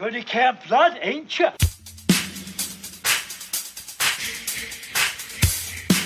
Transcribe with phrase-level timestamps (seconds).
[0.00, 1.46] You're going to Blood, ain't you?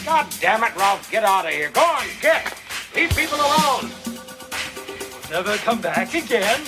[0.04, 1.71] God damn it, Ralph, get out of here.
[1.71, 2.54] Go on, get.
[2.95, 3.90] Leave people alone.
[5.30, 6.61] Never come back again.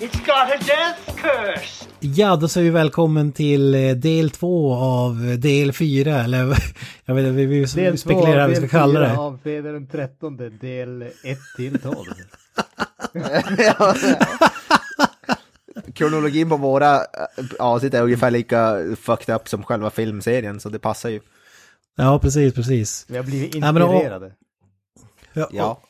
[0.00, 1.84] It's got a death curse.
[2.06, 6.56] Ja, då säger vi välkommen till eh, del två av eh, del fyra, eller
[7.04, 9.16] jag vet vi, vi Del spekulerar vad vi ska kalla det.
[9.18, 11.12] av Fredag den 13, del 1
[11.56, 11.96] till 12.
[15.94, 17.02] Kronologin på våra äh,
[17.58, 21.20] avsnitt är ungefär lika fucked up som själva filmserien, så det passar ju.
[21.96, 23.06] Ja, precis, precis.
[23.08, 24.32] Vi har blivit Ja, men och- inspirerade.
[25.32, 25.80] Ja, Ja.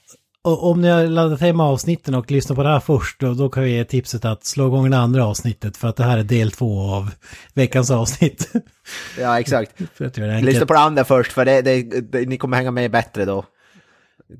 [0.45, 3.49] Och om ni har laddat hem avsnitten och lyssnat på det här först, då, då
[3.49, 6.23] kan vi ge tipset att slå igång det andra avsnittet för att det här är
[6.23, 7.11] del två av
[7.55, 8.53] veckans avsnitt.
[9.19, 9.81] Ja, exakt.
[10.43, 13.45] Lyssna på det andra först, för det, det, det, ni kommer hänga med bättre då.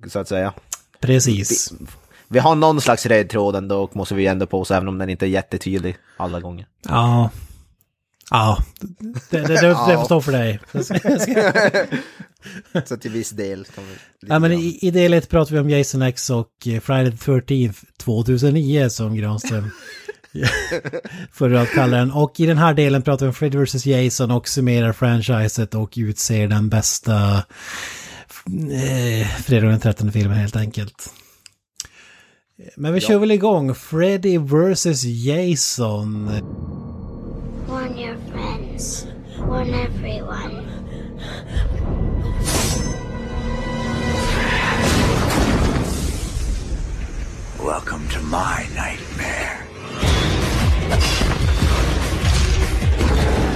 [0.07, 0.53] Så att säga.
[1.01, 1.73] Precis.
[2.29, 4.99] Vi har någon slags röd tråd ändå, och måste vi ändå på, så även om
[4.99, 6.67] den inte är jättetydlig alla gånger.
[6.89, 7.31] Ja.
[8.31, 8.65] Ja,
[9.31, 10.61] det, det, det, det får stå för dig.
[12.85, 13.65] Så till viss del.
[13.65, 16.81] Kan vi, Ja, men i, I del ett pratar vi om Jason X och eh,
[16.81, 19.71] Friday the 13th 2009 som Granström
[21.33, 22.11] förra att kalla den.
[22.11, 23.87] Och i den här delen pratar vi om Freddy vs.
[23.87, 27.37] Jason och summerar franchiset och utser den bästa
[28.71, 31.11] eh, Fredag den 13 filmen helt enkelt.
[32.77, 33.75] Men vi kör väl igång.
[33.75, 35.05] Freddy vs.
[35.05, 36.31] Jason.
[38.75, 39.07] Warn your.
[39.39, 40.67] Warn everyone.
[47.61, 49.67] Welcome to my nightmare.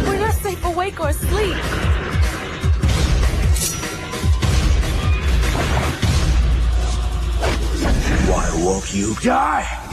[0.07, 1.57] We're not safe awake or asleep.
[8.29, 9.88] Why won't you die?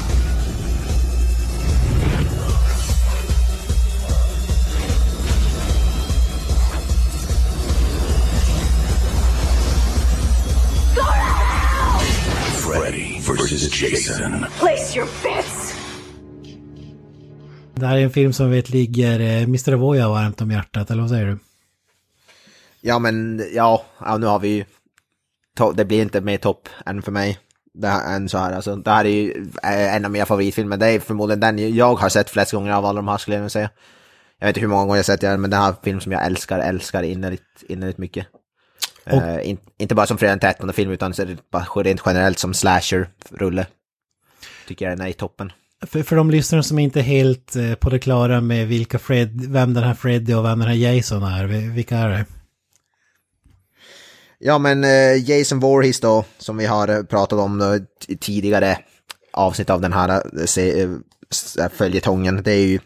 [12.63, 14.45] Freddy versus Jason.
[14.59, 15.75] Place your bets.
[17.75, 19.73] Det här är en film som vi vet ligger eh, Mr.
[19.73, 21.38] Avoya varmt om hjärtat, eller vad säger du?
[22.81, 24.66] Ja, men ja, ja, nu har vi ju...
[25.75, 27.39] Det blir inte mer topp än för mig.
[27.73, 28.51] Det här, än så här.
[28.51, 29.31] Alltså, det här är ju
[29.63, 30.77] eh, en av mina favoritfilmer.
[30.77, 33.51] Det är förmodligen den jag har sett flest gånger av alla de här skulle jag
[33.51, 33.69] säga.
[34.39, 35.75] Jag vet inte hur många gånger jag har sett den, men det här är en
[35.83, 38.27] film som jag älskar, älskar innerligt, innerligt mycket.
[39.06, 41.14] Eh, in, inte bara som Fredag den 13 film, utan
[41.76, 43.66] rent generellt som slasher-rulle.
[44.68, 45.52] Tycker jag den är i toppen.
[45.88, 49.46] För, för de lyssnare som inte är helt eh, på det klara med vilka Fred,
[49.52, 52.26] vem den här Freddy och vem den här Jason är, vi- vilka är det?
[54.40, 57.86] Ja, men eh, Jason Voorhees då, som vi har eh, pratat om
[58.20, 58.78] tidigare
[59.34, 60.22] avsnitt av den här
[61.70, 62.80] följetongen, det är ju,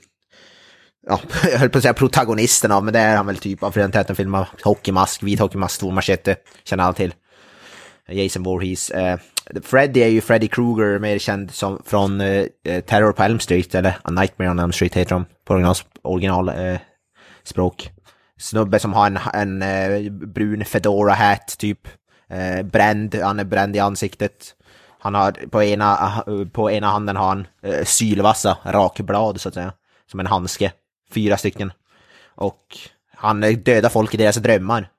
[1.09, 1.19] ja,
[1.51, 4.03] jag höll på att säga protagonisten av, men det är han väl typ av Fredag
[4.03, 7.13] den filmen hockeymask, vit hockeymask, stor machete, känner alla till.
[8.11, 8.89] Jason Voorhees.
[8.89, 9.17] Eh,
[9.63, 13.75] Freddy är ju Freddy Krueger, mer känd som från eh, eh Terror på Elm Street,
[13.75, 15.99] eller A Nightmare on Elm Street heter de på originalspråk.
[16.01, 16.79] original eh,
[17.43, 17.91] språk.
[18.39, 21.87] Snubbe som har en, en eh, brun fedora hat typ.
[22.29, 24.55] Eh, bränd, han är bränd i ansiktet.
[24.99, 29.53] Han har på ena, eh, på ena handen har han eh, sylvassa rakblad så att
[29.53, 29.73] säga.
[30.11, 30.71] Som en handske.
[31.11, 31.71] Fyra stycken.
[32.35, 32.77] Och
[33.15, 34.89] han dödar folk i deras drömmar.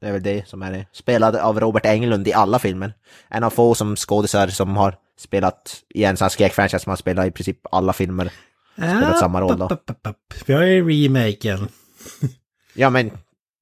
[0.00, 0.86] Det är väl det som är det.
[0.92, 2.94] Spelad av Robert Englund i alla filmer.
[3.28, 6.96] En av få som skådisar som har spelat i en sån här skräckfranchise som har
[6.96, 8.32] spelat i princip alla filmer.
[8.74, 9.64] Spelat samma roll då.
[9.64, 10.34] App, app, app.
[10.46, 11.68] Vi har ju remaken.
[12.74, 13.10] Ja men,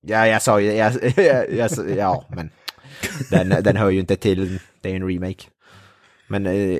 [0.06, 2.50] ja, jag sa ju, jag, jag, jag, ja men,
[3.30, 5.44] den, den hör ju inte till, det är ju en remake.
[6.28, 6.78] Men, eh,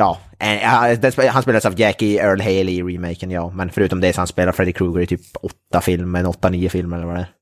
[0.00, 3.50] ja, eh, han spelas av Jackie Earl Haley i remaken, ja.
[3.50, 6.96] Men förutom det så han spelar Freddy Krueger i typ åtta filmer, åtta, nio filmer
[6.96, 7.32] eller vad det är.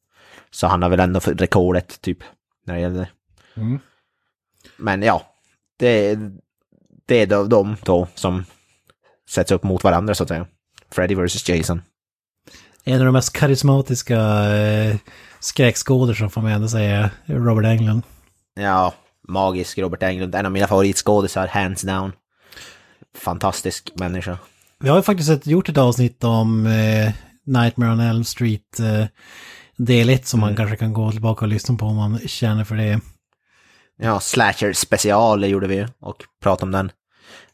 [0.50, 2.18] Så han har väl ändå rekordet, typ,
[2.66, 3.08] när det gäller det.
[3.60, 3.78] Mm.
[4.76, 5.22] Men ja,
[5.78, 6.18] det,
[7.06, 8.44] det är de, de då som
[9.30, 10.46] sätts upp mot varandra så att säga.
[10.90, 11.82] Freddy vs Jason.
[12.84, 14.20] En av de mest karismatiska
[14.54, 14.96] eh,
[15.40, 18.02] skräckskådisar får man ändå säga, Robert Englund.
[18.54, 18.94] Ja,
[19.28, 20.34] magisk Robert Englund.
[20.34, 22.12] En av mina favoritskådisar, hands down.
[23.18, 24.38] Fantastisk människa.
[24.80, 27.12] Vi har ju faktiskt ett, gjort ett avsnitt om eh,
[27.46, 29.06] Nightmare on Elm Street eh,
[29.76, 32.76] del 1 som man kanske kan gå tillbaka och lyssna på om man känner för
[32.76, 33.00] det.
[33.98, 36.90] Ja, Slasher special gjorde vi ju och pratade om den.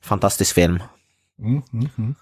[0.02, 0.82] Fantastisk film.
[1.42, 2.14] Mm, mm, mm.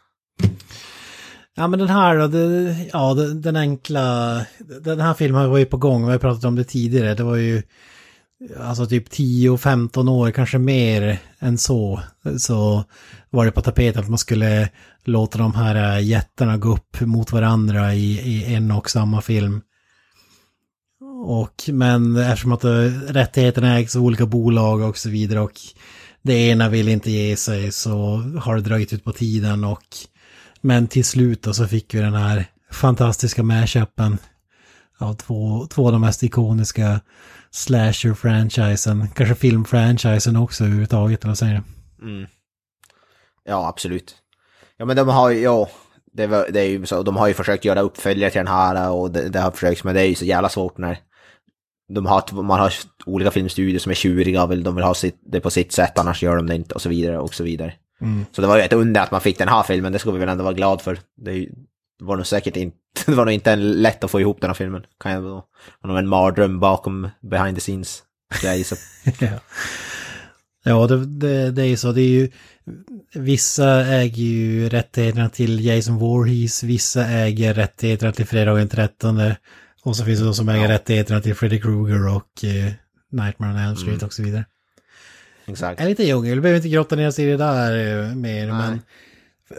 [1.54, 4.36] Ja men den här då, det, ja den enkla,
[4.80, 7.36] den här filmen var ju på gång, vi har pratat om det tidigare, det var
[7.36, 7.62] ju
[8.60, 12.00] alltså typ 10-15 år, kanske mer än så,
[12.38, 12.84] så
[13.30, 14.68] var det på tapeten att man skulle
[15.04, 19.60] låta de här eh, jättarna gå upp mot varandra i, i en och samma film.
[21.26, 22.70] Och, men eftersom att eh,
[23.08, 25.60] rättigheterna ägs av olika bolag och så vidare och
[26.22, 29.82] det ena vill inte ge sig så har det dragit ut på tiden och
[30.60, 34.18] men till slut då så fick vi den här fantastiska mashupen
[35.02, 37.00] av två, två av de mest ikoniska
[37.50, 42.26] slasher-franchisen, kanske film-franchisen också överhuvudtaget, eller vad säger du?
[43.44, 44.14] Ja, absolut.
[44.76, 45.68] Ja, men de har ju, ja,
[46.12, 48.90] det, var, det är ju så, de har ju försökt göra uppföljare till den här
[48.90, 50.98] och det, det har försökt, men det är ju så jävla svårt när
[51.94, 52.72] de har, man har
[53.06, 56.22] olika filmstudior som är tjuriga, vill, de vill ha sitt, det på sitt sätt, annars
[56.22, 57.74] gör de det inte och så vidare och så vidare.
[58.32, 60.18] Så det var ju ett under att man fick den här filmen, det ska vi
[60.18, 60.98] väl ändå vara glad för.
[61.16, 61.50] Det, är ju,
[62.02, 62.76] det var nog säkert inte,
[63.06, 64.82] det var nog inte en lätt att få ihop den här filmen.
[65.00, 68.02] Kan jag, det var nog en mardröm bakom behind the scenes.
[68.64, 68.76] så.
[69.24, 69.38] ja,
[70.64, 71.92] ja det, det, det är ju så.
[71.92, 72.30] Det är ju,
[73.14, 79.20] vissa äger ju rättigheterna till Jason Voorhees, vissa äger rättigheterna till Fredag den 13.
[79.84, 82.72] Och så finns det de som äger rättigheterna till Freddy Krueger och eh,
[83.10, 84.44] Nightmare on Elm Street och så vidare.
[85.46, 85.80] Exakt.
[85.80, 88.80] En liten djungel, vi behöver inte grotta ner oss i det där eh, mer, men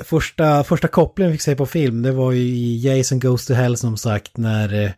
[0.04, 3.54] första, första kopplingen vi fick se på film, det var ju i Jason Goes to
[3.54, 4.92] Hell som sagt, när eh,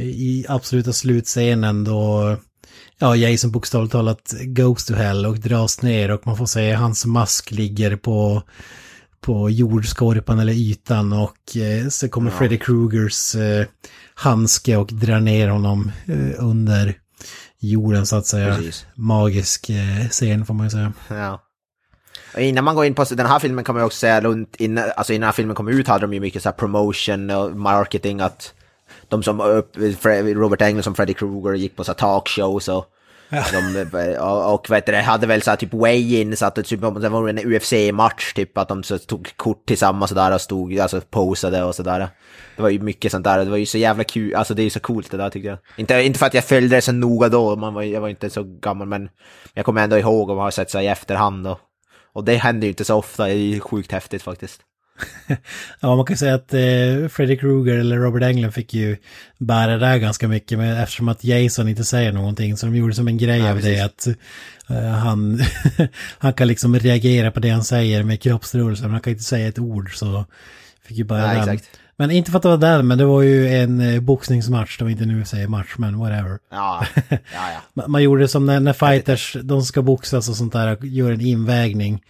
[0.00, 2.36] i absoluta slutscenen då
[2.98, 7.06] ja, Jason bokstavligt talat goes to hell och dras ner och man får se hans
[7.06, 8.42] mask ligger på
[9.20, 13.66] på jordskorpan eller ytan och eh, så kommer Freddy Krugers eh,
[14.14, 16.94] handske och drar ner honom eh, under
[17.58, 18.56] jorden så att säga.
[18.56, 18.86] Precis.
[18.94, 20.92] Magisk eh, scen får man ju säga.
[21.08, 21.42] Ja.
[22.34, 24.84] Och innan man går in på den här filmen kan man också säga runt innan,
[24.96, 28.54] alltså innan filmen kom ut hade de ju mycket så promotion och marketing att
[29.08, 32.86] de som Fre- Robert Englund som Freddy Krueger gick på så talkshows och
[33.30, 36.62] de, och, och vet du, det, hade väl så här typ weigh-in så att det,
[36.62, 40.40] typ, det var en UFC-match typ att de så tog kort tillsammans och där och
[40.40, 42.08] stod, alltså posade och sådär.
[42.56, 44.64] Det var ju mycket sånt där, det var ju så jävla kul, alltså det är
[44.64, 45.58] ju så coolt det där tyckte jag.
[45.76, 48.30] Inte, inte för att jag följde det så noga då, man var, jag var inte
[48.30, 49.08] så gammal men
[49.54, 51.58] jag kommer ändå ihåg och har sett så här i efterhand och,
[52.18, 54.60] och det händer ju inte så ofta, det är ju sjukt häftigt faktiskt.
[55.80, 58.96] Ja, man kan säga att eh, Freddy Krueger eller Robert Englund fick ju
[59.38, 62.94] bära det där ganska mycket men eftersom att Jason inte säger någonting så de gjorde
[62.94, 64.06] som en grej Ja, av det att
[64.68, 65.40] eh, han,
[66.18, 69.48] han kan liksom reagera på det han säger med kroppsrörelser men han kan inte säga
[69.48, 70.24] ett ord så
[70.82, 71.48] fick ju bara Nej, den.
[71.48, 71.78] exakt.
[72.00, 74.84] Men inte för att det var den, men det var ju en eh, boxningsmatch, det
[74.84, 76.38] var inte nu säger match, men whatever.
[76.50, 77.18] Ja, ja,
[77.74, 77.82] ja.
[77.86, 81.20] Man, gjorde det som när, när fighters, de ska boxas och sånt där, gör en
[81.20, 82.02] invägning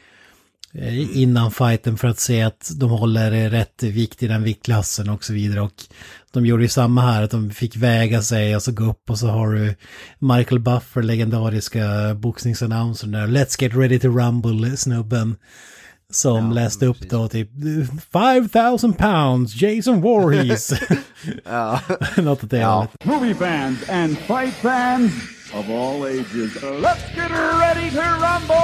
[0.73, 5.25] eh, innan fighten för att se att de håller rätt vikt i den viktklassen och
[5.25, 5.61] så vidare.
[5.61, 5.73] Och
[6.32, 9.19] de gjorde ju samma här, att de fick väga sig och så gå upp och
[9.19, 9.75] så har du
[10.19, 14.69] Michael Buffer, legendariska boxningsannouncern där, Let's get ready to rumble,
[16.13, 16.43] snubben.
[16.43, 17.51] Som läste upp då typ
[18.13, 20.73] 5000 pounds, Jason Voorhees.
[21.45, 21.81] ja.
[22.17, 22.87] Något åt det Ja.
[23.05, 25.13] movie fans and fight fans
[25.55, 26.63] of all ages.
[26.63, 28.59] Let's get ready to rumble!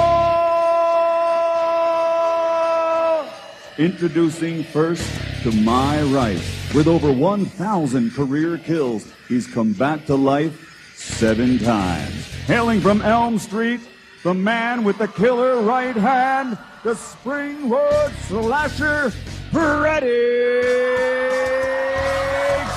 [3.77, 5.03] Introducing first
[5.43, 6.41] to my right.
[6.75, 10.53] With over 1,000 career kills, he's come back to life
[10.95, 12.25] seven times.
[12.47, 13.81] Hailing from Elm Street,
[14.25, 19.11] the man with the killer right hand, the Springwood slasher,
[19.51, 20.07] Freddy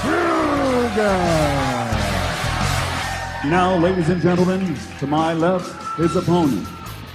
[0.02, 1.19] Krueger!
[3.49, 6.69] Now, ladies and gentlemen, to my left, his opponent.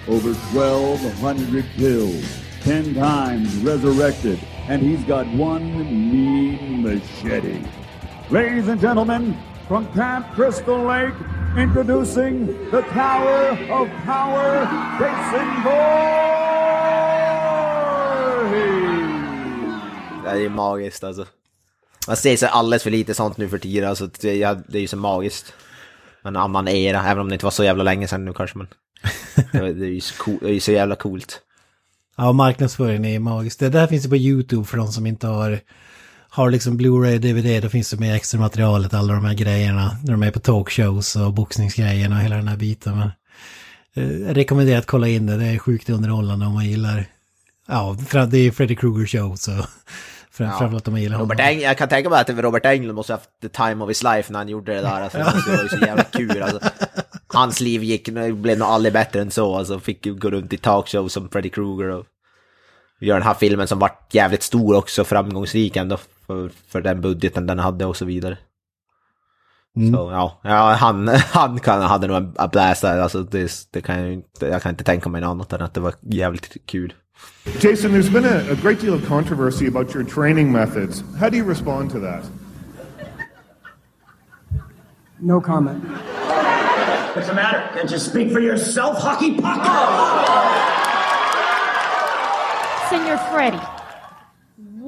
[0.07, 2.25] Over 1,200 kills,
[2.61, 7.63] 10 times resurrected, and he's got one mean machete.
[8.31, 9.37] Ladies and gentlemen,
[9.67, 11.13] from Camp Crystal Lake,
[11.57, 14.67] introducing the Tower of Power,
[14.99, 15.93] Jason Voorhees!
[20.23, 21.25] Det är ju magiskt alltså.
[22.07, 24.81] Man ser så alldeles för lite sånt nu för tiden, alltså det, ja, det är
[24.81, 25.53] ju så magiskt.
[26.21, 28.67] Men annan era, även om det inte var så jävla länge sedan nu kanske, men
[29.51, 31.41] det, är- det är ju så, cool, det är ju så jävla coolt.
[32.17, 33.59] Ja, marknadsföringen är magisk.
[33.59, 35.59] Det där finns det på YouTube för de som inte har,
[36.35, 39.97] har liksom Blu-ray, DVD, då finns det med extra materialet, alla de här grejerna.
[40.03, 42.97] När de är på talkshows och boxningsgrejerna och hela den här biten.
[42.97, 43.11] Men,
[43.93, 47.05] eh, rekommenderar att kolla in det, det är sjukt underhållande om man gillar,
[47.67, 47.97] ja,
[48.31, 49.51] det är Freddy Krueger show så
[50.31, 51.53] för, framförallt om man gillar Robert honom.
[51.53, 54.03] Eng, jag kan tänka mig att Robert Englund måste ha haft the time of his
[54.03, 55.01] life när han gjorde det där.
[55.01, 56.41] Alltså, det var ju så jävla kul.
[56.41, 56.59] Alltså.
[57.27, 59.55] Hans liv gick, blev nog aldrig bättre än så.
[59.55, 62.05] Alltså, fick gå runt i talkshows som Freddy Krueger och
[62.99, 67.47] göra den här filmen som vart jävligt stor också, framgångsrik ändå för, för den budgeten
[67.47, 68.37] den hade och så vidare.
[69.75, 69.93] Mm.
[69.93, 72.99] Så ja, ja han, han kan, hade nog en en blast där.
[72.99, 75.61] Alltså, det, det kan jag, ju inte, jag kan inte tänka mig något annat än
[75.61, 76.93] att det var jävligt kul.
[77.61, 81.03] Jason, there's been a, a great deal of controversy about your training methods.
[81.19, 82.23] How do you respond to that?
[85.19, 85.83] No comment.
[87.15, 87.69] What's the matter?
[87.75, 89.63] Can't you speak for yourself, hockey puck?
[92.89, 93.61] Senor Freddy,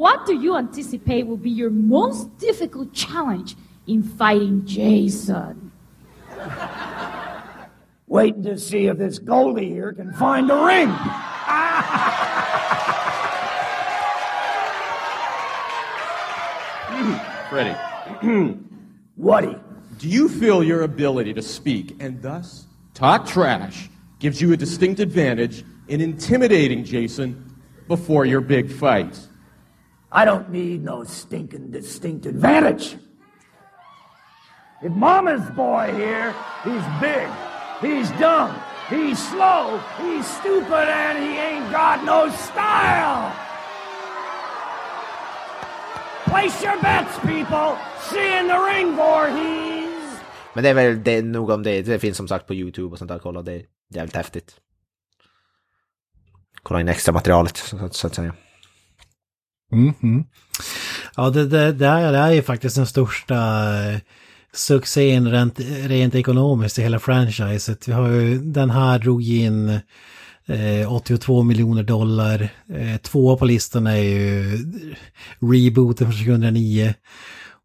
[0.05, 3.55] what do you anticipate will be your most difficult challenge
[3.87, 5.71] in fighting Jason?
[8.07, 10.89] Waiting to see if this goalie here can find a ring.
[17.49, 17.75] Freddie,
[19.17, 19.57] Woody,
[19.97, 24.99] do you feel your ability to speak and thus talk trash gives you a distinct
[24.99, 27.55] advantage in intimidating Jason
[27.87, 29.29] before your big fights?
[30.15, 32.95] I don't need no stinking distinct advantage.
[34.81, 37.27] If Mama's boy here, he's big,
[37.81, 38.55] he's dumb,
[38.89, 43.33] he's slow, he's stupid, and he ain't got no style.
[46.23, 47.75] Place your bets, people.
[47.99, 50.19] See in the ring, Voorhees.
[50.53, 51.81] Men det är väl det, nog om det.
[51.81, 53.19] Det finns som sagt på YouTube och sånt där.
[53.19, 54.55] Kolla, det är jävligt häftigt.
[56.63, 58.33] Kolla in extra materialet så, så att säga.
[59.71, 60.23] Mhm.
[61.15, 63.35] Ja, det, det, det, här, är ju faktiskt den största
[63.91, 63.99] eh,
[64.53, 67.87] succén rent, rent ekonomiskt i hela franchiset.
[67.87, 69.69] Vi har ju, den här drog in
[70.47, 72.49] eh, 82 miljoner dollar.
[72.73, 74.57] Eh, två på listan är ju
[75.39, 76.93] rebooten från 2009.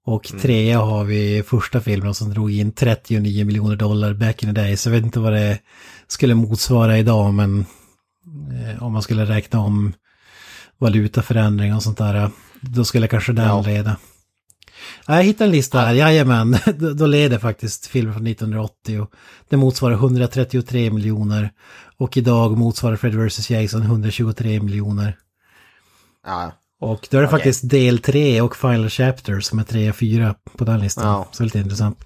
[0.06, 4.60] Och trea har vi första filmen som drog in 39 miljoner dollar back in the
[4.60, 4.76] day.
[4.76, 5.58] Så jag vet inte vad det
[6.06, 7.66] skulle motsvara idag men
[8.52, 9.92] eh, om man skulle räkna om
[10.80, 12.30] valutaförändring och sånt där.
[12.60, 13.62] Då skulle kanske den Ja.
[13.66, 13.96] leda.
[15.06, 16.56] Ja, Jag hittade en lista här, jajamän.
[16.96, 19.00] Då- leder faktiskt filmen från 1980.
[19.00, 19.10] Och
[19.48, 21.50] det motsvarar 133 miljoner.
[21.96, 23.50] Och idag motsvarar Fred vs.
[23.50, 25.16] Jason 123 miljoner.
[26.26, 27.38] Ja, Och då är det Okej.
[27.38, 31.06] faktiskt del 3 och Final Chapter som är 3 och 4 på den listan.
[31.06, 31.28] Ja.
[31.32, 31.98] Så lite intressant.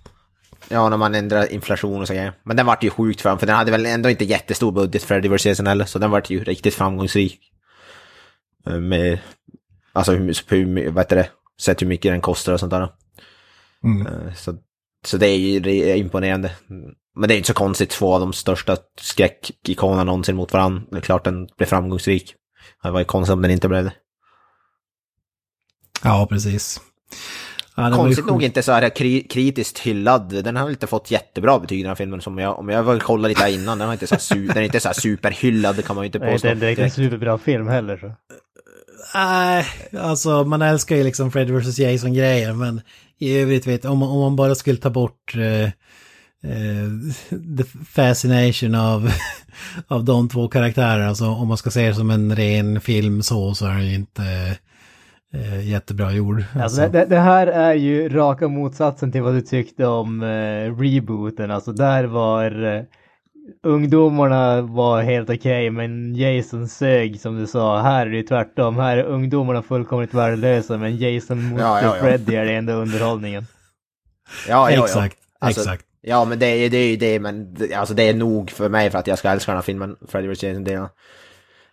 [0.68, 2.32] ja, när man ändrar inflation och så grejer.
[2.44, 5.28] Men den vart ju sjukt fram, för den hade väl ändå inte jättestor budget, Freddy
[5.28, 5.46] vs.
[5.46, 5.84] Jason heller.
[5.84, 7.40] Så den vart ju riktigt framgångsrik.
[8.66, 9.18] Eh, Med,
[9.92, 11.28] alltså hur, hur, vad heter det,
[11.60, 12.88] sett hur mycket den kostar och sånt där.
[13.84, 14.06] Mm.
[14.06, 14.56] Eh, Så,
[15.04, 16.50] så det är ju imponerande.
[17.16, 20.82] Men det är inte så konstigt, två av de största skräckikonerna någonsin mot varandra.
[20.90, 22.34] Det är klart den blev framgångsrik.
[22.82, 23.92] Det var ju konstigt om den inte blev det.
[26.02, 26.80] Ja, precis.
[27.76, 30.44] Ja, Konstigt nog inte så här kri kritiskt hyllad.
[30.44, 32.20] Den har inte fått jättebra betyg den här filmen.
[32.20, 34.46] Som jag, om jag var kolla lite här innan, den, har inte så här su
[34.46, 36.48] den är inte så här superhyllad, det kan man ju inte Det är påstå.
[36.48, 38.14] inte direkt en superbra film heller så.
[39.14, 39.66] Nej,
[39.98, 41.78] alltså man älskar ju liksom Fred vs.
[41.78, 42.80] Jason-grejer men
[43.18, 45.62] i övrigt vet om, om man bara skulle ta bort eh,
[46.52, 46.88] eh,
[47.58, 49.10] the fascination av,
[49.88, 53.54] av de två karaktärerna, alltså om man ska se det som en ren film så,
[53.54, 54.56] så är den ju inte
[55.34, 56.44] eh, jättebra gjord.
[56.62, 60.78] Alltså, det, det- det här är ju raka motsatsen till vad du tyckte om eh,
[60.80, 61.50] rebooten.
[61.50, 62.82] Alltså där var eh,
[63.62, 67.80] ungdomarna var helt okej men Jason sög som du sa.
[67.80, 68.76] Här är det tvärtom.
[68.76, 72.02] Här är ungdomarna fullkomligt värdelösa men Jason mot Ja, ja, ja.
[72.02, 73.46] Freddy är det enda underhållningen.
[74.48, 74.84] Ja, ja, ja.
[74.84, 75.84] Exakt, Alltså, exakt.
[76.00, 78.90] Ja, men det är, det är ju det, men alltså, det är nog för mig
[78.90, 80.42] för att jag ska älska den här filmen, Freddy vs.
[80.42, 80.64] Jason.
[80.64, 80.88] Det,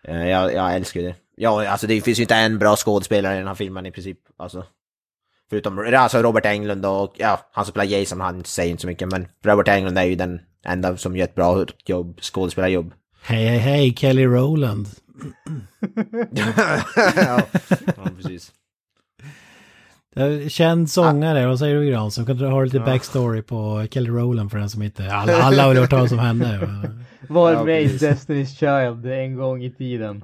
[0.04, 1.16] eh, jag, jag älskar det.
[1.36, 4.18] Ja, alltså det finns ju inte en bra skådespelare i den här filmen i princip.
[4.38, 4.66] Alltså,
[5.50, 9.12] förutom alltså Robert Englund och, ja, han som spelar Jason, han säger inte så mycket,
[9.12, 12.94] men Robert Englund är ju den enda som gör ett bra jobb, skådespelarjobb.
[13.24, 14.88] Hej, hej, hej, Kelly Rowland.
[16.32, 16.44] ja,
[17.96, 18.52] ja, precis.
[20.16, 22.26] Det är Känd sångare, vad säger du Granström?
[22.26, 25.14] Kan du ha lite backstory på Kelly Rowland för den som inte...
[25.14, 26.60] Alla, alla har väl hört talas om henne.
[27.30, 27.88] Var Ja, med i.
[27.98, 30.24] Destiny's Child en gång i tiden.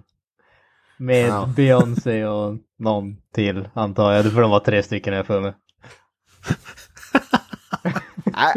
[0.98, 1.50] Med Ja.
[1.56, 4.32] Beyoncé och någon till antar jag.
[4.34, 5.54] För de var tre stycken här för mig.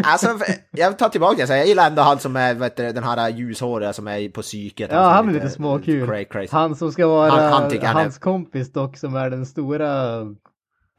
[0.02, 0.38] Alltså,
[0.70, 3.28] jag tar tillbaka det, så jag gillar ändå han som är, vet du, den här
[3.28, 4.90] ljushåriga som är på psyket.
[4.92, 6.08] Ja, han är lite lite småkul.
[6.10, 6.49] cray- crazy.
[6.52, 9.46] Han som ska vara Han- han tycker han är- hans kompis dock, som är den
[9.46, 10.16] stora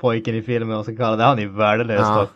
[0.01, 1.23] pojken i filmen, vad ska kalla det.
[1.23, 2.19] Han är värdelös Ja.
[2.19, 2.29] dock.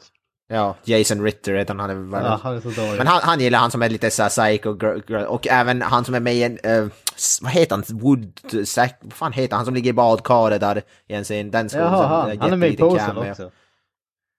[0.47, 2.23] Ja, Jason Ritter heter han, han är väl...
[2.25, 2.97] Ja, han är så dålig.
[2.97, 4.77] Men han, han gillar han som är lite såhär psycho
[5.09, 6.57] girl, och även han som är med i en,
[7.15, 10.61] s- vad heter han, Wood, Sack, vad fan heter han, han som ligger i badkaret
[10.61, 11.81] där i en scen, den skådisen.
[11.93, 13.29] Jaha, han, eh, han är med i cameo.
[13.29, 13.51] också.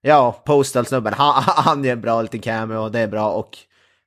[0.06, 3.58] Ja, Postal-snubben, han, han gör en bra liten cameo och det är bra och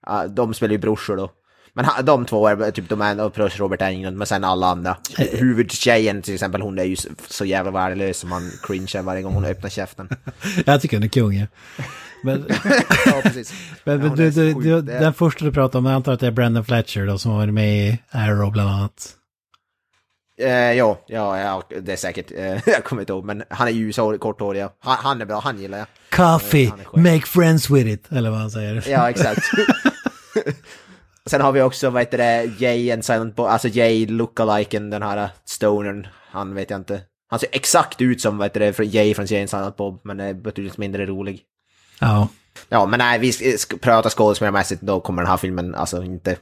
[0.09, 1.31] uh, de spelar ju brorsor då.
[1.73, 4.97] Men han, de två är typ de är plus Robert Englund, men sen alla andra.
[5.17, 6.95] Huvudtjejen till exempel, hon är ju
[7.27, 10.09] så- jävla värdelös som man cringear varje gång hon öppnar käften.
[10.65, 11.45] Jag tycker hon är kung ja.
[12.23, 12.45] Men,
[13.05, 13.53] ja, precis.
[13.83, 16.13] men, Ja, men du, är du, du, är- den första du pratade om, jag antar
[16.13, 19.15] att det är Brandon Fletcher då som har varit med i Arrow bland annat.
[20.39, 22.31] Eh, ja, ja, ja, det är säkert.
[22.31, 24.61] Eh, jag kommer inte ihåg, men han är ljushårig, korthårig.
[24.61, 24.73] Ja.
[24.79, 25.87] Han, han är bra, han gillar jag.
[26.09, 28.85] Coffee, make friends with it, eller vad han säger.
[28.89, 29.41] Ja, exakt.
[31.25, 35.03] Sen har vi också, vad heter det, Jay and Silent Bob, alltså Jay lookaliken, den
[35.03, 37.01] här stonern, han vet jag inte.
[37.29, 40.01] Han ser exakt ut som, vad heter det, från Jay från Jay and Silent Bob,
[40.03, 41.41] men är betydligt mindre rolig.
[41.99, 42.27] Ja.
[42.69, 46.37] Ja, men nej, vi ska, ska prata skådespelarmässigt, då kommer den här filmen alltså inte...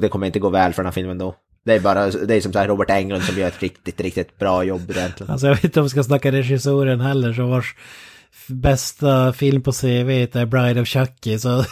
[0.00, 1.34] Det kommer inte gå väl för den här filmen då.
[1.64, 4.64] Det är bara, det är som sagt Robert Englund som gör ett riktigt, riktigt bra
[4.64, 5.32] jobb egentligen.
[5.32, 7.74] Alltså jag vet inte om vi ska snacka regissören heller, så vars
[8.48, 11.64] bästa film på CV är Bride of Chucky, så,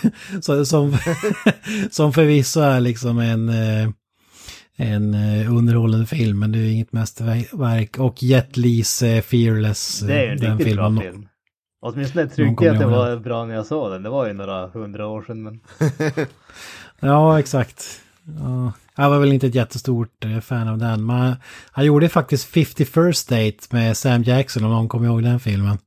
[0.43, 0.97] så, som,
[1.91, 3.89] som förvisso är liksom en, eh,
[4.77, 7.99] en eh, underhållande film, men det är ju inget mästerverk.
[7.99, 11.03] Och Jet Lis eh, Fearless, Det är en den riktigt bra filmen.
[11.03, 11.29] film.
[11.85, 14.03] Åtminstone tyckte kommer jag att det var bra när jag såg den.
[14.03, 15.61] Det var ju några hundra år sedan men...
[17.01, 18.01] Ja, exakt.
[18.39, 21.37] Ja, jag var väl inte ett jättestort eh, fan av den, men
[21.71, 25.79] han- gjorde faktiskt 50 First Date med Sam Jackson, om någon kommer ihåg den filmen.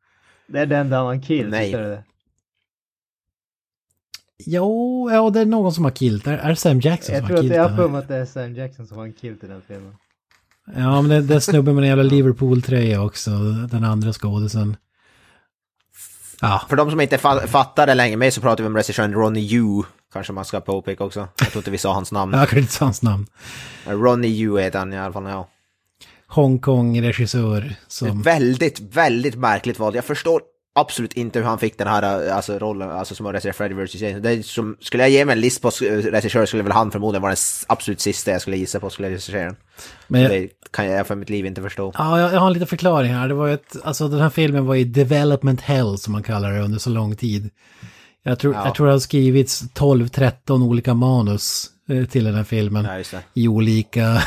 [0.48, 1.74] Det är den där han kill, Nej.
[1.74, 2.04] är det?
[4.46, 6.28] Jo, ja, det är någon som har killt.
[6.28, 8.16] Är, är det Sam Jackson Jag som tror har att killt jag mig att det
[8.16, 9.96] är Sam Jackson som har en till den filmen.
[10.76, 13.30] Ja, men det, det är snubben med en jävla Liverpool-tröja också,
[13.72, 14.78] den andra skådisen.
[16.42, 19.14] Ja, För de som inte fa- fattar det längre med så pratar vi om regissören
[19.14, 19.84] Ronnie Yu.
[20.16, 21.28] Kanske man ska påpeka också.
[21.40, 22.34] Jag tror inte vi sa hans namn.
[22.38, 23.26] jag kan inte säga hans namn.
[23.86, 25.48] Ronnie Yu heter han i alla fall, ja.
[26.28, 28.22] Hongkong-regissör som...
[28.22, 29.96] Väldigt, väldigt märkligt val.
[29.96, 30.42] Jag förstår
[30.76, 33.96] absolut inte hur han fick den här alltså, rollen, alltså som regissera Freddy vs.
[33.96, 34.22] Jason.
[34.22, 37.32] Det som, skulle jag ge mig en list på regissörer skulle väl han förmodligen vara
[37.32, 39.56] den absolut sista jag skulle gissa på skulle regissera den.
[40.08, 41.92] Men jag- Det kan jag för mitt liv inte förstå.
[41.98, 43.28] Ja, jag, jag har en liten förklaring här.
[43.28, 46.60] Det var ett, alltså den här filmen var i development hell som man kallar det
[46.62, 47.50] under så lång tid.
[48.28, 48.66] Jag tror, Ja.
[48.66, 53.04] jag tror det har skrivits 12-13 olika manus eh, till den här filmen.
[53.12, 53.20] Ja.
[53.34, 54.22] I olika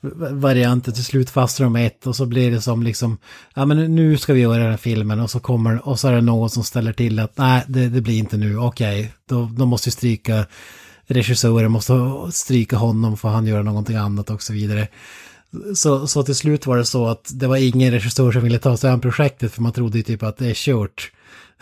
[0.30, 0.92] varianter.
[0.92, 3.18] Till slut fastnar de ett och så blir det som liksom,
[3.54, 6.12] ja men nu ska vi göra den här filmen och så kommer, och så är
[6.12, 9.66] det någon som ställer till att nej, det, det blir inte nu, okej, då, då
[9.66, 10.46] måste vi stryka
[11.06, 11.92] regissören, måste
[12.32, 14.88] stryka honom för han göra någonting annat och så vidare.
[15.74, 18.76] Så, så till slut var det så att det var ingen regissör som ville ta
[18.76, 21.10] sig an projektet för man trodde ju typ att det är kört.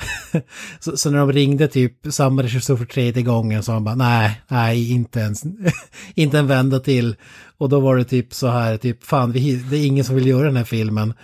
[0.81, 4.41] så, så när de ringde typ samma regissör för tredje gången så han bara nej,
[4.49, 5.43] nej, inte ens,
[6.15, 7.17] inte en vända till.
[7.59, 10.27] Och då var det typ så här, typ fan, vi, det är ingen som vill
[10.27, 11.15] göra den här filmen.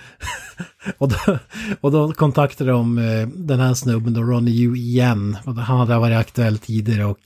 [0.98, 1.38] och, då,
[1.80, 5.36] och då kontaktade de eh, den här snubben då, Ronnie Yu igen.
[5.44, 7.18] Och Han hade varit aktuell tidigare och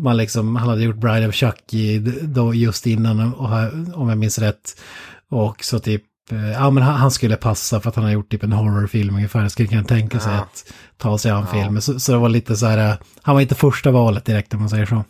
[0.00, 4.18] man liksom, han hade gjort Bride of Chucky då just innan, och, här- om jag
[4.18, 4.80] minns rätt.
[5.28, 6.02] Och så typ,
[6.34, 9.48] ja men han, skulle passa för att han har gjort typ en horrorfilm ungefär.
[9.48, 10.38] Skulle kunna tänka sig Ja.
[10.40, 11.62] att ta sig an Ja.
[11.62, 11.82] filmen.
[11.82, 14.60] Så, så det var lite så här, eh, han var inte första valet direkt om
[14.60, 15.04] man säger så.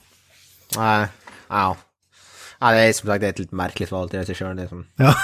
[0.77, 1.07] Nej,
[1.49, 1.77] ja.
[2.61, 4.57] Ja, det är som sagt det är ett lite märkligt val till regissören.
[4.57, 5.15] Det som, Ja.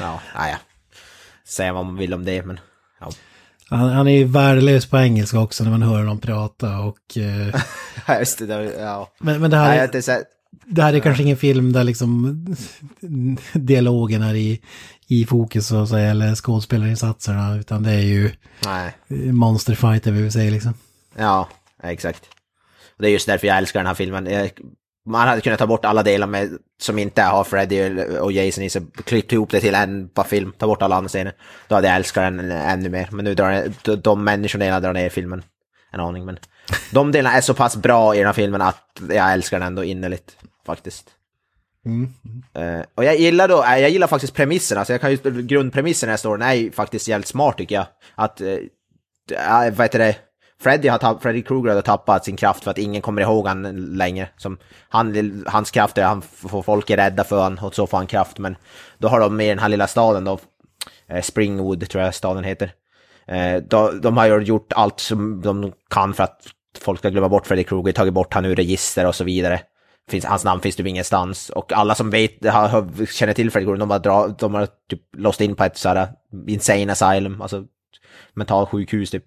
[0.00, 0.56] ja, ja, ja.
[1.48, 2.60] Säga vad man vill om det, men
[3.00, 3.10] ja.
[3.68, 7.16] Han, han är ju värdelös på engelska också när man hör honom prata och...
[7.16, 7.60] Eh,
[8.06, 9.08] Ja, Just det, ja.
[9.20, 10.22] men, men det här Nej, är...
[10.66, 12.46] Det här är kanske ingen film där liksom
[13.52, 14.60] dialogen är i,
[15.08, 18.30] i fokus så att säga, eller skådespelarinsatserna, utan det är ju
[18.64, 18.92] Nej.
[19.32, 20.74] monsterfighter vi vill säga liksom.
[21.16, 21.48] Ja,
[21.82, 22.22] exakt.
[22.98, 24.48] Det är just därför jag älskar den här filmen.
[25.06, 26.50] Man hade kunnat ta bort alla delar med,
[26.82, 30.52] som inte har Freddy och Jason i sig, klippt ihop det till en bara film,
[30.58, 31.32] ta bort alla andra scener.
[31.68, 33.08] Då hade jag älskat den ännu mer.
[33.10, 35.42] Men nu drar de, människodelarna drar ner filmen
[35.92, 36.24] en aning.
[36.24, 36.38] Men
[36.90, 39.84] de delarna är så pass bra i den här filmen att jag älskar den ändå
[39.84, 41.10] innerligt, faktiskt.
[42.54, 46.06] Eh, och jag gillar då, eh, jag gillar faktiskt premisserna, alltså jag kan ju, grundpremissen
[46.06, 47.86] i den här storyn är faktiskt jävligt smart tycker jag.
[48.14, 48.56] Att, uh,
[49.72, 50.16] vad heter det,
[50.60, 53.62] Freddy, har tapp, Freddy Krueger har tappat sin kraft för att ingen kommer ihåg han
[53.96, 54.28] längre.
[54.36, 57.86] Som, han, hans kraft är att han får folk är rädda för han och så
[57.86, 58.38] får han kraft.
[58.38, 58.56] Men
[58.98, 60.38] då har de med den här lilla staden då,
[61.22, 62.72] Springwood tror jag staden heter.
[63.68, 66.46] Då, de har ju gjort allt som de kan för att
[66.80, 69.60] folk ska glömma bort Freddy Krueger, tagit bort han ur register och så vidare.
[70.10, 71.50] Finns, hans namn finns typ ingenstans.
[71.50, 75.00] Och alla som vet, har, känner till Freddy Krueger, de har, dra, de har typ
[75.16, 77.64] låst in på ett sådär äh, insane asylum, alltså
[78.34, 79.24] mentalsjukhus typ.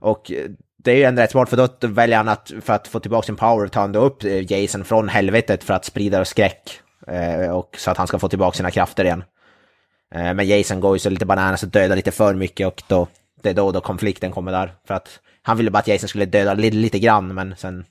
[0.00, 0.50] Och eh,
[0.84, 3.26] det är ju ändå rätt smart för då väljer han att, för att få tillbaka
[3.26, 6.80] sin power, ta ändå upp eh, Jason från helvetet för att sprida skräck.
[7.06, 9.24] Eh, och så att han ska få tillbaka sina krafter igen.
[10.14, 13.08] Eh, men Jason går ju så lite bananas och dödar lite för mycket och då,
[13.42, 14.74] det är då, då konflikten kommer där.
[14.86, 17.84] För att han ville bara att Jason skulle döda lite, lite grann men sen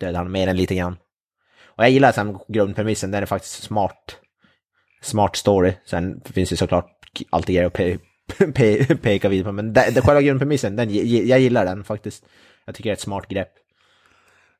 [0.00, 0.96] dödar han mer än lite grann.
[1.76, 4.16] Och jag gillar sen grundpremissen, den är faktiskt smart.
[5.02, 5.72] Smart story.
[5.86, 6.86] Sen finns det såklart
[7.30, 7.98] alltid grejer att pe
[8.54, 10.94] pe peka vidare på, men det, det, själva grundpremissen, den,
[11.28, 12.24] jag gillar den faktiskt.
[12.66, 13.48] Jag tycker det är ett smart grepp.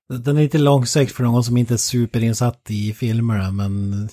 [0.08, 4.08] Den är lite långsökt för någon som inte är superinsatt i filmerna, men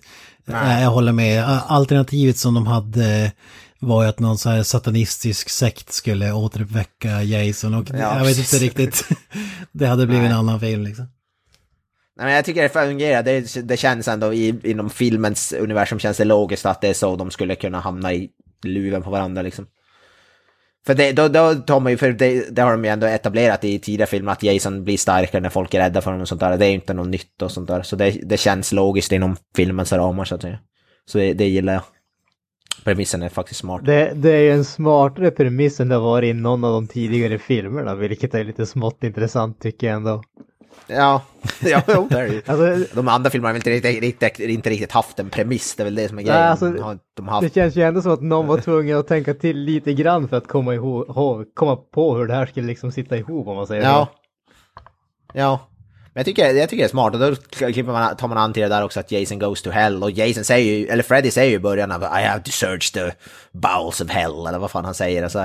[0.45, 0.83] Nej.
[0.83, 1.43] jag håller med.
[1.67, 3.31] Alternativet som de hade
[3.79, 8.37] var ju att någon så här satanistisk sekt skulle återuppväcka Jason och ja, jag vet
[8.37, 9.09] inte riktigt.
[9.71, 10.31] det hade blivit Nej.
[10.31, 11.07] en annan film liksom.
[12.19, 13.23] Nej, men jag tycker det fungerar.
[13.23, 17.15] Det, det känns ändå i, inom filmens universum känns det logiskt att det är så
[17.15, 18.29] de skulle kunna hamna i
[18.63, 19.65] luven på varandra liksom.
[20.85, 23.63] För det, då, då tar man ju, för det, det har de ju ändå etablerat
[23.63, 26.41] i tidigare filmer att Jason blir starkare när folk är rädda för honom och sånt
[26.41, 26.57] där.
[26.57, 27.81] Det är ju inte något nytt och sånt där.
[27.81, 30.59] Så det, det känns logiskt inom filmens ramar så att säga.
[31.05, 31.83] Så det, det gillar jag.
[32.83, 33.85] Premissen är faktiskt smart.
[33.85, 36.87] Det, det är ju en smartare premiss än det har varit i någon av de
[36.87, 40.23] tidigare filmerna, vilket är lite smått intressant tycker jag ändå.
[40.89, 41.21] Ja,
[41.59, 42.41] ja jo, det är det ju.
[42.45, 45.83] alltså, De andra filmerna har väl inte riktigt, riktigt, inte riktigt haft en premiss, det
[45.83, 46.43] är väl det som är grejen.
[46.43, 47.47] alltså, de haft...
[47.47, 50.37] Det känns ju ändå som att någon var tvungen att tänka till lite grann för
[50.37, 53.83] att komma, ihåg, komma på hur det här skulle liksom sitta ihop om man säger
[53.83, 54.07] ja.
[54.11, 54.19] så.
[55.33, 55.59] Ja.
[56.13, 58.63] Men jag tycker, jag tycker det är smart och då man, tar man an till
[58.63, 61.49] det där också att Jason goes to hell och Jason säger ju, eller Freddy säger
[61.49, 63.11] ju i början av I have to search the
[63.51, 65.23] bowels of hell eller vad fan han säger.
[65.23, 65.39] Alltså,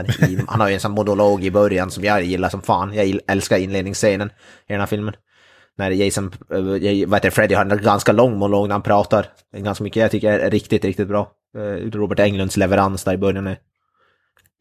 [0.46, 2.94] han har ju en sån monolog i början som jag gillar som fan.
[2.94, 4.28] Jag älskar inledningsscenen
[4.68, 5.14] i den här filmen
[5.78, 9.26] när Jason, äh, vad heter Freddy har en ganska lång monolog när han pratar.
[9.56, 11.30] Ganska mycket jag tycker är riktigt, riktigt bra.
[11.56, 13.58] Eh, Robert Englunds leverans där i början är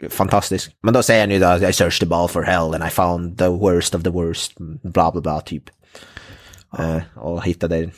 [0.09, 0.71] fantastisk.
[0.83, 3.37] Men då säger han ju då I searched the ball for hell and I found
[3.37, 5.63] the worst of the worst, bla bla bla typ.
[6.77, 6.95] Ja.
[6.95, 7.89] Uh, och hittade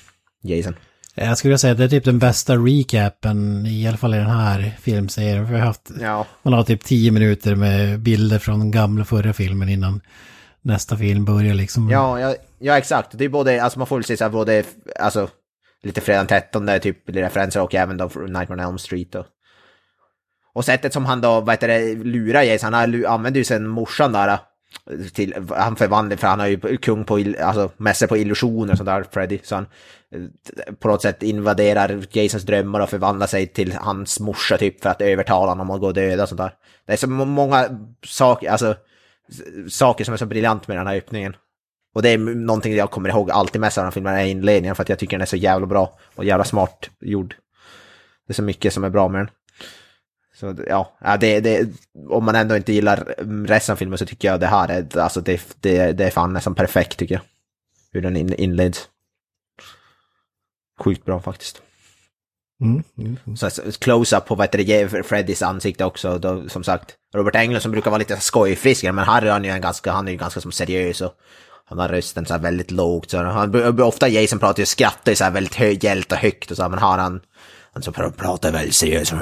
[0.44, 0.76] Jason.
[1.18, 4.30] Jag skulle säga att det är typ den bästa recapen, i alla fall i den
[4.30, 5.46] här filmserien.
[5.46, 6.26] För vi har haft, ja.
[6.44, 10.02] Man har typ tio minuter med bilder från gamla förra filmen innan
[10.66, 11.90] nästa film börjar liksom.
[11.90, 13.18] Ja, ja, ja exakt.
[13.18, 14.64] Det är både, alltså man får väl säga så här, både,
[15.00, 15.30] alltså
[15.84, 19.26] lite fredag 13 typ referenser och även då Nightmare on Elm Street och
[20.54, 24.12] och sättet som han då, vad heter det, lurar Jason, han använder ju sen morsan
[24.12, 24.40] där
[25.14, 28.88] till, han förvandlar, för han är ju kung på, alltså mässor på illusioner och sånt
[28.88, 29.68] där, Freddy, så han
[30.16, 34.90] eh, på något sätt invaderar Jasons drömmar och förvandlar sig till hans morsa typ för
[34.90, 36.54] att övertala honom att gå och döda och sånt där.
[36.86, 37.70] Det är så många
[38.06, 38.76] saker, alltså
[39.70, 41.36] saker som är så briljant med den här öppningen.
[41.96, 44.84] Och det är någonting jag kommer ihåg alltid med av den filmen, är inledningen, för
[44.84, 47.36] att jag tycker den är så jävla bra och jävla smart gjord.
[48.28, 49.30] Det är så mycket som är bra med den.
[50.36, 51.70] Så ja, det, det,
[52.10, 53.16] om man ändå inte gillar
[53.48, 56.34] resten av filmen så tycker jag det här är, alltså det, det, det är fan
[56.34, 57.22] nästan perfekt tycker jag.
[57.92, 58.90] Hur den inleds.
[60.80, 61.62] Sjukt bra faktiskt.
[62.62, 63.38] Mm, mm.
[63.38, 66.18] Så close-up på vad heter det, Freddys ansikte också.
[66.18, 69.62] Då, som sagt, Robert Englund som brukar vara lite skojfriskare, men är han ju en
[69.62, 71.14] ganska, han är ju ganska som seriös och
[71.66, 73.12] han har rösten så här väldigt lågt.
[73.12, 76.58] Så han, ofta Jason pratar ju skrattar ju så här väldigt högt och högt och
[76.58, 77.22] så, men har han,
[77.74, 79.14] han så pratar väldigt seriöst.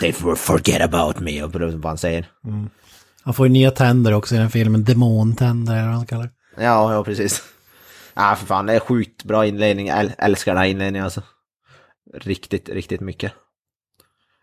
[0.00, 2.26] They forget about me, och vad han säger.
[2.44, 2.70] Mm.
[3.22, 6.94] Han får ju nya tänder också i den filmen, demontänder eller vad han kallar Ja,
[6.94, 7.42] ja precis.
[8.14, 9.86] Ja, för fan, det är sjukt bra inledning.
[9.86, 11.22] Jag älskar den här inledningen alltså.
[12.16, 13.32] Riktigt, riktigt mycket.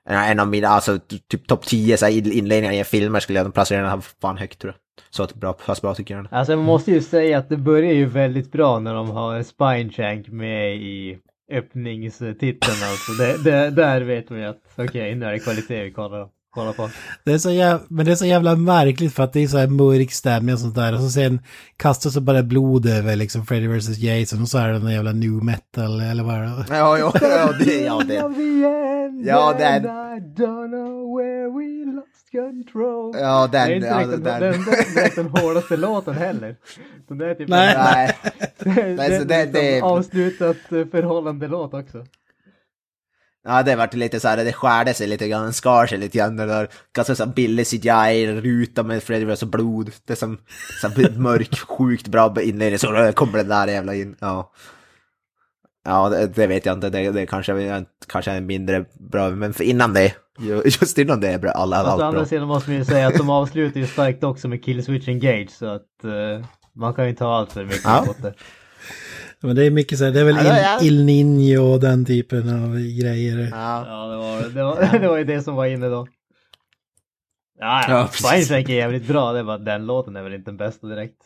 [0.06, 3.90] En av mina, alltså typ topp 10 så inledningar i filmer skulle jag placera den
[3.90, 5.04] här fan högt tror jag.
[5.10, 6.28] Så att bra, pass bra tycker jag.
[6.32, 9.90] Alltså man måste ju säga att det börjar ju väldigt bra när de har Spine
[9.90, 11.20] Shank med i
[11.52, 13.12] öppningstiteln alltså.
[13.12, 16.30] Det, det, där vet man ju att okej, okay, nu är det kvalitet vi kollar,
[16.54, 16.90] kollar på.
[17.24, 19.58] Det är så jävla, men det är så jävla märkligt för att det är så
[19.58, 20.94] här mörk stämning och sånt där.
[20.94, 21.40] Och så sen
[21.78, 25.12] kastas det bara blod över liksom Freddy vs Jason och så är det någon jävla
[25.12, 26.66] new metal eller vad är det?
[26.70, 28.14] Ja, ja, ja, det, ja, det.
[29.26, 29.88] Ja, den.
[32.32, 33.16] Control.
[33.20, 33.68] Ja, den.
[33.68, 34.52] Det är inte ja, riktigt, den, den,
[34.96, 36.56] den, den hårdaste låten heller.
[37.08, 38.18] Det är typ nej, nej.
[38.60, 42.06] det, nej, så det, det, avslutat eh, förhållande låt också.
[43.46, 46.36] Ja, det vart lite så här, det skärde sig lite grann, skar sig lite grann.
[46.36, 49.92] Där ganska så billig CGI-ruta med Freddy vs blod.
[50.06, 50.38] Det är som
[50.82, 54.16] så mörk, sjukt bra inledning, så kommer den där jävla in.
[54.20, 54.52] Ja.
[55.86, 56.90] Ja, det, det, vet jag inte.
[56.90, 60.14] Det, det kanske, kanske är mindre bra, men för innan det,
[60.66, 62.06] just innan det är bra, alla, allt bra.
[62.06, 65.08] Å andra sidan måste man ju säga att de avslutar ju starkt också med Killswitch
[65.08, 68.06] Engage, så att uh, man kan ju ta allt för mycket ja.
[68.22, 68.34] det.
[69.44, 70.80] Men det är mycket så här, det är väl ja, ja.
[70.82, 73.50] Il, Il Nino och den typen av grejer.
[73.52, 76.08] Ja, ja det, var, det, var, det var ju det som var inne då.
[77.60, 80.88] Ja, ja Spineshank är jävligt bra, det var den låten är väl inte den bästa
[80.88, 81.18] direkt.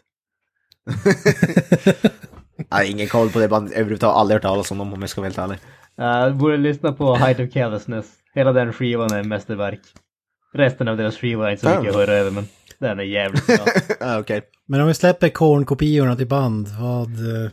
[2.70, 5.10] Jag har ingen koll på det bandet överhuvudtaget, aldrig hört talas om dem om jag
[5.10, 6.30] ska vara helt ärlig.
[6.30, 8.06] Uh, borde lyssna på Height of Carelessness.
[8.34, 9.82] Hela den skivan är mästerverk.
[10.54, 12.48] Resten av deras skiva är inte så mycket att höra över men...
[12.80, 13.58] Den är jävligt bra.
[14.00, 14.42] ah, Okej.
[14.70, 17.08] Men om vi släpper Korn-kopiorna till band, vad...
[17.46, 17.52] eh,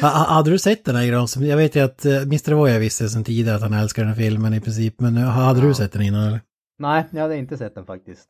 [0.00, 1.44] ha- hade du sett den här Granström?
[1.46, 2.52] Jag vet ju att uh, Mr.
[2.52, 5.60] Voya visste sen tidigare att han älskar den här filmen i princip, men eh, hade
[5.60, 6.40] du sett den innan eller?
[6.78, 8.28] Nej, jag hade inte sett den faktiskt.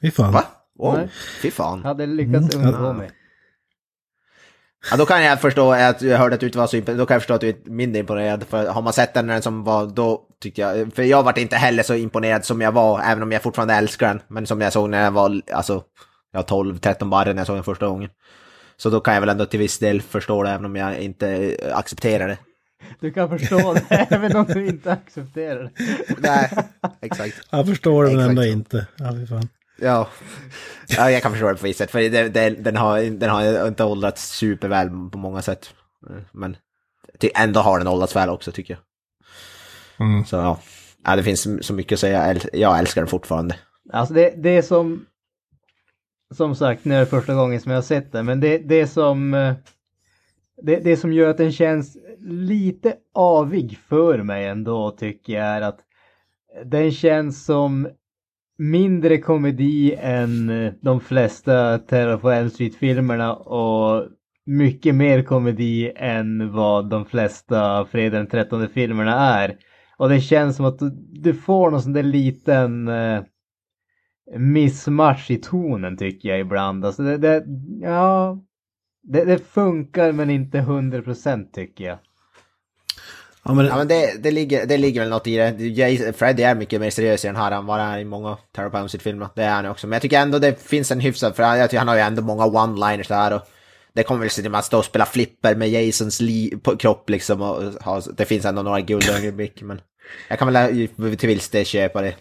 [0.00, 0.32] Fy fan.
[0.32, 0.44] Va?
[0.96, 1.08] Nej.
[1.42, 1.82] fy fan.
[1.84, 2.66] Hade lyckats Mm.
[2.68, 3.10] undgå mig.
[4.90, 6.98] Ja, då kan jag förstå att jag hörde att du inte var så imponerad.
[6.98, 8.44] Då kan jag förstå att du är mindre imponerad.
[8.44, 10.94] För har man sett den när den som var då tyckte jag...
[10.94, 14.08] För jag vart inte heller så imponerad som jag var, även om jag fortfarande älskar
[14.08, 14.20] den.
[14.28, 15.82] Men som jag såg när jag var, alltså,
[16.32, 18.10] jag var 12-13 barre när jag såg den första gången.
[18.76, 21.28] Så då kan jag väl ändå till viss del förstå det, även om jag inte
[21.28, 22.38] eh, accepterar det.
[23.00, 25.70] Du kan förstå det även om du inte accepterar det.
[26.18, 26.50] Nej,
[27.00, 27.40] exakt.
[27.50, 28.86] Jag förstår det men ändå inte.
[28.96, 29.48] Ja, fan.
[29.82, 30.08] Ja.
[30.88, 31.90] ja, jag kan förstå det på visst sätt.
[31.90, 35.74] För det, det, den, har, den har inte åldrats superväl på många sätt.
[36.32, 36.56] Men
[37.34, 38.82] ändå har den åldrats väl också tycker jag.
[40.06, 40.24] Mm.
[40.24, 40.60] Så ja.
[41.04, 42.36] ja, det finns så mycket att säga.
[42.52, 43.56] Jag älskar den fortfarande.
[43.92, 45.06] Alltså det, det är som...
[46.34, 48.80] Som sagt, nu är det första gången som jag har sett den, men det, det
[48.80, 49.34] är som...
[49.34, 49.54] eh,
[50.62, 55.60] Det, det som gör att den känns lite avig för mig ändå tycker jag är
[55.60, 55.80] att
[56.64, 57.88] den känns som
[58.58, 64.08] mindre komedi än eh, de flesta Terror på Elm Street-filmerna och
[64.46, 69.56] mycket mer komedi än vad de flesta Fredag den 13 filmerna är.
[69.96, 73.22] Och det känns som att du, du får någon sån där liten eh,
[74.36, 76.84] missmatch i tonen tycker jag ibland.
[76.84, 77.44] Alltså det, det
[77.80, 78.38] ja,
[79.02, 81.98] det, det funkar men inte 100% tycker jag.
[83.44, 86.12] Ja, men, Ja, men det, det, ligger, det ligger väl något i det.
[86.18, 88.70] Freddy är mycket mer seriös i den här än vad han är i många Terror
[88.70, 89.28] Pamsit-filmer.
[89.34, 89.86] Det är han också.
[89.86, 92.22] Men jag tycker ändå det finns en hyfsad, för jag tycker han har ju ändå
[92.22, 93.42] många one-liners där och
[93.94, 97.10] det kommer väl sig till att stå och spela flipper med Jasons li- på kropp
[97.10, 99.80] liksom och ha, det finns ändå några guldögonblick men
[100.28, 102.14] jag kan väl till viss del köpa det.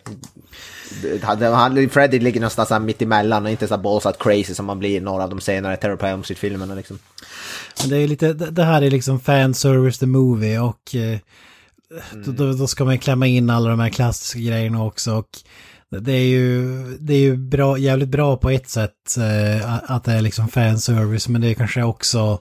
[1.53, 4.97] Han- Freddy ligger någonstans här mitt emellan och inte så ballsat crazy som man blir
[4.97, 6.99] i några av de senare Terror på Elm Street-filmerna liksom.
[7.81, 11.17] Men det är ju lite, det här är liksom fanservice the movie och eh,
[12.25, 15.29] då, då, då ska man klämma in alla de här klassiska grejerna också och
[16.01, 20.11] det är ju, det är ju bra, jävligt bra på ett sätt eh, att det
[20.13, 22.39] är liksom fanservice men det är kanske också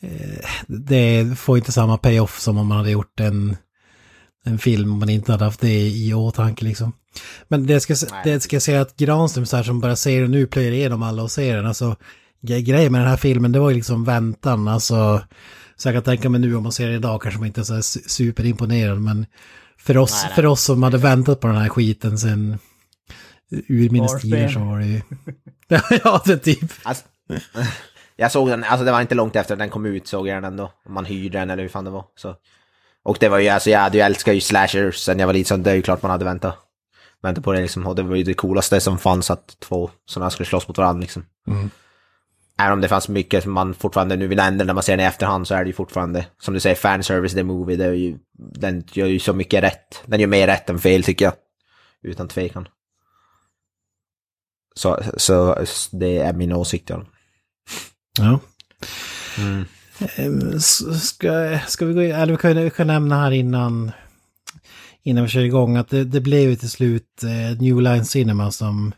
[0.00, 3.56] eh, det får inte samma payoff som om man hade gjort en,
[4.46, 6.92] en film om man inte hade haft det i åtanke liksom.
[7.48, 10.28] Men det ska, det ska jag säga att Granström så här som bara ser det
[10.28, 11.96] nu, plöjer igenom alla och ser den, alltså
[12.42, 15.20] gre- grejen med den här filmen det var ju liksom väntan, alltså
[15.76, 17.64] så jag kan tänka mig nu om man ser den idag kanske man inte är
[17.64, 19.26] så här su- superimponerad men
[19.78, 20.34] för oss, Nej, nej.
[20.34, 22.58] för oss som hade väntat på den här skiten sen
[23.68, 25.00] urminnes tider så var det ju...
[26.04, 26.72] ja, det typ.
[26.82, 27.04] Alltså,
[28.16, 30.36] jag såg den, alltså det var inte långt efter att den kom ut såg jag
[30.36, 30.72] den ändå.
[30.86, 32.04] Om man hyrde den eller hur fan det var.
[32.16, 32.36] Så.
[33.06, 35.58] Och det var ju, alltså jag hade ju älskat ju slashers sen jag var liten,
[35.58, 36.56] så det är ju klart man hade väntat.
[37.22, 37.86] Väntat på det liksom.
[37.86, 41.00] Och det var ju det coolaste som fanns att två sådana skulle slåss mot varandra
[41.00, 41.26] liksom.
[41.48, 41.70] Mm.
[42.58, 45.04] Även om det fanns mycket som man fortfarande nu vill ändra när man ser den
[45.06, 47.92] i efterhand så är det ju fortfarande, som du säger, fanservice the movie, det är
[47.92, 50.02] ju, den gör ju så mycket rätt.
[50.06, 51.34] Den gör mer rätt än fel tycker jag.
[52.02, 52.68] Utan tvekan.
[54.74, 56.90] Så, så det är min åsikt.
[56.90, 57.04] Ja.
[58.18, 58.40] Ja.
[59.38, 59.64] Mm.
[60.00, 63.90] Eh, s- Ska, ska vi gå in, eller vi kan, vi kan nämna här innan,
[65.02, 68.50] innan vi kör igång att det, det blev ju till slut eh, New Line Cinema
[68.50, 68.92] som,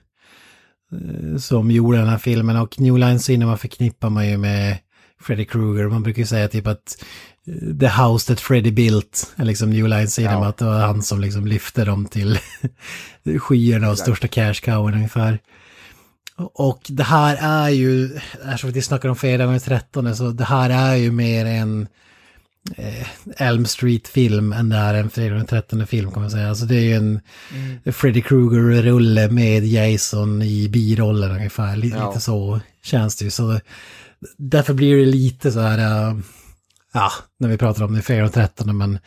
[0.92, 4.78] eh, som gjorde den här filmen och New Line Cinema förknippar man ju med
[5.20, 5.88] Freddy Krueger.
[5.88, 7.04] Man brukar ju säga typ att
[7.46, 10.46] eh, The House That Freddy Built är liksom New Line Cinema, Ja.
[10.48, 12.38] att det var han som liksom lyfte dem till
[13.38, 15.38] skyarna och största cash cowen ungefär.
[16.38, 20.70] Och det här är ju, eftersom vi snackar om fredagen den 13, så det här
[20.70, 21.88] är ju mer en
[22.76, 26.48] eh, Elm Street-film än det är en fredagen den 13 film kan man säga.
[26.48, 27.20] Alltså det är ju en
[27.92, 31.76] Freddy Krueger-rulle med Jason i birollen ungefär.
[31.76, 32.08] Lite, Ja.
[32.08, 33.30] lite så känns det ju.
[33.30, 33.60] Så
[34.36, 35.78] därför blir det lite så här,
[36.10, 36.16] eh,
[36.92, 38.98] ja, när vi pratar om det fredagen den 13, men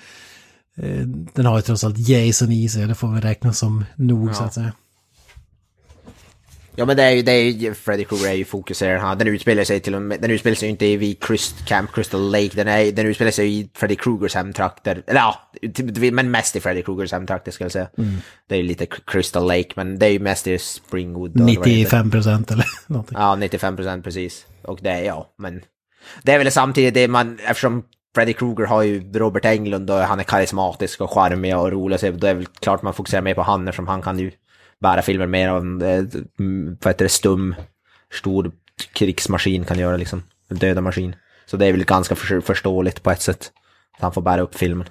[0.77, 4.29] eh, den har ju trots allt Jason i sig, det får vi räkna som nog
[4.29, 4.33] Ja.
[4.33, 4.71] så att säga.
[6.75, 9.01] Ja men det är ju, det är ju Freddy Krueger är ju fokus i den
[9.01, 9.15] här.
[9.15, 12.31] Den utspelar sig till och med, den utspelar sig ju inte vid Christ, Camp Crystal
[12.31, 15.03] Lake, den, är, den utspelar sig i Freddy Krugers hemtrakter.
[15.07, 15.51] Eller ja,
[16.11, 17.87] men mest i Freddy Krugers hemtrakter ska jag säga.
[17.97, 18.17] Mm.
[18.47, 21.31] Det är ju lite Crystal Lake, men det är ju mest i Springwood.
[21.31, 21.69] och vad det heter.
[21.69, 23.17] 95 procent eller någonting.
[23.19, 24.45] Ja, 95 procent precis.
[24.61, 25.61] Och det är ja, men
[26.23, 27.83] det är väl samtidigt det man, eftersom
[28.15, 32.11] Freddy Krueger har ju Robert Englund och han är karismatisk och charmig och rolig, så
[32.11, 34.31] det är väl klart man fokuserar mer på han eftersom han kan ju
[34.81, 36.03] bära filmer mer av en, eh,
[36.83, 37.55] vad heter det, stum,
[38.13, 38.51] stor
[38.93, 40.23] krigsmaskin kan göra liksom.
[40.49, 41.15] En döda maskin.
[41.45, 43.51] Så det är väl ganska för, förståeligt på ett sätt.
[43.95, 44.87] Att han får bära upp filmen.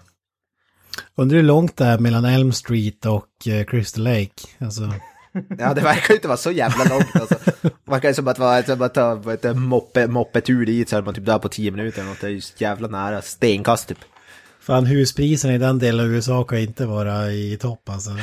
[1.14, 4.46] Undrar hur långt det är mellan Elm Street och eh, Crystal Lake?
[4.59, 4.92] Alltså,
[5.59, 7.35] Ja, det verkar ju inte vara så jävla långt alltså.
[7.62, 11.03] Det verkar ju som att vara som att ta ett moppe, moppetur dit så är
[11.03, 12.20] man typ där på tio minuter eller något.
[12.20, 13.22] Det är ju jävla nära.
[13.22, 13.98] Stenkast typ.
[14.61, 18.11] Fan huspriserna i den delen av USA kan inte vara i topp alltså.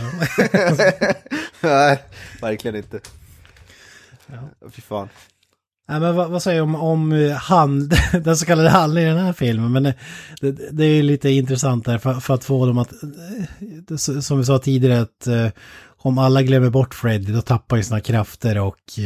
[1.62, 2.04] Nej,
[2.42, 3.00] verkligen inte.
[4.28, 4.70] Ja.
[4.72, 5.10] Fy fan.
[5.90, 7.94] Nej, men vad, vad säger du om, om eh, hand,
[8.24, 9.72] den så kallade handlingen i den här filmen?
[9.72, 9.94] Men det,
[10.42, 12.94] det, det är lite intressant där för, för, att få dem att,
[13.90, 15.48] eh, som vi sa tidigare, att eh,
[15.98, 19.00] om alla glömmer bort Freddy då tappar ju sina krafter och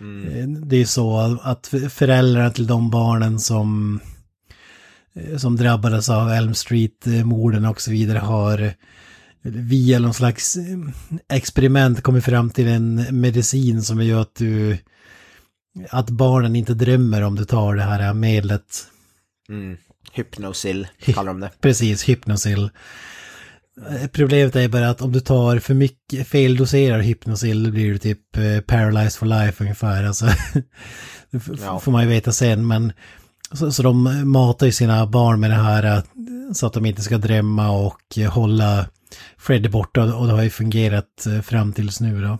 [0.00, 0.68] mm.
[0.68, 4.00] det är så att föräldrarna till de barnen som,
[5.36, 8.74] som drabbades av Elm Street-morden och så vidare har
[9.42, 10.56] via någon slags
[11.28, 14.78] experiment kommit fram till en medicin som gör att du
[15.90, 18.86] att barnen inte drömmer om du tar det här medlet.
[19.48, 19.76] Mm.
[20.12, 21.50] Hypnosil kallar de det.
[21.60, 22.70] Precis, hypnosil.
[24.12, 28.36] Problemet är bara att om du tar för mycket feldoserar hypnosil då blir du typ
[28.36, 30.04] eh, paralyzed for life ungefär.
[30.04, 30.26] Alltså,
[31.30, 31.80] det ja.
[31.80, 32.92] får man ju veta sen men
[33.52, 36.02] så, så de matar ju sina barn med det här eh,
[36.52, 38.86] så att de inte ska drömma och hålla
[39.38, 42.38] Fred är borta och det har ju fungerat eh, fram tills nu då.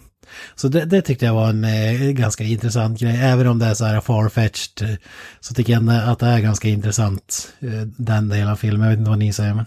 [0.54, 3.16] Så det, det, tyckte jag var en eh, ganska intressant grej.
[3.16, 4.96] Även om det är så här farfetched eh,
[5.40, 8.80] så tycker jag att det är ganska intressant eh, den delen av filmen.
[8.80, 9.64] Jag vet inte vad ni säger men.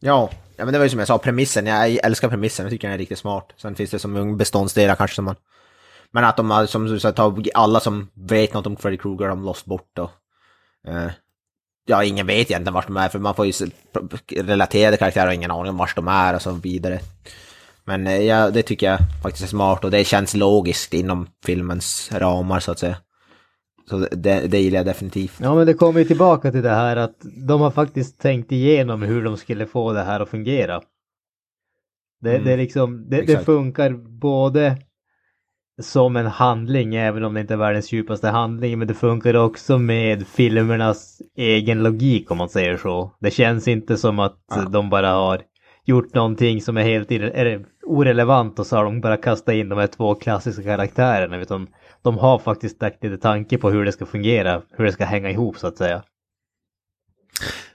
[0.00, 1.66] Ja, ja men det var ju som jag sa, premissen.
[1.66, 3.52] Jag älskar premissen, jag tycker den är riktigt smart.
[3.56, 5.36] Sen finns det som beståndsdelar kanske som man...
[6.12, 9.28] Men att de har, som du sa, alla som vet något om Freddy Krueger har
[9.28, 10.10] de lost bort och...
[10.90, 11.10] Eh,
[11.90, 13.52] ja, ingen vet egentligen vart de är, för man får ju
[14.36, 17.00] relaterade karaktärer och ingen aning om vart de är och så vidare.
[17.84, 22.10] Men eh, ja, det tycker jag faktiskt är smart och det känns logiskt inom filmens
[22.12, 22.96] ramar så att säga.
[23.90, 25.34] Så det, det gillar jag definitivt.
[25.40, 29.02] Ja men det kommer ju tillbaka till det här att de har faktiskt tänkt igenom
[29.02, 30.80] hur de skulle få det här att fungera.
[32.20, 32.44] Det, mm.
[32.44, 34.76] det, liksom, det, det funkar både
[35.82, 39.78] som en handling, även om det inte är världens djupaste handling, men det funkar också
[39.78, 43.12] med filmernas egen logik om man säger så.
[43.20, 44.62] Det känns inte som att ja.
[44.62, 45.40] de bara har
[45.84, 49.78] gjort någonting som är helt är orelevant och så har de bara kastat in de
[49.78, 51.40] här två klassiska karaktärerna.
[51.40, 51.68] Utan
[52.02, 55.30] de har faktiskt lagt lite tanke på hur det ska fungera, hur det ska hänga
[55.30, 56.02] ihop så att säga.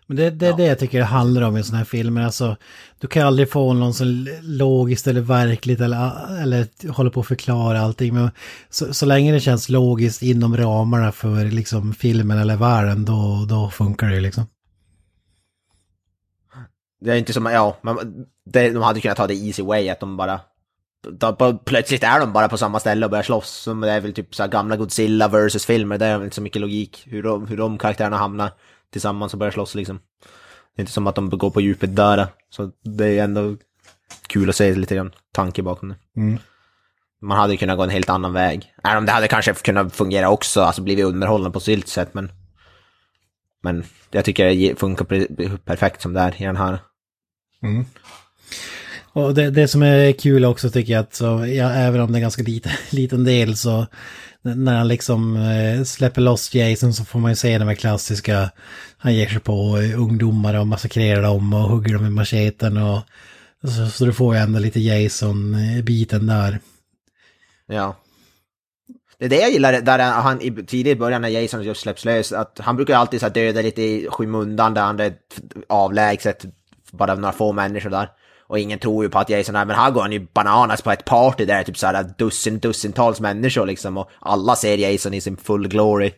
[0.07, 0.55] Men det, det är ja.
[0.55, 2.21] det jag tycker det handlar om i sådana här filmer.
[2.21, 2.55] Alltså,
[2.99, 4.03] du kan aldrig få någon så
[4.41, 8.13] logiskt eller verkligt eller, eller hålla på att förklara allting.
[8.13, 8.31] Men
[8.69, 13.69] så, så länge det känns logiskt inom ramarna för liksom filmen eller världen, då, då
[13.69, 14.45] funkar det liksom.
[17.01, 17.97] Det är inte som, ja, men
[18.45, 20.39] det, de hade kunnat ta det easy way, att de bara...
[21.19, 23.49] De, plötsligt är de bara på samma ställe och börjar slåss.
[23.49, 26.35] Som det är väl typ så här gamla Godzilla versus filmer, det är väl inte
[26.35, 27.03] så mycket logik.
[27.05, 28.51] Hur de, hur de karaktärerna hamnar
[28.91, 29.99] tillsammans och börjar slåss liksom.
[30.75, 32.27] Det är inte som att de går på djupet där.
[32.49, 33.57] Så det är ändå
[34.27, 36.21] kul att se lite grann tanke bakom det.
[36.21, 36.39] Mm.
[37.21, 38.73] Man hade kunnat gå en helt annan väg.
[38.83, 42.31] Även om det hade kanske kunnat fungera också, alltså blivit underhållande på sitt sätt, men...
[43.63, 46.79] Men jag tycker det funkar perfekt som det är i den här.
[47.63, 47.85] Mm.
[49.13, 52.17] Och det, det som är kul också tycker jag att, så, ja, även om det
[52.17, 53.87] är ganska lite, liten del så
[54.45, 58.51] när han liksom eh, släpper loss Jason så får man ju se de här klassiska,
[58.97, 63.01] han ger sig på eh, ungdomar och massakrerar dem och hugger dem med macheten och
[63.63, 66.59] så, så du får ju ändå lite Jason-biten där.
[67.67, 67.95] Ja.
[69.17, 72.31] Det är det jag gillar, där han i tidigt början när Jason just släpps lös,
[72.31, 75.13] att han brukar alltid så döda lite i skymundan där han är
[75.69, 76.45] avlägset
[76.91, 78.09] bara några få människor där.
[78.47, 80.91] Och ingen tror ju på att Jason är, men här går han ju bananas på
[80.91, 85.13] ett party där det är typ såhär dussin, dussintals människor liksom och alla ser Jason
[85.13, 86.11] i sin full glory.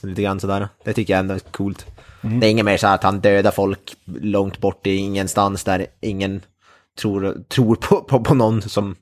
[0.00, 0.68] Lite grann sådär.
[0.84, 1.86] Det tycker jag ändå är coolt.
[2.22, 2.40] Mm.
[2.40, 6.40] Det är inget mer så att han dödar folk långt bort i ingenstans där ingen
[6.98, 8.96] tror, tror på, på, på någon som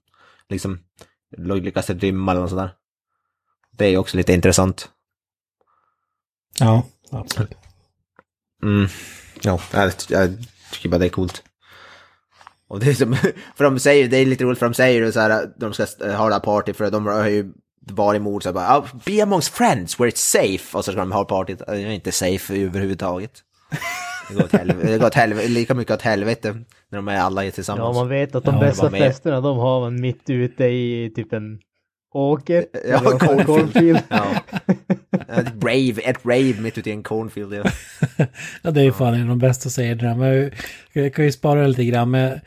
[0.48, 0.78] liksom
[1.36, 2.70] lyckas rymma eller något sådär.
[3.72, 4.88] Det är ju också lite intressant.
[6.58, 7.56] Ja, absolut.
[8.62, 8.88] Mm.
[9.42, 10.36] Ja, jag, jag
[10.72, 11.42] tycker bara det är coolt.
[12.70, 13.14] Och det är som,
[13.56, 16.28] för de säger, det är lite roligt för de säger så här, de ska ha
[16.28, 20.00] det här party för de har ju varit mord så bara, oh, be amongst friends
[20.00, 20.78] where it's safe.
[20.78, 23.32] Och så ska de ha partyt, det är inte safe överhuvudtaget.
[24.28, 26.52] Det går åt helvete, det går åt helvete, lika mycket åt helvete
[26.90, 27.96] när de är alla tillsammans.
[27.96, 31.32] Ja, man vet att de ja, bästa festerna de har man mitt ute i typ
[31.32, 31.58] en
[32.12, 32.66] åker.
[32.88, 33.46] Ja, cornfield.
[33.46, 34.00] cornfield.
[34.08, 34.34] ja.
[35.28, 37.54] Ett rave, ett rave mitt ute i en cornfield.
[37.54, 37.64] Ja,
[38.62, 40.50] ja det är ju fan en av de bästa scenerna.
[40.92, 42.10] Jag kan ju spara lite grann.
[42.10, 42.40] Men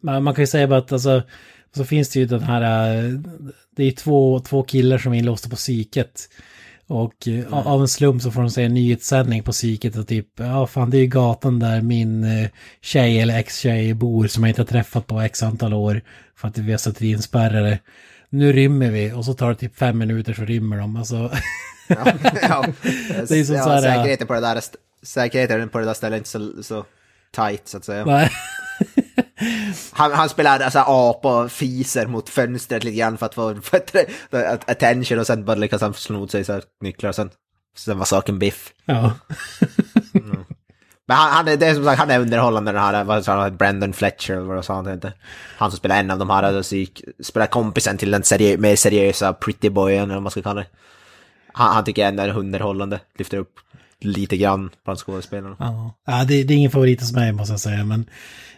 [0.24, 1.22] man kan ju säga bara att alltså,
[1.76, 2.82] så finns det ju den här,
[3.76, 6.28] det är två, två killar som är inlåsta på psyket.
[6.86, 10.26] Och eh, av en slump så får de se en nyhetssändning på psyket och typ,
[10.36, 12.48] ja fan det är ju gatan där min eh,
[12.80, 16.02] tjej eller ex-tjej bor som jag inte har träffat på x antal år
[16.36, 17.78] för att vi har satt in spärrare.
[18.30, 20.96] Nu rymmer vi och så tar det typ fem minuter så rymmer de.
[20.96, 21.30] Alltså,
[21.90, 22.12] Ja,
[22.42, 22.64] ja.
[23.28, 24.62] Det är som ja, så här, säkerheten, på det där,
[25.02, 26.84] säkerheten på det där stället är inte så, så
[27.34, 28.30] tight så att säga.
[29.92, 34.06] Han, han spelar alltså, apa och fiser mot fönstret lite grann för att få bättre
[34.66, 37.30] attention och sen bara lyckas han sno sig så här nycklar och sen,
[37.76, 38.72] sen var saken biff.
[38.84, 39.12] Ja.
[41.10, 43.56] Men han, han det är som sagt, han är underhållande den här, vad sa han,
[43.56, 45.12] Brandon Fletcher eller vad sa han hette.
[45.56, 46.76] Han som spelar en av de här, alltså,
[47.22, 50.66] spelar kompisen till den serie, mer seriösa pretty boyen eller vad man ska kalla det.
[51.52, 53.54] Han, han tycker ändå är underhållande, lyfter upp
[54.00, 55.56] lite grann bland skådespelarna.
[55.58, 58.06] Ja, ja det, det är ingen favorit hos mig måste jag säga, men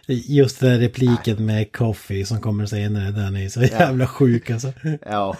[0.07, 4.73] just den repliken med Coffee som kommer senare, den är så jävla sjuk alltså.
[5.05, 5.37] Ja.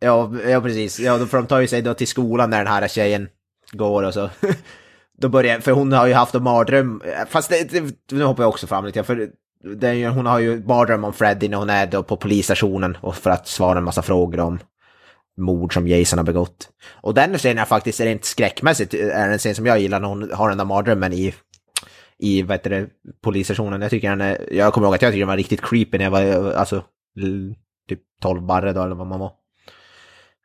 [0.00, 1.00] Ja, ja precis.
[1.00, 3.28] Ja, för de tar ju sig då till skolan när den här tjejen
[3.72, 4.30] går och så.
[5.18, 8.48] Då börjar, för hon har ju haft en mardröm, fast det, det, nu hoppar jag
[8.48, 9.30] också fram lite, för
[9.76, 13.30] det hon har ju mardröm om Freddy när hon är då på polisstationen och för
[13.30, 14.58] att svara en massa frågor om
[15.36, 16.68] mord som Jason har begått.
[16.90, 20.30] Och den scenen är faktiskt rent skräckmässigt är en scen som jag gillar när hon
[20.32, 21.34] har den där mardrömmen i,
[22.18, 22.86] i vad heter det,
[23.22, 23.82] polisstationen.
[23.82, 26.04] Jag tycker den är, jag kommer ihåg att jag tycker den var riktigt creepy när
[26.04, 26.82] jag var, alltså,
[27.88, 29.32] typ 12 barre då eller vad man var.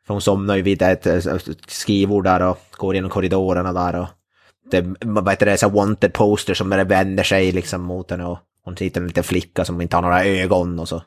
[0.06, 4.08] För hon somnar ju vid ett, ett skrivbord där och går genom korridorerna där och
[5.00, 9.00] vad heter det, så wanted poster som vänder sig liksom mot henne och hon sitter
[9.00, 11.02] en liten flicka som inte har några ögon och så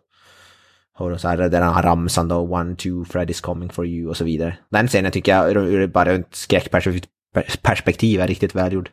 [0.97, 4.24] Och så här den här ramsan då, one, two, Freddy's coming for you och så
[4.24, 4.57] vidare.
[4.70, 8.89] Den scenen tycker jag ur bara ett skräckperspektiv är riktigt välgjord.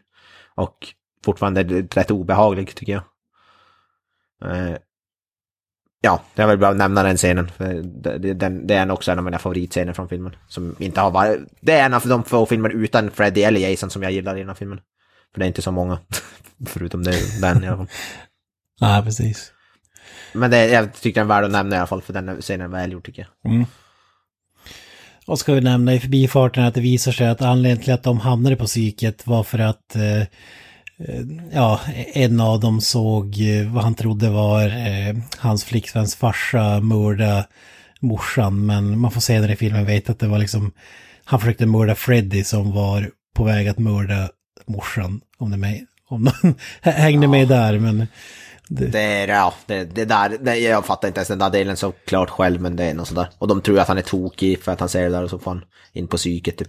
[0.54, 0.76] Och
[1.24, 3.02] fortfarande rätt obehaglig tycker jag.
[4.50, 4.76] Eh,
[6.02, 7.50] Ja, jag vill bara nämna den scenen.
[8.36, 10.36] Den, det är också en av mina favoritscener från filmen.
[10.48, 11.40] Som inte har varit...
[11.60, 14.38] Det är en av de få filmer utan Freddy eller Jason som jag gillar i
[14.38, 14.80] den här filmen.
[15.32, 15.98] För det är inte så många.
[16.66, 17.88] Förutom det, den i alla fall.
[18.82, 19.52] Ja, precis.
[20.32, 22.66] Men det, jag tycker den är värd att nämna i alla fall, för den scenen
[22.66, 23.52] är välgjord tycker jag.
[23.52, 23.66] Mm.
[25.26, 28.20] Och ska vi nämna i förbifarten att det visar sig att anledningen till att de
[28.20, 30.26] hamnade på psyket var för att eh,
[31.52, 31.80] ja,
[32.12, 37.46] en av dem såg eh, vad han trodde var eh, hans flickväns farsa mörda
[38.00, 38.66] morsan.
[38.66, 40.72] Men man får senare i filmen veta att det var liksom,
[41.24, 44.28] han försökte mörda Freddy som var på väg att mörda
[44.66, 45.20] morsan.
[45.38, 48.06] Om det med, om någon hängde med där, men
[48.68, 51.92] Det är, ja, det, det där, det, jag fattar inte ens den där delen så
[51.92, 53.28] klart själv, men det är något sådär.
[53.38, 55.38] Och de tror att han är tokig för att han säger det där och så
[55.38, 56.68] får han in på psyket typ.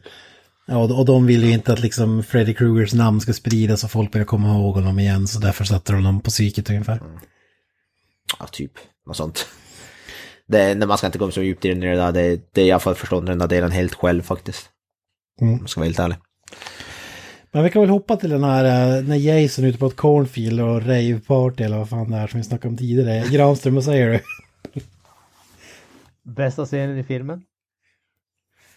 [0.68, 4.12] Ja, och de vill ju inte att liksom Freddy Krugers namn ska spridas och folk
[4.12, 5.28] börjar komma ihåg honom igen.
[5.28, 7.02] Så därför satte de honom på psyket ungefär.
[8.40, 8.72] Ja, typ.
[9.08, 9.48] Något sånt.
[10.48, 12.94] Det, när man ska inte gå så djupt i det där, det, det jag får
[12.94, 14.70] förstå den där delen helt själv faktiskt.
[15.42, 15.54] Mm.
[15.54, 16.18] Om jag ska vara helt ärlig.
[17.52, 19.96] Men vi kan väl hoppa till den här eh, när Jason är ute på ett
[19.96, 23.30] cornfield och raveparty eller vad fan det är som vi snackade om tidigare.
[23.30, 24.20] Granström, vad säger du?
[26.24, 27.42] Bästa scenen i filmen?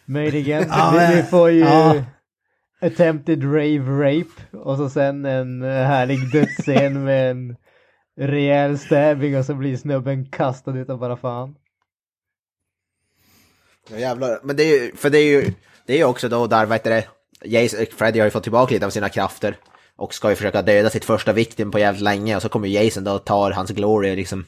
[0.07, 0.65] Möjligen.
[0.69, 2.05] Ja, vi, men- vi får ju ja.
[2.81, 7.57] attempted rave rape och så sen en eh, härlig dödsscen med en
[8.17, 11.55] rejäl stabbing och så blir snubben kastad utav bara fan.
[13.91, 14.41] Ja, jävlar.
[14.43, 15.53] Men det är ju, för det är ju,
[15.87, 17.05] det är ju också då där, vad heter det,
[17.45, 19.57] Jason, Freddy har ju fått tillbaka lite av sina krafter.
[19.97, 22.83] Och ska ju försöka döda sitt första victim på jävligt länge och så kommer ju
[22.85, 24.45] Jason då och tar hans glory liksom.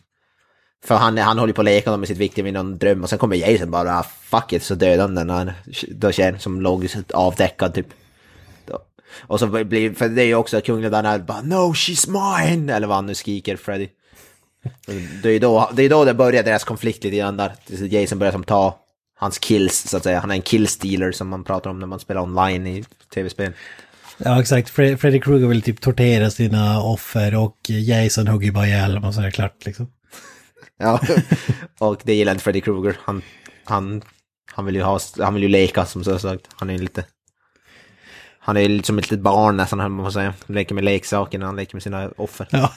[0.84, 3.18] För han, han håller på att leka med sitt viktiga med någon dröm och sen
[3.18, 5.54] kommer Jason bara, ah, fuck it, så dödar han den här
[5.88, 7.86] då tjejen som låg avdäckad typ.
[8.66, 8.78] Då.
[9.20, 12.72] Och så blir, för det är ju också kungen där när bara no she's mine,
[12.72, 13.88] eller vad han nu skriker Freddy.
[15.22, 17.52] Det är ju då det, är då det börjar deras konflikt lite grann där.
[17.66, 18.78] Jason börjar som ta
[19.18, 20.20] hans kills så att säga.
[20.20, 23.52] Han är en killstealer som man pratar om när man spelar online i tv-spel.
[24.18, 24.70] Ja, exakt.
[24.76, 29.14] Fre- Freddy Krueger vill typ tortera sina offer och Jason hugger bara ihjäl dem och
[29.14, 29.86] så är det klart liksom.
[30.78, 31.00] Ja,
[31.78, 32.96] och det gillar inte Freddy Krueger.
[33.00, 33.22] Han,
[33.64, 34.02] han,
[34.52, 36.48] han, vill ju ha, han vill ju leka som så sagt.
[36.54, 37.04] Han är lite...
[38.38, 40.34] Han är lite som ett litet barn nästan, man att säga.
[40.46, 42.48] Han leker med leksaker när han leker med sina offer.
[42.50, 42.72] Ja.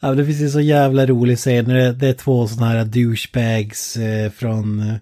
[0.00, 1.64] ja, det finns ju så jävla rolig scen.
[1.64, 4.96] Det är, två sådana här douchebags eh, från eh,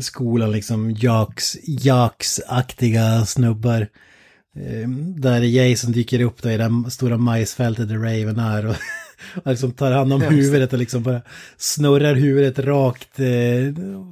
[0.00, 3.80] skolan, liksom jocks, jocks-aktiga snubbar.
[4.56, 8.76] Eh, där Jason dyker upp då i det stora majsfältet där Raven är och,
[9.44, 11.20] och liksom tar hand om Ja, huvudet och liksom bara
[11.56, 13.26] snurrar huvudet rakt, eh,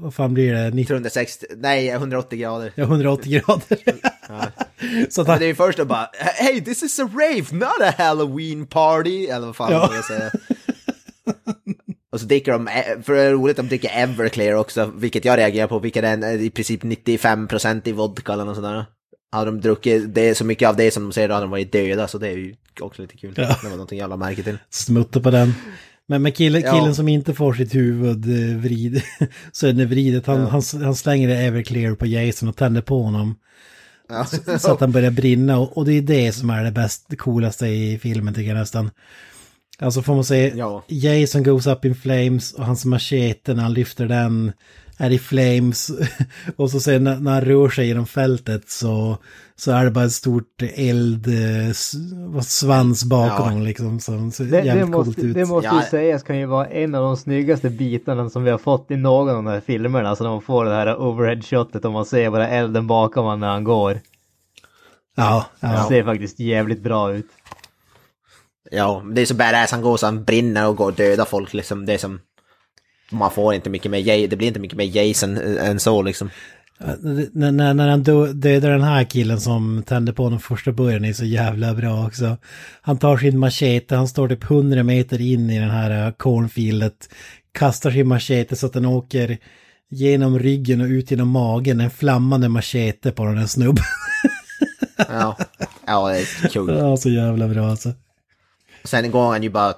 [0.03, 0.71] vad fan blir det?
[0.71, 2.73] 90, 360, nej 180 grader.
[2.75, 3.79] ja, 180 grader.
[5.11, 7.81] Så att han, det är ju först då bara, hey this is a rave, not
[7.83, 9.89] a halloween party, eller vad fan Ja.
[9.91, 9.97] ja.
[9.97, 10.31] jag säga.
[12.13, 15.39] Och så dricker de, eh, för det är roligt, de dricker Everclear också, vilket jag
[15.39, 18.85] reagerar på, vilket är en, eh, i princip 95% i vodka eller något sådär.
[19.35, 21.73] Hade de druckit det, så mycket av det som de säger, då hade de varit
[21.73, 23.35] döda, så det är ju också lite kul.
[23.37, 23.43] Ja.
[23.43, 24.59] Det var någonting jag la märke till.
[24.71, 25.55] Smutta på den.
[26.07, 26.73] Men med killen, Ja.
[26.73, 29.03] killen som inte får sitt huvud eh, vrid,
[29.53, 30.47] så är det vridet, han, Ja.
[30.49, 33.35] han, han slänger det Everclear på Jason och tänder på honom.
[34.09, 34.25] Ja.
[34.25, 37.05] Så, så att han börjar brinna och, och det är det som är det bäst,
[37.09, 38.91] det coolaste i filmen tycker jag nästan.
[39.79, 40.85] Alltså får man säga, Ja.
[40.89, 44.53] Jason goes up in flames och hans machete när han lyfter den
[45.05, 45.91] är i flames.
[46.57, 49.19] och så sen när, han rör sig genom fältet så,
[49.57, 51.73] så är det bara ett stort eld, eh,
[52.43, 53.45] svans bakom Ja.
[53.51, 54.01] honom liksom.
[54.01, 55.35] Som ser Det, det jävligt coolt måste, ut.
[55.35, 55.81] det måste Ja.
[55.83, 58.97] ju sägas kan ju vara en av de snyggaste bitarna som vi har fått i
[58.97, 60.09] någon av de här filmerna.
[60.09, 63.49] Alltså när man får det här overhead-shotet och man ser bara elden bakom honom när
[63.49, 64.01] han går.
[65.17, 65.87] Ja, Det ja.
[65.89, 67.29] ser faktiskt jävligt bra ut.
[68.71, 71.25] Ja, men det är så badass, han går så han brinner och går och dödar
[71.25, 71.87] folk liksom.
[71.87, 72.21] Det är som...
[73.11, 76.31] Man får inte mycket mer, det blir inte mycket mer Jason eh, än så liksom.
[77.33, 81.05] När, när, när han dö- dödar den här killen som tände på den första början
[81.05, 82.37] är så jävla bra också.
[82.83, 87.09] Han tar sin machete, han står typ 100 meter in i den här uh, cornfieldet,
[87.53, 89.39] kastar sin machete så att den åker
[89.89, 93.85] genom ryggen och ut genom magen, en flammande machete på den här snubben.
[94.97, 95.37] Ja,
[95.87, 96.77] ja det är kul.
[96.79, 97.93] Ja, så jävla bra alltså.
[98.85, 99.75] Sen går han ju bara,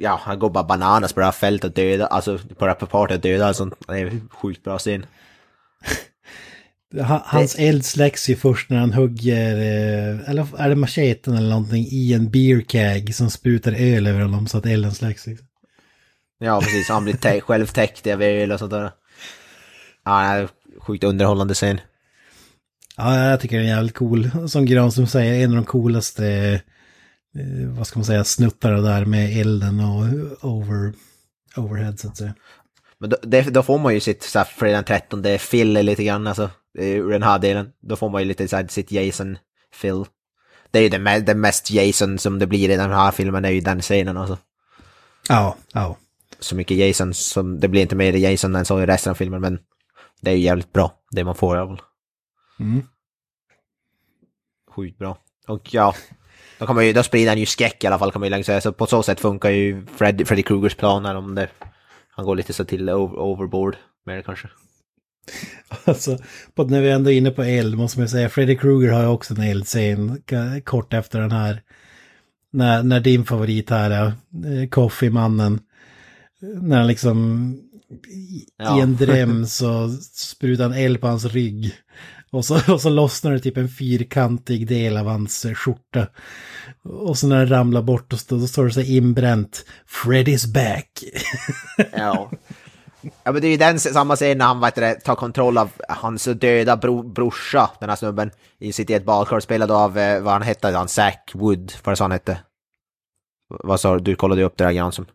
[0.00, 3.20] ja han går bara bananas på det här fältet och dödar, alltså på det och
[3.20, 3.74] dödar och sånt.
[3.86, 5.06] Det är sjukt bra scen.
[7.02, 11.48] Ha- Hans eld släcks ju först när han hugger, eh, eller är det macheten eller
[11.48, 15.26] någonting, i en beer keg som sprutar öl över honom så att elden släcks.
[15.26, 15.46] Liksom.
[16.38, 18.90] Ja precis, han blir själv täckt av öl och sånt där.
[20.04, 20.48] Ja,
[20.80, 21.80] sjukt underhållande scen.
[22.96, 24.30] Ja, jag tycker den är jävligt cool.
[24.48, 26.60] Som Granström säger, en av de coolaste, eh,
[27.76, 30.04] vad ska man säga, snuttarna där med elden och
[30.50, 30.92] over,
[31.56, 32.34] overhead så att säga.
[32.98, 36.04] Men då, det, då får man ju sitt så här, fredag den 13 fill lite
[36.04, 37.72] grann alltså, eh, ur den här delen.
[37.80, 40.04] Då får man ju lite så här, sitt Jason-fill.
[40.70, 43.48] Det är ju det, det mest Jason som det blir i den här filmen, det
[43.48, 44.38] är ju den scenen alltså.
[45.28, 45.96] Ja, ja.
[46.38, 49.40] Så mycket Jason som, det blir inte mer Jason än så i resten av filmen,
[49.40, 49.58] men
[50.20, 51.82] det är ju jävligt bra, det man får fall.
[52.60, 52.82] Mm.
[54.70, 55.18] Sjukt bra.
[55.46, 55.94] Och ja,
[56.64, 58.30] då, kan man ju, då sprider han ju skräck i alla fall kan man ju
[58.30, 58.60] länge säga.
[58.60, 61.48] Så på så sätt funkar ju Fred, Freddy Krugers planer om det.
[62.10, 64.48] Han går lite så till over, overboard med det kanske.
[65.84, 66.18] Alltså,
[66.56, 69.34] när vi ändå är inne på eld måste man säga, Freddy Krueger har ju också
[69.34, 70.22] en eldscen
[70.64, 71.62] kort efter den här.
[72.52, 75.60] När, när din favorit här, är, eh, Coffee-mannen,
[76.40, 77.50] när han liksom
[78.08, 78.78] i, Ja.
[78.78, 81.72] i en dröm så sprutar han eld på hans rygg.
[82.30, 86.06] Och så, och så lossnar det typ en fyrkantig del av hans skjorta.
[86.84, 91.04] Och så när den ramlar bort och stå, då står det så inbränt, Freddy's back.
[91.92, 92.30] Ja.
[93.22, 95.70] Ja men det är ju den samma scen när han vet det, tar kontroll av
[95.88, 100.22] hans döda bro, brorsa, den här snubben, i sitt i ett badkar, spelad av, eh,
[100.22, 102.38] vad han hette, han Zack Wood, vad det så han hette.
[103.48, 105.06] Vad sa du, du kollade ju upp det där Granström.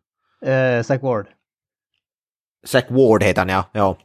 [0.46, 1.28] Eh, Zack Ward.
[2.66, 3.98] Zack Ward heter han ja, ja.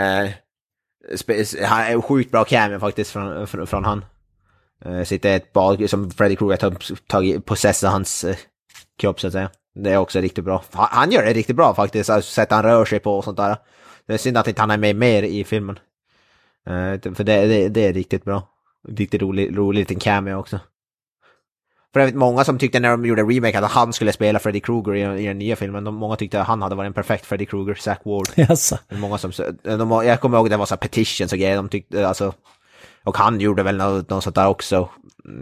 [0.00, 0.30] Eh,
[1.16, 4.04] spe- han är sjukt bra cameo faktiskt från, från, från han.
[4.84, 6.76] Eh, sitter ett bad som Freddy Krueger har
[7.06, 8.36] tagit, possessat hans eh,
[8.98, 9.50] kropp så att säga.
[9.74, 10.64] Det är också riktigt bra.
[10.72, 13.56] Han, gör det riktigt bra faktiskt, alltså, sättet han rör sig på och sånt där.
[14.06, 15.78] Det är synd att inte han är med mer i filmen.
[16.66, 18.48] Eh, för det, det, det är riktigt bra.
[18.88, 20.60] Riktigt rolig, rolig liten cameo också.
[21.92, 24.94] För övrigt många som tyckte när de gjorde remake att han skulle spela Freddy Krueger
[24.94, 25.84] i, i den nya filmen.
[25.84, 28.28] De, många tyckte att han hade varit en perfekt Freddy Krueger, Zack Ward.
[28.36, 29.32] Är Många som,
[29.62, 32.32] de, jag kommer ihåg det var så petitions och grejer, de tyckte alltså,
[33.04, 34.88] och han gjorde väl något, något sånt där också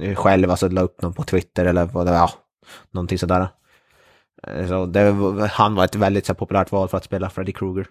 [0.01, 2.31] eh, själv, alltså la upp någon på Twitter eller vad det var, ja,
[2.91, 3.49] någonting sådär.
[4.47, 5.11] Eh, så det,
[5.53, 7.87] han var ett väldigt så populärt val för att spela Freddy Krueger.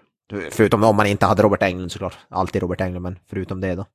[0.52, 3.86] Förutom om man inte hade Robert Englund såklart, alltid Robert Englund, men förutom det då.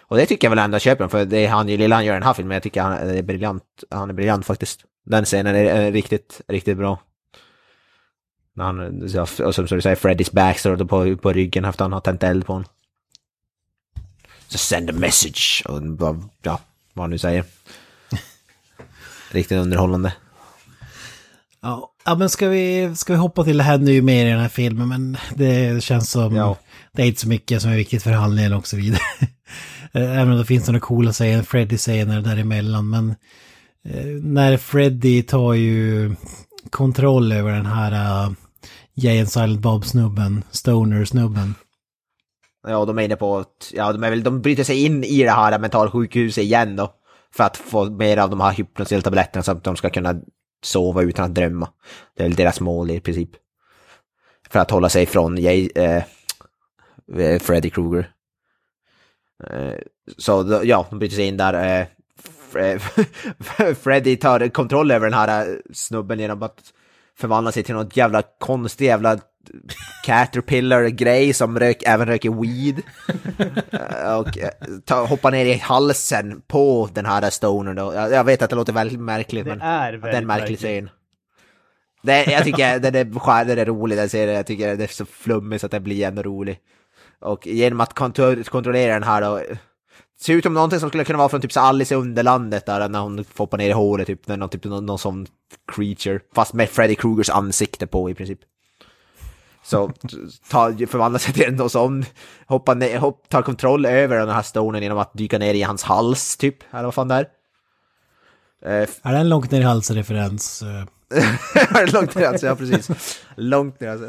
[0.00, 2.12] Och det tycker jag väl ändå köper, för det är han ju lilla han gör
[2.12, 4.84] i den här filmen, jag tycker han eh, är briljant, han är briljant faktiskt.
[5.04, 6.98] Den scenen är, riktigt, riktigt bra.
[8.54, 9.02] När han,
[9.46, 12.22] och som du säger, Freddys back står på, på ryggen efter att han har tänt
[12.22, 12.68] eld på honom.
[14.48, 16.60] Så send a message, och bara, ja,
[16.94, 17.44] vad han nu säger.
[19.30, 20.12] Riktigt underhållande.
[21.62, 24.48] Ja, men ska vi, ska vi hoppa till det här nu mer i den här
[24.48, 26.56] filmen, men det känns som Ja.
[26.92, 29.00] det är inte så mycket som är viktigt för handlingen och så vidare.
[29.92, 33.10] Eh, Även om det finns några coola scener, Freddy-scener däremellan, men
[33.84, 36.14] eh, när Freddy tar ju
[36.70, 38.32] kontroll över den här uh,
[38.94, 41.54] Jay and Silent Bob-snubben, Stoner-snubben.
[42.68, 45.22] Ja, de är inne på att, ja, de, är väl, de bryter sig in i
[45.22, 46.94] det här mentalsjukhuset igen då.
[47.34, 50.14] För att få mer av de här hypnosiltabletterna så att de ska kunna
[50.62, 51.68] sova utan att drömma.
[52.16, 53.30] Det är väl deras mål i princip.
[54.50, 56.02] för att hålla sig från Jay, eh,
[57.16, 58.10] eh Freddy Krueger.
[59.44, 59.78] Eh,
[60.18, 61.80] så ja, de bryter sig in där.
[61.80, 61.86] Eh,
[63.74, 66.72] Freddy tar kontroll över den här eh, snubben genom att
[67.18, 69.18] förvandla sig till något jävla konstig jävla
[70.04, 72.82] caterpillar-grej som rök, även röker weed.
[74.18, 74.50] Och eh,
[74.84, 77.94] ta, hoppar ner i halsen på den här stonern då.
[77.94, 80.26] Jag, jag vet att det låter väldigt märkligt, Det men är det är en väldigt
[80.26, 80.90] märklig scen.
[82.02, 84.36] Det, jag tycker den är, den är rolig, den serien.
[84.36, 86.58] Jag tycker det är så flummigt så att den blir ändå rolig.
[87.20, 89.40] Och genom att kontro- kontrollera den här då,
[90.20, 92.88] ser ut som någonting som skulle kunna vara från typ så Alice i Underlandet där
[92.88, 95.26] när hon får hoppa ner i hålet, typ, någon, typ någon, någon sån
[95.72, 96.20] creature.
[96.34, 98.38] Fast med Freddy Krugers ansikte på i princip.
[99.68, 99.92] Så
[100.50, 102.04] ta, förvandlar sig till någon sån,
[102.46, 105.82] hoppar ner, hopp, tar kontroll över den här stonen genom att dyka ner i hans
[105.82, 107.28] hals typ, eller vad fan det är.
[108.82, 110.62] Eh, Är det en långt ner i halsen-referens?
[110.62, 110.84] eh?
[111.92, 113.18] Långt ner alltså, ja precis.
[113.36, 114.06] Långt ner alltså.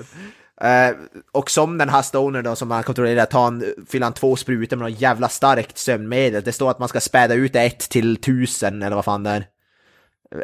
[0.62, 0.96] Eh,
[1.32, 4.78] och som den här stoner då som han kontrollerar, tar han, fyller han två sprutor
[4.78, 6.44] med något jävla starkt sömnmedel.
[6.44, 9.46] Det står att man ska späda ut ett till tusen eller vad fan det är.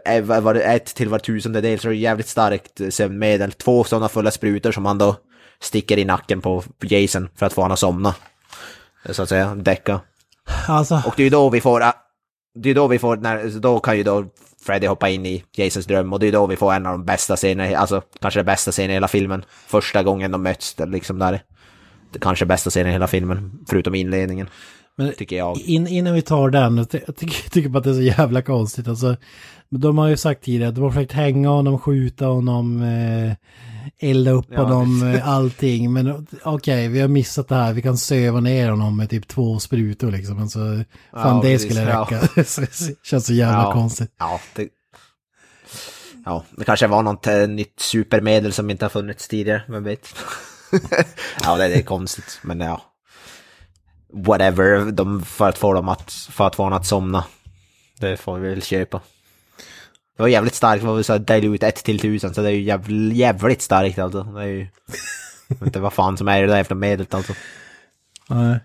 [0.05, 0.55] Eh, var?
[0.55, 3.51] Ett till var tusende del, så det är jävligt starkt eh, sömnmedel.
[3.51, 5.15] Två sådana fulla sprutor som han då
[5.59, 8.15] sticker i nacken på Jason för att få honom att somna.
[9.09, 10.01] Så att säga, däcka.
[10.67, 11.91] Alltså, Och det är ju då vi får, äh,
[12.55, 14.25] det är då vi får, när, då kan ju då
[14.65, 17.05] Freddy hoppa in i Jasons dröm och det är då vi får en av de
[17.05, 19.45] bästa scenerna, alltså kanske den bästa scenen i hela filmen.
[19.67, 21.41] Första gången de möts, liksom där.
[22.13, 24.49] Det kanske bästa scenen i hela filmen, förutom inledningen.
[24.97, 25.57] Men tycker jag.
[25.57, 28.87] In, innan vi tar den, tycker, jag tycker bara att det är så jävla konstigt.
[28.87, 29.15] Alltså,
[29.69, 33.33] men de har ju sagt tidigare att de har försökt hänga honom, skjuta honom, eh,
[34.09, 35.93] elda upp Ja, honom, det- eh, allting.
[35.93, 37.73] Men okej, vi har missat det här.
[37.73, 40.37] Vi kan söva ner honom med typ två sprutor liksom.
[40.37, 42.01] Men så, fan Ja, det precis, skulle ja.
[42.01, 42.27] räcka.
[42.35, 43.73] Det känns så jävla Ja.
[43.73, 44.11] konstigt.
[44.19, 44.67] Ja, det...
[46.25, 50.15] Ja, det kanske var något eh, nytt supermedel som inte har funnits tidigare, vem vet?
[51.43, 52.81] ja, det, det är konstigt, men ja.
[54.13, 57.23] Whatever, de, för att få dem att, för att få honom att somna.
[57.99, 59.01] Det får vi väl köpa.
[60.17, 62.53] Det var jävligt starkt, vad vi sa, dela ut ett till tusen, så det är
[62.53, 64.23] ju jävligt, jävligt starkt alltså.
[64.23, 64.67] Det är ju...
[65.47, 67.33] Jag vet inte vad fan som är det där jävla medlet alltså.
[68.29, 68.59] Nej.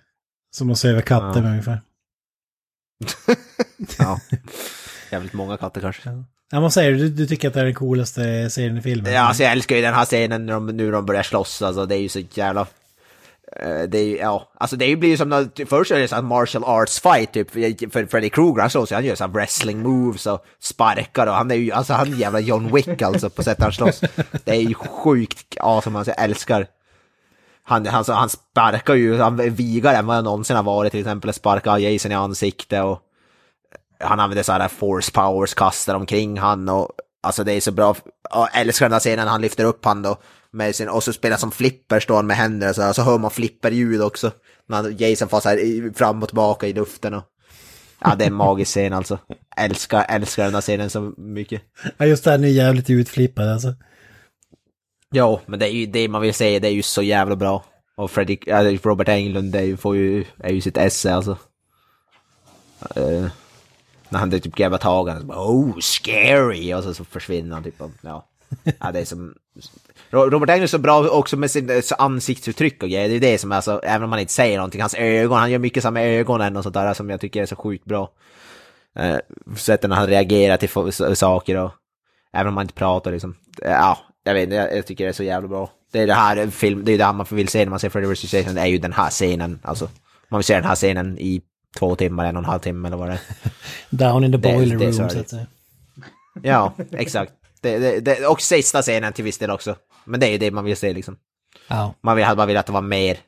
[0.50, 1.48] Som att söva katter Ja.
[1.48, 1.80] ungefär.
[3.98, 4.20] Ja.
[5.12, 6.10] Jävligt många katter kanske.
[6.50, 7.08] Ja, vad säger du?
[7.08, 7.26] du?
[7.26, 9.12] Tycker att det är den coolaste serien i filmen?
[9.12, 11.62] Ja, alltså jag älskar ju den här scenen när de, nu när de börjar slåss,
[11.62, 12.66] alltså det är ju så jävla...
[13.56, 16.64] Eh, det är ja, alltså det blir ju som när, först är det en martial
[16.64, 17.50] arts fight typ,
[17.92, 21.50] för Freddy Krueger han slåss ju, han gör så wrestling moves och sparkar och han
[21.50, 24.00] är ju, alltså han är jävla John Wick alltså på sättet han slåss.
[24.44, 26.66] Det är ju sjukt awesome, alltså jag älskar.
[27.62, 31.00] Han, alltså, han sparkar ju, han är vigare än vad jag någonsin har varit till
[31.00, 33.00] exempel, sparkar Jason i ansiktet och
[34.00, 36.88] han använder så här force powers, kastar omkring han och
[37.20, 37.94] alltså det är så bra.
[38.30, 40.16] Jag älskar den där scenen när han lyfter upp han då
[40.52, 43.18] med sin, och så spelar som flipper, står han med händerna så här, så hör
[43.18, 44.32] man flipperljud också.
[44.68, 47.24] När Jason får så här fram och tillbaka i luften och
[48.00, 49.18] ja, det är en magisk scen alltså.
[49.56, 51.62] Älskar, älskar den här scenen så mycket.
[51.96, 53.74] Ja, just det, här, ni är jävligt utflippad alltså.
[55.10, 57.64] Ja, men det är ju det man vill säga, det är ju så jävla bra.
[57.96, 61.38] Och Freddy, ja, Robert Englund det är ju, får ju, är ju sitt esse alltså.
[62.96, 63.26] Eh,
[64.08, 67.82] när han typ greppar tag i oh scary, och så, så försvinner han typ.
[68.00, 68.28] Ja.
[68.80, 69.34] ja, det är som...
[70.10, 73.20] Ro- Robert Englund är så bra också med sin eh, ansiktsuttryck och grejer, det är
[73.20, 75.92] det som är så, även om han inte säger någonting, hans ögon, han gör mycket
[75.92, 78.10] med ögonen och sånt där som jag tycker är så sjukt bra.
[78.98, 79.16] Eh,
[79.56, 81.70] sättet när han reagerar till saker och
[82.32, 83.34] även om man inte pratar liksom.
[83.62, 85.70] Eh, Ja, jag vet inte, jag, jag tycker det är så jävla bra.
[85.92, 87.78] Det är det här en film, det är det här man vill se när man
[87.80, 88.32] ser Freddy vs.
[88.34, 89.88] Jason, det är ju den här scenen, alltså.
[90.28, 91.42] Man vill se den här scenen i
[91.78, 93.20] två timmar, en och en halv timme eller vad det är.
[93.90, 95.46] Down in the boiler det room så att säga.
[96.42, 97.32] Ja, exakt.
[97.62, 99.76] Det, det, och sista scenen till viss del också.
[100.04, 101.16] Men det är ju det man vill se liksom.
[101.68, 101.94] Ja.
[102.00, 103.18] Man vill, man vill att det var mer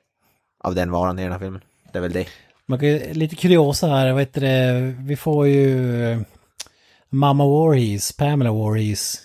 [0.65, 1.61] av den varan i den här filmen.
[1.93, 2.27] Det är väl det.
[2.67, 6.21] Man kan, lite kuriosa här, vad heter det, vi får ju eh,
[7.11, 9.19] Mamma Voorhees, Pamela Voorhees.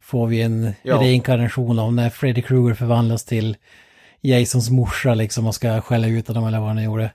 [0.00, 0.96] Får vi en Ja.
[1.00, 3.56] reinkarnation av när Freddy Krueger förvandlas till
[4.20, 7.10] Jasons morsa liksom och ska skälla ut honom eller vad han gjorde.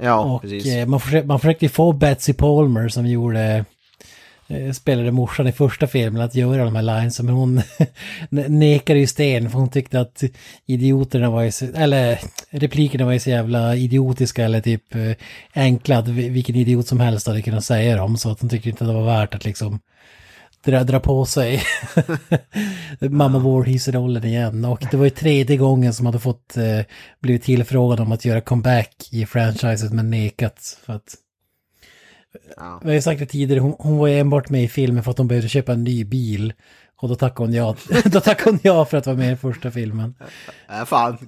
[0.00, 0.66] Ja, och precis.
[0.66, 3.64] eh, man, försökte, man försökte ju få Betsy Palmer som gjorde
[4.74, 7.60] spelade morsan i första filmen att göra de här lines men hon
[8.30, 10.22] ne- nekade ju sten för hon tyckte att
[10.66, 12.18] idioterna var ju så, eller
[12.50, 15.12] replikerna var ju så jävla idiotiska eller typ eh,
[15.54, 18.68] enkla att vi- vilken idiot som helst hade kunnat säga dem så att hon tyckte
[18.68, 19.80] inte att det var värt att liksom
[20.64, 21.62] dra, dra på sig
[23.00, 24.64] mamma Voorhees-rollen igen.
[24.64, 26.80] Och det var ju tredje gången som hade fått eh,
[27.22, 30.78] blivit tillfrågad om att göra comeback i franchiset men nekat.
[30.86, 31.14] För att,
[32.56, 32.80] Ja.
[32.82, 35.10] Vi har ju sagt det tidigare, hon, hon var ju enbart med i filmen för
[35.10, 36.52] att hon behövde köpa en ny bil.
[36.98, 39.70] Och då tackade hon ja, då tackade hon ja för att vara med i första
[39.70, 40.14] filmen.
[40.70, 41.18] Äh, fan,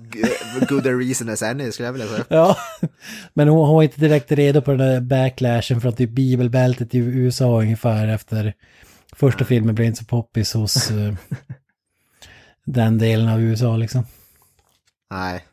[0.68, 2.24] good a reason as any skulle jag vilja säga.
[2.28, 2.56] Ja,
[3.34, 6.98] men hon, hon var inte direkt redo på den där backlashen från typ bibelbältet i
[6.98, 8.54] USA ungefär efter
[9.16, 11.14] första filmen blev inte så poppis hos eh,
[12.64, 14.06] den delen av USA liksom.
[15.10, 15.44] Nej.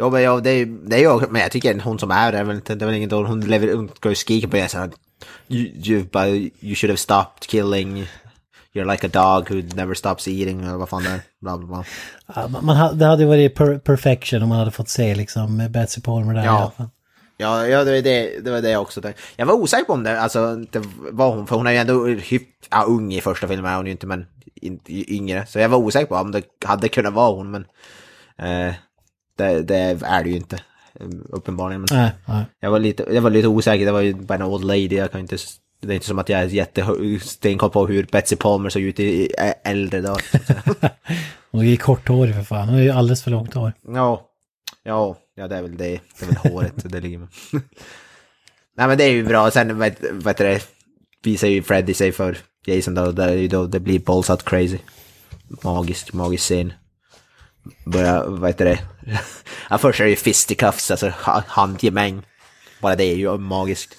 [0.00, 2.38] Jo men ja, det är det är ju, men jag tycker hon som är det
[2.38, 4.56] är väl inte, det är väl ingen dålig, hon lever, hon ska ju skrika på
[4.56, 4.90] det så här,
[5.48, 8.06] you, you, you should have stopped killing,
[8.74, 11.66] you're like a dog who never stops eating, eller vad fan det är, bla bla
[11.66, 11.84] bla.
[12.34, 16.00] Ja, man, det hade ju varit per, perfection om man hade fått se liksom Betsy
[16.00, 16.72] Palmer där i alla Ja.
[16.76, 16.88] fall.
[17.36, 19.22] Ja, ja det, var det, det var det jag också tänkte.
[19.36, 22.06] Jag var osäker på om det, alltså, det var hon, för hon är ju ändå
[22.06, 25.46] hypp, ja, ung i första filmen är hon ju inte, men inte yngre.
[25.46, 27.64] Så jag var osäker på om det hade kunnat vara hon, men
[28.38, 28.74] eh,
[29.40, 30.58] det, det är det ju inte,
[31.28, 31.80] uppenbarligen.
[31.80, 32.44] Men Nej, nej.
[32.60, 35.12] jag, var lite, jag var lite osäker, det var ju bara en old lady, jag
[35.12, 35.36] kan inte,
[35.80, 39.32] det är inte som att jag är jättestenkoll på hur Betsy Palmer såg ut i
[39.64, 40.22] äldre dagar.
[41.50, 43.72] Hon är korthårig för fan, hon är ju alldeles för långt hår.
[43.86, 44.28] Ja,
[44.82, 46.00] ja, ja det är väl det.
[46.18, 47.28] Det är väl håret det ligger med.
[48.76, 49.50] Nej men det är ju bra.
[49.50, 50.60] Sen vet, vet du det,
[51.22, 54.78] visar ju Freddy sig för Jason då, där då det blir balls out crazy.
[55.62, 56.72] Magiskt, magisk scen.
[57.84, 58.78] Börja, vad heter det?
[59.70, 61.12] Ja, först är det ju fisticuffs, alltså
[61.46, 62.22] handgemäng.
[62.80, 63.96] Bara det är ju magiskt.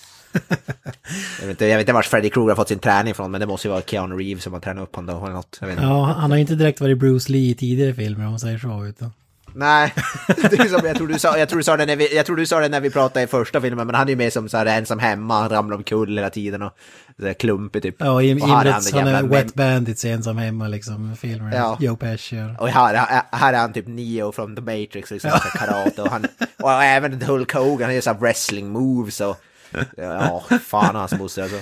[1.39, 3.41] jag, vet inte, jag vet inte vart Freddy Krueger har fått sin träning från, men
[3.41, 5.57] det måste ju vara Keanu Reeves som har tränat upp honom då, eller något.
[5.61, 5.87] Jag vet inte.
[5.87, 8.57] Ja, han har ju inte direkt varit Bruce Lee i tidigare filmer om man säger
[8.57, 8.85] så.
[8.85, 9.11] Utan.
[9.55, 9.93] Nej,
[10.69, 12.45] som jag tror du sa, jag tror du sa det när vi, jag tror du
[12.45, 14.57] sa det när vi pratade i första filmen, men han är ju med som så
[14.57, 16.77] här ensam hemma, han ramlar omkull hela tiden och
[17.19, 17.95] så här klumpig typ.
[17.99, 21.55] Ja, och här är han, han är Wet Bandits ensam hemma liksom, filmer.
[21.55, 21.77] Ja.
[21.79, 22.61] Joe Pesci och...
[22.61, 22.95] Och här,
[23.31, 26.25] här- är han typ Neo från The Matrix, liksom, här karate och han,
[26.59, 29.37] och även Hulk Hogan, han gör så här wrestling moves och,
[29.97, 31.57] ja, fan hans moster alltså.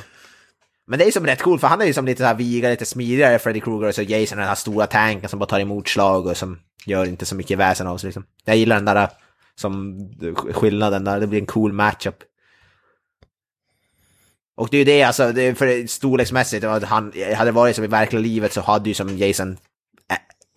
[0.89, 2.71] Men det är som rätt coolt, för han är ju som lite så här vigare,
[2.71, 5.87] lite smidigare Freddy Krueger och så Jason den här stora tanken som bara tar emot
[5.87, 8.25] slag och som gör inte så mycket väsen av sig liksom.
[8.45, 9.09] Jag gillar den där
[9.55, 9.99] som
[10.53, 12.15] skillnaden där, det blir en cool matchup.
[14.57, 17.85] Och det är ju det alltså, det är för storleksmässigt, han, hade det varit som
[17.85, 19.57] i verkliga livet så hade ju som Jason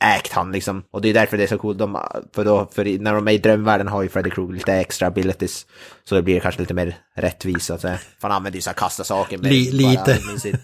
[0.03, 0.85] ägt han liksom.
[0.91, 1.99] Och det är därför det är så coolt, de,
[2.35, 5.67] för då, för när de är i drömvärlden har ju Freddy Krueger lite extra abilities.
[6.05, 7.81] Så det blir kanske lite mer rättvist att.
[7.81, 10.17] För han använder ju så här kasta saker med Li- lite.
[10.39, 10.59] sin-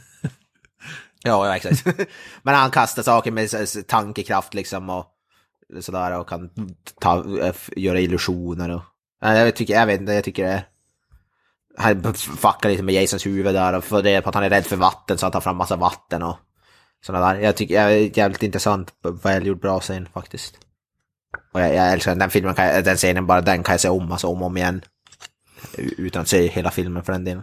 [1.25, 1.87] Ja, exakt.
[2.43, 3.51] Men han kastar saker med
[3.87, 5.07] tankekraft liksom och
[5.81, 6.51] sådär och kan
[7.01, 7.25] ta,
[7.77, 8.83] göra illusioner och...
[9.21, 10.65] Ja, Jag tycker, jag vet inte, jag tycker det...
[11.79, 14.67] Han fuckar lite med Jasons huvud där och får det på att han är rädd
[14.67, 16.37] för vatten så han tar fram massa vatten och
[17.07, 17.41] sådana där.
[17.41, 18.89] Jag tycker det är jävligt intressant,
[19.23, 20.55] välgjord bra scen faktiskt.
[21.53, 23.81] Och jag, jag älskar den, den filmen, kan jag, den scenen bara den kan jag
[23.81, 24.81] se om, alltså om och om igen.
[25.77, 27.43] Utan att se hela filmen för den delen.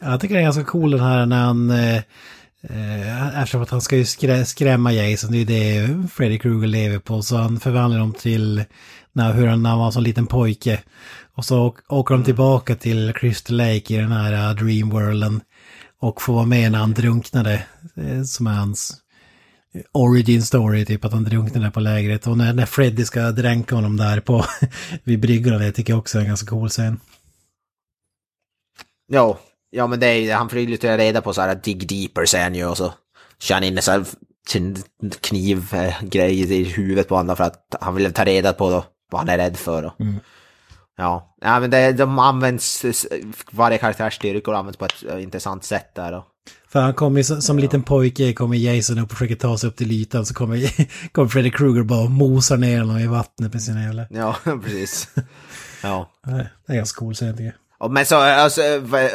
[0.00, 1.70] Jag tycker det är ganska cool den här när han...
[1.70, 1.96] Eh,
[2.62, 6.66] eh, eftersom att han ska ju skrä, skrämma Jason, det är ju det Freddy Krueger
[6.66, 7.22] lever på.
[7.22, 8.64] Så han förvandlar dem till
[9.12, 10.82] när, hur han, när han var som liten pojke.
[11.34, 15.40] Och så åker de tillbaka till Crystal Lake i den här eh, uh, Dreamworlden.
[16.02, 18.96] Och får vara med när han drunknade, eh, som är hans
[19.92, 22.26] origin story, typ att han drunknade på lägret.
[22.26, 24.44] Och när, när Freddy ska dränka honom där på
[25.04, 27.00] vid bryggorna, det tycker jag också är en ganska cool scen.
[29.06, 29.38] Ja,
[29.70, 32.44] ja men det är han får ju lite reda på så här dig deeper säger
[32.44, 32.92] han ju och så
[33.38, 34.04] kör han in en sån
[35.20, 39.28] knivgrej i huvudet på honom för att han vill ta reda på då, vad han
[39.28, 39.92] är rädd för.
[39.98, 40.20] Mm.
[40.96, 42.84] Ja, ja men det, de används,
[43.50, 46.12] varje karaktärs styrkor används på ett eh, intressant sätt där.
[46.12, 46.24] Och,
[46.68, 49.76] För han kommer som, som liten pojke, kommer Jason upp och försöker ta sig upp
[49.76, 50.70] till ytan, så kommer,
[51.12, 54.06] kommer Freddy Krueger bara och mosar ner honom i vattnet med sina jävla...
[54.10, 55.08] ja, precis.
[55.82, 56.10] Ja.
[56.66, 57.90] Det är ganska cool scen tycker jag.
[57.90, 59.10] Men så, alltså, vad-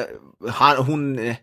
[0.50, 1.36] han, hon, eh,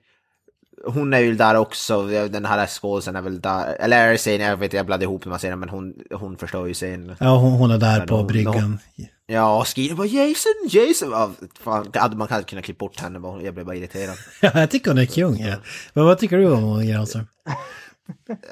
[0.87, 4.47] hon är ju där också, den här skådisen är väl där, eller är det scenen,
[4.47, 7.17] jag vet inte, jag blandade ihop de här scenerna, men hon, hon förstår ju scenen.
[7.21, 8.79] Ja, hon, hon är där Men på hon- bryggan.
[9.27, 11.11] Ja, och skriver bara Jason, Jason!
[11.11, 11.31] Ja,
[11.61, 14.17] fan, hade man kanske kunnat klippa bort henne, jag blev bara irriterad.
[14.41, 15.37] Ja, jag tycker hon är kung.
[15.41, 15.57] Ja.
[15.93, 17.27] Men vad tycker du om hon Granström?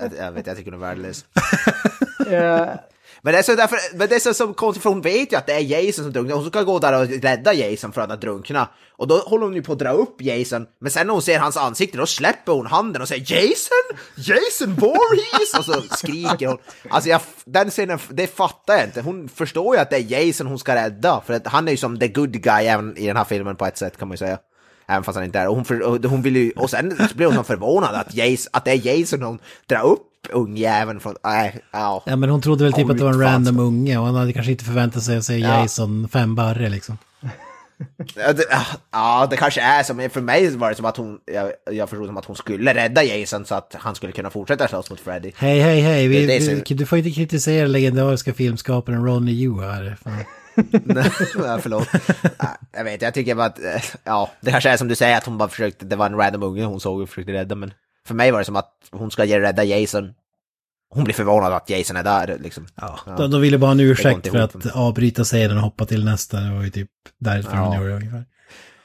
[0.01, 1.25] Jag, jag vet, jag tycker hon är värdelös.
[2.31, 2.75] Ja,
[3.25, 5.37] men det är så, därför, men det är så, så konstigt, för hon vet ju
[5.37, 8.21] att det är Jason som drunknar, hon ska gå där och rädda Jason från att
[8.21, 8.69] drunkna.
[8.91, 11.39] Och då håller hon ju på att dra upp Jason, men sen när hon ser
[11.39, 13.99] hans ansikte då släpper hon handen och säger Jason!
[14.15, 15.59] Jason Voorhees!
[15.59, 16.59] Och så skriker hon.
[16.91, 19.01] Alltså jag, den scenen, det fattar jag inte.
[19.01, 21.79] Hon förstår ju att det är Jason hon ska rädda, för att han är ju
[21.79, 24.19] som the good guy även i den här filmen på ett sätt kan man ju
[24.19, 24.39] säga.
[24.87, 27.27] Även fast han inte är och hon, för, och hon vill ju, och sen blir
[27.27, 31.61] hon så förvånad att, Jason, att det är Jason hon drar upp ungjäveln från, nej,
[31.71, 32.03] ja.
[32.07, 34.33] Ja, men hon trodde väl typ att det var en random unge och han hade
[34.33, 35.61] kanske inte förväntat sig att se Ja.
[35.61, 36.99] Jason fem barre liksom.
[38.15, 38.45] Ja det,
[38.93, 42.07] ja, det kanske är som, för mig var det som att hon, jag, jag förstod
[42.07, 45.33] som att hon skulle rädda Jason så att han skulle kunna fortsätta slåss mot Freddy.
[45.37, 46.09] Hej, hej, hej.
[46.09, 49.97] Vi, Det det vi, du får inte kritisera legendariska filmskaparen Ronny Yu här.
[51.35, 51.89] Ja, förlåt.
[52.39, 55.17] Ja, Jag vet, jag tycker bara att, eh, ja, det kanske är som du säger
[55.19, 57.73] att hon bara försökte, det var en random unge hon såg och försökte rädda, men
[58.07, 60.15] för mig var det som att hon ska rädda Jason.
[60.91, 62.67] Hon blir förvånad att Jason är där liksom.
[62.75, 62.99] Ja.
[63.17, 66.41] De, de ville bara ha en ursäkt för att avbryta scenen och hoppa till nästa.
[66.41, 67.63] Det var ju typ därför Ja.
[67.65, 68.25] de gjorde det ungefär.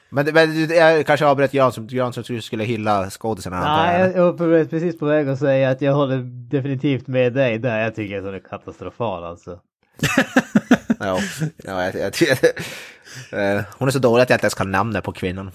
[0.10, 3.60] Men, men jag kanske avbröt som du skulle hylla skådisarna.
[3.76, 4.10] Nej, jag.
[4.10, 6.18] jag jag var precis på väg att säga att jag håller
[6.50, 7.80] definitivt med dig där.
[7.80, 9.60] Jag tycker att hon är katastrofal alltså.
[11.00, 11.20] Ja,
[11.64, 12.38] ja jag, jag,
[13.32, 15.52] Eh, hon är så dålig att jag inte ens kan namnet på kvinnan.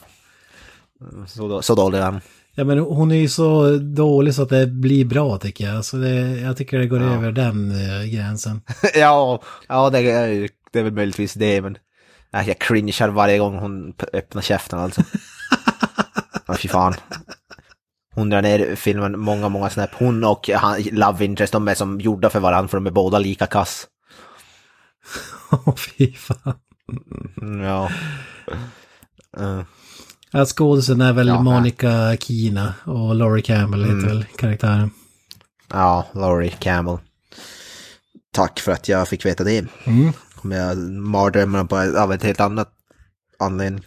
[1.27, 2.21] Så, då- så dålig är han.
[2.55, 5.85] Ja men hon är ju så dålig så att det blir bra tycker jag.
[5.85, 7.15] Så det, jag tycker det går Ja.
[7.15, 8.61] över den eh, gränsen.
[8.95, 11.79] ja, ja det, är, det är väl möjligtvis det, men
[12.33, 15.03] nej, jag cringear varje gång hon öppnar käften alltså.
[16.47, 16.95] Ja, fy fan.
[18.15, 19.91] Hon drar ner filmen många, många snäpp.
[19.95, 23.19] Hon och han, Love Interest, de är som gjorda för varandra för de är båda
[23.19, 23.87] lika kass.
[25.51, 26.55] Åh fy fan.
[27.43, 27.91] Mm, Ja.
[29.39, 29.61] Eh,
[30.33, 34.07] Ja, skådisen är väl Ja, Monica Kina och Laurie Campbell heter Mm.
[34.09, 34.91] väl karaktären.
[35.71, 36.99] ja, Laurie Campbell.
[38.33, 39.67] Tack för att jag fick veta det.
[39.85, 40.13] Mm.
[40.35, 42.73] Kommer jag på av ett helt annat
[43.39, 43.85] anledning.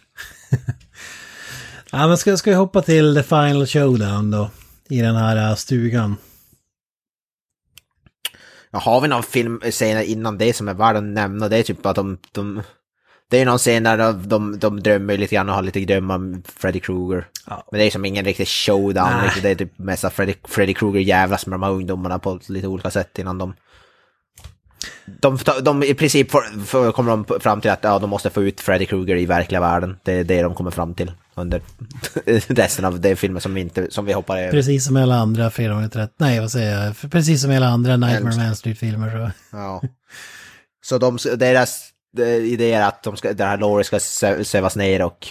[1.90, 4.50] Ja men ska, ska vi hoppa till the final showdown då?
[4.88, 6.16] I den här äh, stugan.
[8.70, 11.48] Ja, har vi någon filmscener innan det som är värd att nämna?
[11.48, 12.18] Det är typ att de...
[12.32, 12.62] de
[13.30, 16.14] det är någon scen där de, de, de drömmer lite grann och har lite drömmar
[16.14, 17.26] om Freddy Krueger.
[17.46, 19.10] Men det är som ingen riktig showdown.
[19.10, 19.24] Nej.
[19.24, 19.42] Riktigt.
[19.42, 22.66] Det är typ mest att Freddy, Freddy Krueger jävlas med de här ungdomarna på lite
[22.66, 23.54] olika sätt innan de...
[25.06, 28.42] De, de i princip får, får, kommer de fram till att ja, de måste få
[28.42, 29.96] ut Freddy Krueger i verkliga världen.
[30.02, 31.60] Det är det de kommer fram till under
[32.46, 34.50] resten av den filmen som vi, inte, som vi hoppar över.
[34.50, 36.08] Precis som alla andra Fredag den 13.
[36.16, 36.96] Nej vad säger jag?
[36.96, 39.56] För Precis som alla andra Nightmare on Elm Street-filmer så.
[39.56, 39.82] Ja.
[40.84, 41.92] Så de, deras
[42.24, 45.26] idé är att de ska, den här Laurie ska sö- sövas ner och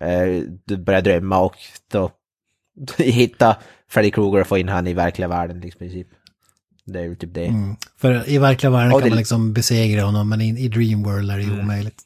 [0.00, 1.56] eh, du börjar drömma och
[1.92, 2.10] då
[2.98, 3.56] hitta
[3.88, 6.08] Freddy Krueger och få in han i verkliga världen liksom, i princip.
[6.86, 7.46] Det är ju typ det.
[7.46, 7.76] Mm.
[7.96, 11.30] För i verkliga världen Och kan det- man liksom besegra honom men i, i Dreamworld
[11.30, 11.60] är det ju Mm.
[11.64, 12.02] omöjligt.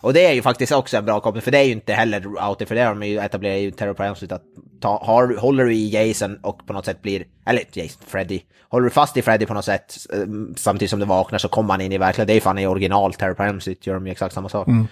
[0.00, 2.26] Och det är ju faktiskt också en bra koppling, för det är ju inte heller
[2.48, 4.42] out för det har de ju etablerat i Terror Street att
[4.80, 8.40] ta, har, håller du i Jason och på något sätt blir, eller Jason, Freddy,
[8.76, 11.74] håller du fast i Freddy på något sätt eh, samtidigt som du vaknar så kommer
[11.74, 13.94] han in i verkliga, det är ju fan i original Terror på Elm Street gör
[13.94, 14.68] de ju exakt samma sak.
[14.68, 14.86] Mm.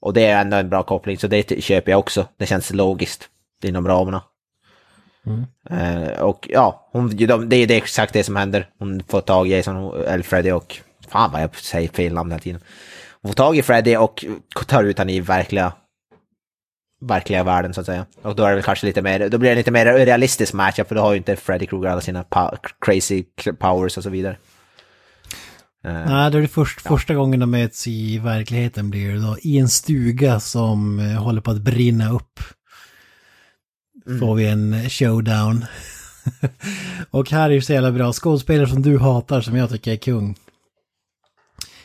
[0.00, 2.26] Och det är ändå en bra koppling, så det köper jag också.
[2.36, 3.28] Det känns logiskt
[3.64, 4.22] inom ramarna.
[5.26, 5.44] Mm.
[5.70, 8.68] Eh, och ja, hon, de, det är exakt det som händer.
[8.78, 10.76] Hon får tag i Jason, eller Freddy och...
[11.08, 12.60] Fan vad jag säger fel namn hela tiden.
[13.22, 14.24] Hon får tag i Freddy och
[14.66, 15.72] tar ut han i verkliga...
[17.00, 18.06] Verkliga världen så att säga.
[18.22, 20.88] Och då är det väl kanske lite mer, då blir det lite mer realistisk matchup
[20.88, 23.24] för då har ju inte Freddy Krueger alla sina pa- crazy
[23.58, 24.36] powers och så vidare.
[25.84, 29.36] Eh, Nej, det är det först, första gången de möts i verkligheten blir det då
[29.42, 32.40] i en stuga som eh, håller på att brinna upp.
[34.06, 34.20] Mm.
[34.20, 35.64] Får vi en showdown.
[37.10, 39.96] och här är det så jävla bra, skådespelare som du hatar som jag tycker är
[39.96, 40.36] kung.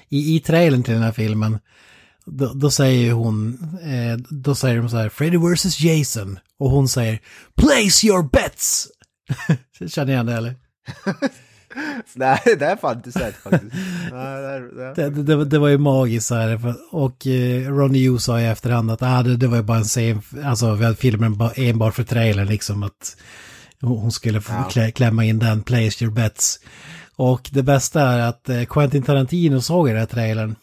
[0.10, 1.60] I, i trailern till den här filmen,
[2.26, 3.54] då, då säger hon,
[3.84, 6.40] eh, då säger de så här, Freddy vs Jason.
[6.60, 7.20] Och hon säger,
[7.56, 8.88] place your bets!
[9.90, 10.56] Känner ni igen det eller?
[12.16, 13.74] Nej, det har jag inte sett faktiskt.
[14.12, 16.74] Nej, det, är- det, Det, det, det var ju magiskt så här.
[16.92, 20.22] Och eh, Ronny Yu sa i efterhand att ah, det, var ju bara en scen,
[20.44, 23.18] alltså vi hade filmen enbart för trailern liksom att
[23.82, 24.64] hon hon skulle få Ja.
[24.64, 26.60] klä, klämma in den, place your bets.
[27.16, 30.56] Och det bästa är att eh, Quentin Tarantino såg i den här trailern.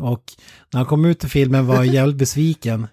[0.00, 0.32] Och
[0.72, 2.88] när han kom ut till filmen var han jävligt besviken.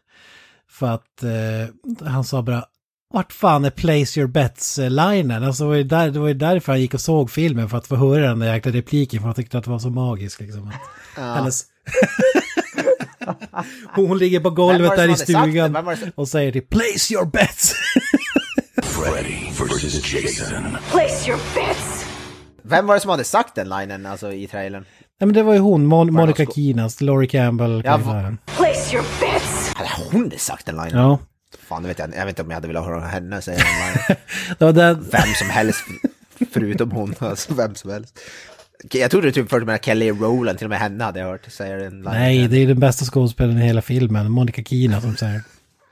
[0.69, 2.65] För att eh, han sa bara
[3.13, 5.43] vart fan är place your bets-linen?
[5.43, 7.77] Alltså det var, ju där, det var ju därför han gick och såg filmen, för
[7.77, 10.39] att få höra den där jäkla repliken, för han tyckte att det var så magiskt
[10.39, 10.67] liksom.
[10.67, 10.73] Att,
[11.17, 11.33] Ja.
[11.33, 11.65] hennes...
[13.95, 15.77] hon, ligger på golvet där i stugan
[16.15, 17.73] och säger till place your bets!
[18.83, 20.77] Freddy versus Jason.
[20.91, 22.05] Place your bets.
[22.63, 24.85] Vem var det som hade sagt den linen alltså i trailern?
[25.21, 28.37] Nej men det var ju hon, Mon- Monica Kinas, Laurie Campbell, Ja, karaktären.
[28.45, 29.73] Place your bets.
[29.75, 30.97] Hade hon sagt den linen?
[30.99, 31.19] Ja.
[31.67, 33.57] Fan, det vet jag, jag vet inte om jag hade velat höra henne säga
[34.07, 34.15] den
[34.59, 35.83] var där, Vem som helst,
[36.51, 38.19] förutom hon, alltså vem som helst.
[38.91, 41.75] Jag trodde typ först med Kelly Rowland, till och med henne hade jag hört säga
[41.75, 42.13] den linen.
[42.13, 45.41] nej, det är den bästa skådespelaren i hela filmen, Monica Kina som säger.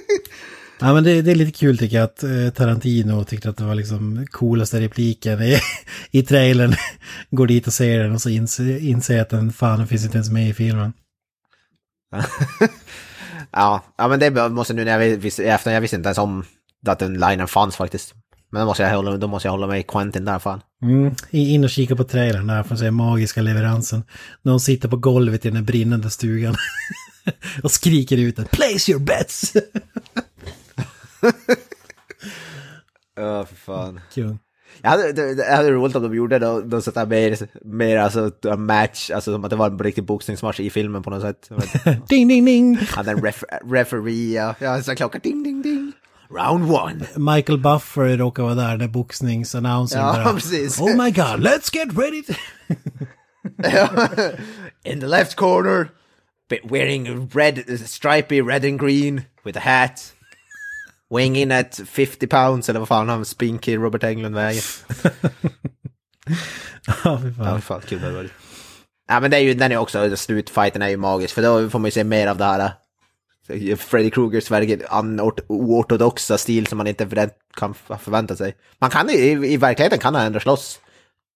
[0.80, 3.64] Ja men det, det är lite kul tycker jag att eh, Tarantino tyckte att det
[3.64, 5.58] var liksom coolaste repliken i,
[6.10, 6.74] i trailern.
[7.30, 10.30] Går dit och ser den och så inser, inser att den fan finns inte ens
[10.30, 10.92] med i filmen.
[13.50, 16.44] ja, ja, men det måste nu när jag visste, efter jag visste inte ens om
[16.86, 18.14] att den linen fanns faktiskt.
[18.50, 20.60] Men då måste jag hålla, då måste jag hålla mig Quentin där fan.
[20.82, 21.14] Mm.
[21.30, 24.02] In och kika på trailern där för att se magiska leveransen.
[24.42, 26.56] När hon sitter på golvet i den brinnande stugan.
[27.62, 29.52] och skriker ut att place your bets!
[33.16, 34.00] Ja, för fan.
[34.14, 34.38] Kung.
[34.82, 37.48] Jag hade, det, det hade roligt om de gjorde då, då så att det mer,
[37.64, 41.10] mer alltså en match, alltså som att det var en riktig boxningsmatch i filmen på
[41.10, 41.50] något sätt.
[42.08, 42.76] ding, ding, ding!
[42.76, 45.92] Hade en ref, referee, ja, ja, så klocka ding, ding, ding.
[46.30, 47.34] Round one.
[47.34, 50.80] Michael Buffer råkar vara där när boxningsannonsern Ja, bara precis.
[50.80, 52.22] Oh my god, let's get ready!
[52.22, 52.34] to-"
[54.84, 55.88] In the left corner,
[56.64, 60.12] wearing red, stripy red and green with a hat.
[61.10, 64.62] Weighing in at 50 pounds, eller vad fan han spinkig Robert Englund väger.
[67.04, 67.46] Ja, fy fan.
[67.46, 68.32] Ja, fan kul det varit.
[69.08, 71.78] Ja, men det är ju, den är också, slutfighten är ju magisk, för då får
[71.78, 72.72] man ju se mer av det här.
[73.48, 78.56] eh, Freddy Krugers anort- oortodoxa stil som man inte kan förvänta sig.
[78.78, 79.14] Man kan i,
[79.52, 80.80] i verkligheten kan han ändå slåss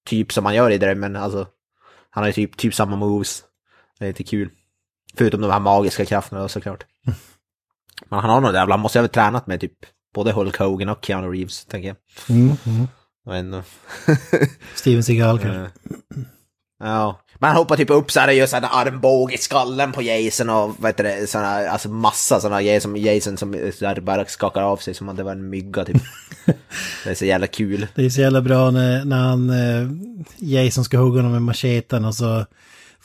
[0.07, 1.47] typ som man gör i drömmen, alltså.
[2.11, 3.43] Han har ju typ, typ samma moves.
[3.99, 4.51] Det är lite kul.
[5.16, 6.85] Förutom de här magiska krafterna då, såklart.
[8.11, 9.72] Men han har nog jävla, han måste ha tränat med typ
[10.14, 11.96] både Hulk Hogan och Keanu Reeves, tänker jag.
[12.36, 12.88] Mm, mm.
[13.26, 13.62] Men,
[14.74, 15.61] Steven Seagal kanske.
[15.61, 15.68] Eh,
[16.84, 20.03] Ja, man hoppar typ upp så här och gör sån här armbåge i skallen på
[20.03, 24.62] Jason och vad heter det, såna, alltså massa såna Jason, Jason som här bara skakar
[24.62, 26.03] av sig som om det var en mygga typ.
[27.05, 27.86] det är så jävla kul.
[27.94, 29.88] Det är så jävla bra när, när han, eh,
[30.36, 32.46] Jason ska hugga honom med macheten och så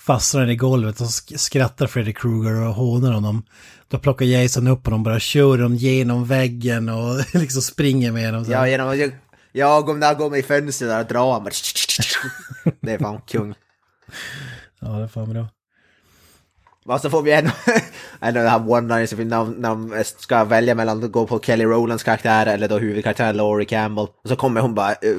[0.07, 3.43] fastnar han i golvet och sk- skrattar Freddy Krueger och hånar honom.
[3.87, 8.45] Då plockar Jason upp honom, bara kör dem genom väggen och liksom springer med.
[8.45, 8.51] Så.
[8.51, 9.13] Ja, genom att
[9.51, 11.49] jag, om där går med i fönstret där och drar bara.
[12.81, 13.53] Det är fan kung.
[14.81, 15.47] ja, det är fan bra.
[16.85, 17.45] Och så får vi en,
[18.19, 21.65] en av de här one-liners när, när de ska välja mellan att gå på Kelly
[21.65, 24.07] Rowlands karaktär eller då huvudkaraktären Laurie Campbell.
[24.23, 25.15] Och så kommer hon bara, eh,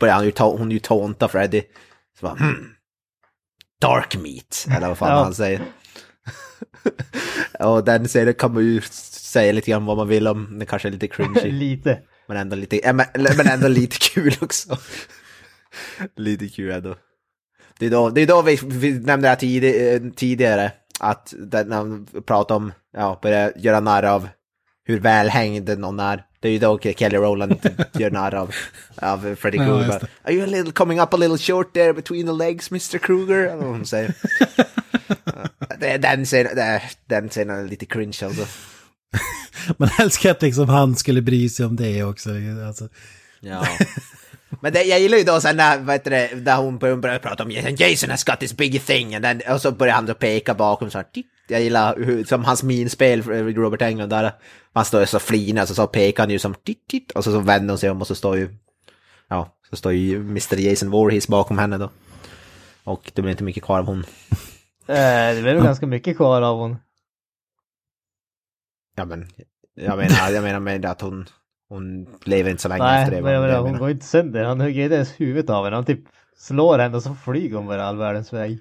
[0.00, 1.62] börjar hon ju, ta, hon ju tånta Freddy.
[2.20, 2.73] Så bara, hmm.
[3.88, 5.22] Dark meat, eller vad fan Ja.
[5.22, 5.62] han säger.
[7.60, 10.88] och den scenen kan man ju säga lite grann vad man vill om, det kanske
[10.88, 11.40] är lite cringy.
[11.50, 11.98] Lite.
[12.26, 13.06] Men ändå lite, äh, men,
[13.36, 14.78] men ändå lite kul också.
[16.16, 16.96] lite kul ändå.
[17.78, 21.64] Det är då, det är då vi, vi nämnde det här eh, tidigare, att när
[21.64, 24.28] man pratar om, ja, börja göra narr av
[24.84, 26.24] hur välhängd någon är.
[26.40, 28.54] Det är ju då Kelly Rowland gör narr av,
[28.96, 30.08] av Freddy Krueger.
[30.22, 33.38] Are you a little coming up a little short there between the legs, Mr Krueger?
[33.38, 34.14] Eller vad hon säger.
[35.98, 38.46] Den scenen, den scenen är lite cringe alltså.
[39.76, 42.30] Man älskar att liksom han skulle bry sig om det också.
[42.66, 42.88] Alltså.
[43.40, 43.66] Ja.
[44.60, 47.42] Men det, jag gillar ju då sen när, vad heter det, när hon börjar, prata
[47.42, 50.54] om Jason, has got this big thing, and then, och så börjar han då peka
[50.54, 51.26] bakom så här, titt.
[51.48, 54.32] Jag gillar hur, som hans minspel, eh, Robert Englund där,
[54.72, 57.38] man står så flinar, så, så pekar han ju som titt, titt, och så, så
[57.38, 58.48] vänder hon sig om och så står ju,
[59.28, 61.90] ja, så står ju Mr Jason Voorhees bakom henne då.
[62.84, 64.04] Och det blir inte mycket kvar av hon.
[64.86, 66.76] Eh, det blir nog ganska mycket kvar av hon.
[68.96, 69.28] Ja men,
[69.74, 71.26] jag menar, jag menar med att hon,
[71.68, 73.22] hon lever inte så länge Nej, efter det.
[73.22, 74.44] men jag det menar, hon går inte sönder.
[74.44, 75.76] Han hugger inte ens huvudet av henne.
[75.76, 76.00] Han typ
[76.36, 78.58] slår henne och så flyger hon bara all världens väg.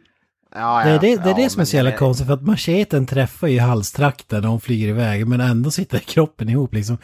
[0.56, 2.28] Ja, Det är ja, det, det, är ja, det som är så jävla jag- konstigt
[2.28, 6.74] för att macheten träffar ju halstrakten när hon flyger iväg men ändå sitter kroppen ihop
[6.74, 6.98] liksom.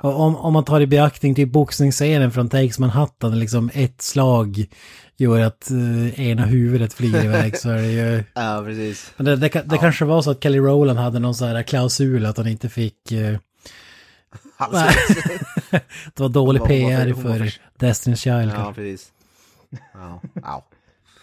[0.00, 4.64] Och om, om man tar i beaktning till boxningsscenen från Takes Manhattan, liksom ett slag
[5.16, 8.24] gör att eh, ena huvudet flyger iväg så är det ju...
[8.34, 9.12] Ja, precis.
[9.16, 12.26] Men det, det, det kanske var så att Kelly Rowland hade någon sån här klausul
[12.26, 13.12] att hon inte fick...
[14.58, 14.86] Alltså,
[16.14, 18.74] det var dålig PR för- för Destiny's Child Ja, kanske.
[18.82, 19.08] precis.
[20.42, 20.66] Ja.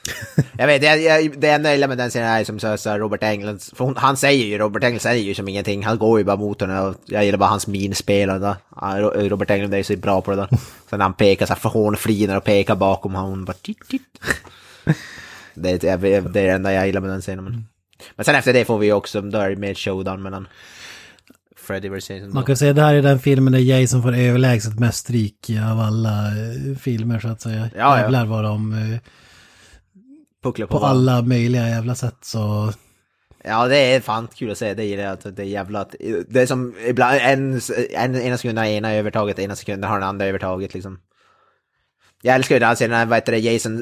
[0.57, 2.97] Jag vet, jag, jag, det enda jag gillar med den scenen är som så, så
[2.97, 6.19] Robert Englund, för hon, han säger ju, Robert Englund säger ju som ingenting, han går
[6.19, 8.55] ju bara mot henne och jag gillar bara hans minspel och.
[8.81, 10.47] Ja, Ro- Robert Englund är ju så bra på det där.
[10.89, 13.53] Sen när han pekar så här, för hon flinar och pekar bakom honom, hon bara
[13.53, 14.01] titt, titt.
[15.53, 17.43] Det, det, är- det är det enda jag gillar med den scenen.
[17.43, 17.65] Men,
[18.15, 20.47] men sen efter det får vi också, då är det mer showdown mellan
[21.67, 22.09] Freddy vs.
[22.09, 22.33] Jason.
[22.33, 25.49] Man kan säga att det här är den filmen där Jason får överlägset mest stryk
[25.71, 27.69] av alla eh, filmer så att säga.
[27.77, 27.99] ja.
[27.99, 28.97] Jävlar vad de...
[30.43, 32.73] Pucklar på på alla möjliga jävla sätt så...
[33.43, 34.73] Ja, det är fan kul att se.
[34.73, 35.13] Det gillar jag.
[35.13, 35.81] Att det är jävla...
[35.81, 35.95] att-
[36.27, 37.61] Det är som ibland, en,
[37.93, 40.99] en, ena sekunden har ena övertaget, ena sekunden har den andra övertaget liksom.
[42.21, 43.75] Jag älskar ju den här scenen när, vad heter det, Jason,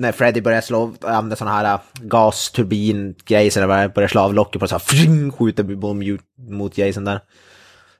[0.00, 4.68] när Freddy börjar slå, använda sådana här äh, gasturbin-grejer, är, börjar slå av locket på
[4.68, 7.20] så här, fring, skjuter bom mot, Jason där.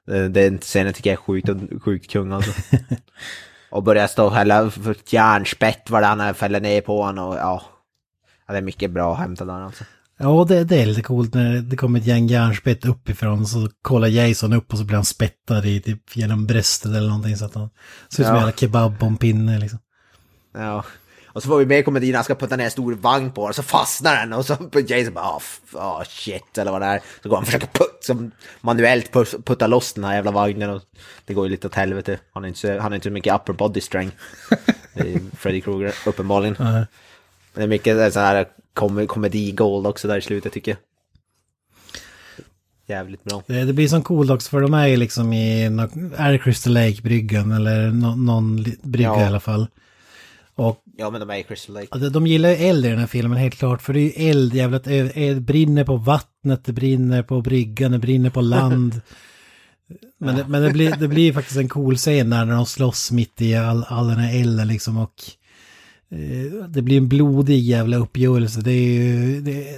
[0.07, 1.49] Det- Den scenen tycker jag är sjukt,
[1.85, 2.53] sjukt kung alltså.
[3.71, 4.71] och börjar stå och hälla
[5.11, 7.63] järnspett vad det han fäller ner på honom och ja.
[8.47, 9.85] Ja, det är mycket bra hämtat där alltså.
[10.19, 14.09] Ja, det, det är lite coolt när det kommer ett gäng järnspett uppifrån så kollar
[14.09, 17.55] Jason upp och så blir han spettad i typ genom bröstet eller någonting så att
[17.55, 17.71] han
[18.09, 19.79] ser ut som en jävla kebab på en pinne liksom.
[20.55, 20.85] Ja.
[21.27, 23.55] Och så får vi med komedin, han ska putta ner en stor vagn på den,
[23.55, 24.53] så fastnar den och så
[24.87, 27.01] Jason bara, ah, f- ah shit, eller vad det är.
[27.23, 28.31] Så går han och försöker put, som
[28.61, 29.13] manuellt
[29.45, 30.83] putta loss den här jävla vagnen och
[31.25, 32.19] det går ju lite åt helvete.
[32.33, 34.17] Han har inte så, han har inte så mycket upper body strength.
[35.37, 36.57] Freddy Krueger, uppenbarligen.
[36.59, 36.87] Nej.
[37.55, 40.79] Men det är mycket så här kom komedi-gold också där i slutet tycker jag.
[42.87, 43.43] Jävligt bra.
[43.47, 45.63] Det, det blir som coolt också för de är ju liksom i,
[46.17, 49.21] är det Crystal Lake-bryggan eller nå, någon brygga Ja.
[49.21, 49.67] i alla fall.
[50.55, 51.99] Och Ja men de är i Crystal Lake.
[51.99, 54.31] De- De gillar ju eld i den här filmen helt klart, för det är ju
[54.31, 59.01] eld jävla, det brinner på vattnet, det brinner på bryggan, det brinner på land.
[60.19, 63.11] Men, det, men det, blir, det blir faktiskt en cool scen där när de slåss
[63.13, 65.15] mitt i all, all den här elden liksom och
[66.69, 68.61] det blir en blodig jävla uppgörelse.
[68.61, 69.77] Det är ju, det,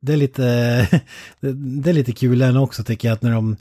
[0.00, 0.42] det är lite,
[1.40, 3.56] det, det är lite kul än också tycker jag att när de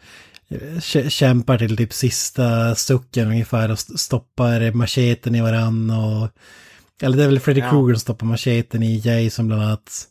[0.50, 6.30] eh, kä- kämpar till typ sista sucken ungefär och st- stoppar macheten i varann och
[7.02, 7.70] eller det är väl Freddy Ja.
[7.70, 10.04] Krueger som stoppar macheten i Jason bland annat.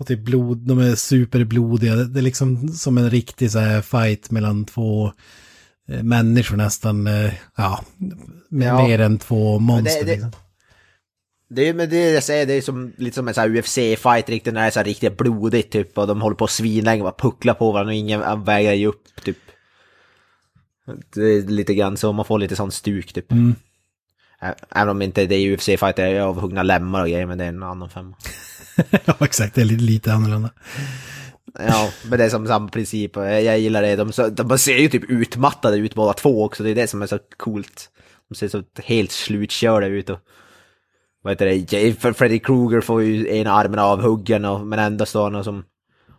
[0.00, 1.94] Och typ blod, de är superblodiga.
[1.96, 5.12] Det det är liksom som en riktig så här fight mellan två
[5.88, 7.06] eh, människor nästan.
[7.06, 7.84] eh, Ja,
[8.48, 8.86] med Ja.
[8.86, 10.04] mer än två monster.
[10.04, 10.30] det- liksom.
[11.54, 14.60] Det är, men det jag säger, det är som, lite som en UFC-fight riktigt, när
[14.60, 17.72] det är så här riktigt blodigt typ, och de håller på svinlänge och pucklar på
[17.72, 19.38] varandra och ingen vägrar ge upp typ.
[21.14, 23.32] Det är lite grann så, man får lite sån stuk typ.
[23.32, 23.54] Mm.
[24.70, 27.48] Även om inte det är UFC-fight, det är avhuggna lemmar och grejer, men det är
[27.48, 28.16] en annan femma.
[29.04, 29.54] ja, exakt.
[29.54, 30.50] Det är lite, lite annorlunda.
[31.58, 33.96] Ja, men det är som samma princip, jag, gillar det.
[33.96, 37.06] De, de ser ju typ utmattade ut båda två också, det är det som är
[37.06, 37.90] så coolt.
[38.28, 40.18] De ser så helt slutkörda ut och...
[41.22, 41.94] Vad heter det?
[41.94, 45.64] För Freddy Krueger får ju ena armen avhuggen och, men ändå står han och som...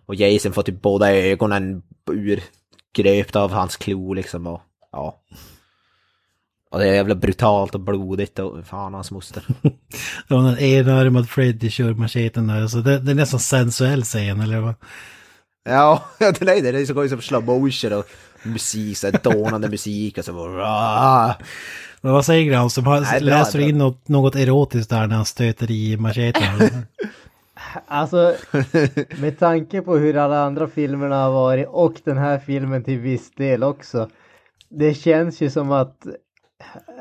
[0.06, 1.82] Och Jason får typ båda ögonen
[2.12, 4.62] urgröpta av hans klo liksom och...
[4.92, 5.22] Ja.
[6.72, 9.44] Och det är jävla brutalt och blodigt och fan hans moster.
[10.28, 12.68] Ja, den enarmad Freddy kör macheten där.
[12.68, 14.76] Så det, det är nästan sensuell scen, eller vad?
[15.64, 16.72] Ja, det är det.
[16.72, 18.06] Det går ju som slow motion och
[18.44, 21.36] musik, så här dånande musik och så bara...
[22.04, 22.86] Men vad säger Granström?
[22.86, 26.86] Har- Nej, bra, Läser in något, något erotiskt där när han stöter i macheten?
[27.88, 28.36] Alltså,
[29.22, 33.32] med tanke på hur alla andra filmerna har varit och den här filmen till viss
[33.32, 34.10] del också.
[34.70, 36.06] Det känns ju som att,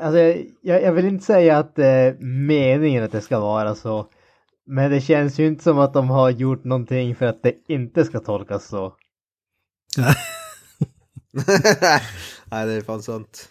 [0.01, 0.19] alltså
[0.61, 2.13] jag, jag vill inte säga att det är
[2.47, 4.07] meningen att det ska vara så.
[4.65, 8.05] Men det känns ju inte som att de har gjort någonting för att det inte
[8.05, 8.93] ska tolkas så.
[12.51, 13.49] Nej, det är fan sånt.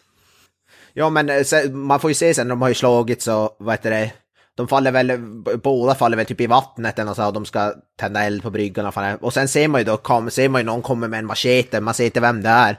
[0.95, 3.91] Ja, men eh, man får ju se sen, de har ju slagit så, vad heter
[3.91, 4.13] det,
[4.55, 5.19] de faller väl,
[5.63, 8.87] båda faller väl typ i vattnet eller så, och de ska tända eld på bryggan
[8.87, 11.27] och Och sen ser man ju då, kom, ser man ju någon kommer med en
[11.27, 12.77] machete, man ser inte vem det är.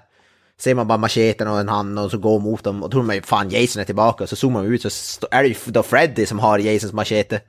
[0.57, 3.15] Ser man bara macheten och en hand och så går mot dem och tror man
[3.15, 6.25] ju fan Jason är tillbaka, så zoomar man ut så är det ju då Freddy
[6.25, 7.41] som har Jasons machete.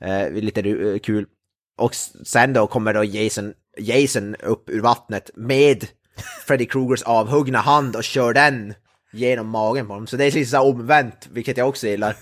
[0.00, 1.26] Eh, lite eh, kul.
[1.78, 5.86] Och sen då kommer då Jason, Jason upp ur vattnet med
[6.46, 8.74] Freddy Krugers avhuggna hand och kör den
[9.12, 10.06] genom magen på dem.
[10.06, 12.16] Så det är lite så omvänt, vilket jag också gillar.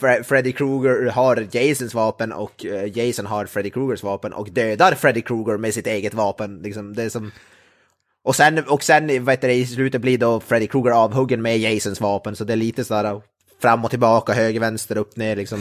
[0.00, 4.94] Fre- Freddy Krueger har Jasons vapen och eh, Jason har Freddy Krugers vapen och dödar
[4.94, 6.60] Freddy Krueger med sitt eget vapen.
[6.62, 7.30] Liksom, det är som...
[8.24, 12.00] Och sen, och sen vet du, i slutet blir då Freddy Krueger avhuggen med Jasons
[12.00, 13.20] vapen, så det är lite sådär
[13.62, 15.58] fram och tillbaka, höger, vänster, upp, ner liksom.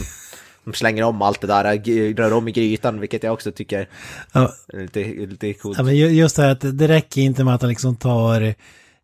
[0.64, 3.88] De slänger om allt det där, rör om i grytan, vilket jag också tycker
[4.34, 5.78] är lite, lite coolt.
[5.78, 8.54] Ja, men ju- just det här att det räcker inte med att han liksom tar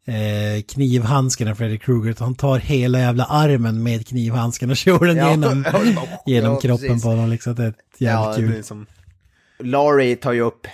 [0.07, 5.17] eh, knivhandsken av Freddy Krueger, han tar hela jävla armen med knivhandsken och kör den
[5.17, 5.29] Ja.
[5.31, 5.65] genom,
[6.25, 7.03] genom Ja, kroppen precis.
[7.03, 7.29] på honom.
[7.29, 7.55] Liksom.
[7.55, 8.63] Det är jävligt kul.
[8.63, 8.85] som...
[9.59, 10.67] Laurie tar ju upp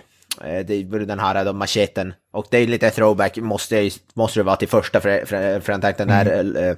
[0.44, 2.14] eh, det, den här då, macheten.
[2.34, 6.76] Och det är lite throwback, måste, måste det vara till första, tänkte när eh,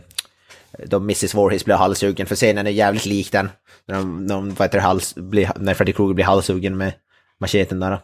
[0.85, 1.35] då Mrs.
[1.35, 3.49] Voorhees blir halshuggen, för scenen är jävligt lik den.
[3.87, 6.93] När, de, när, de, hals, blir, när Freddy Krueger blir halshuggen med
[7.39, 7.99] macheten där.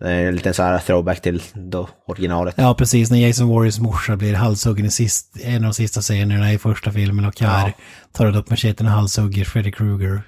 [0.00, 2.54] Det är en liten så här throwback till då originalet.
[2.58, 3.10] Ja, precis.
[3.10, 6.92] När Jason Warriors morsa blir halshuggen i sist, en av de sista scenerna i första
[6.92, 7.72] filmen och här Ja.
[8.12, 10.22] tar upp macheten och halshugger Freddy Krueger.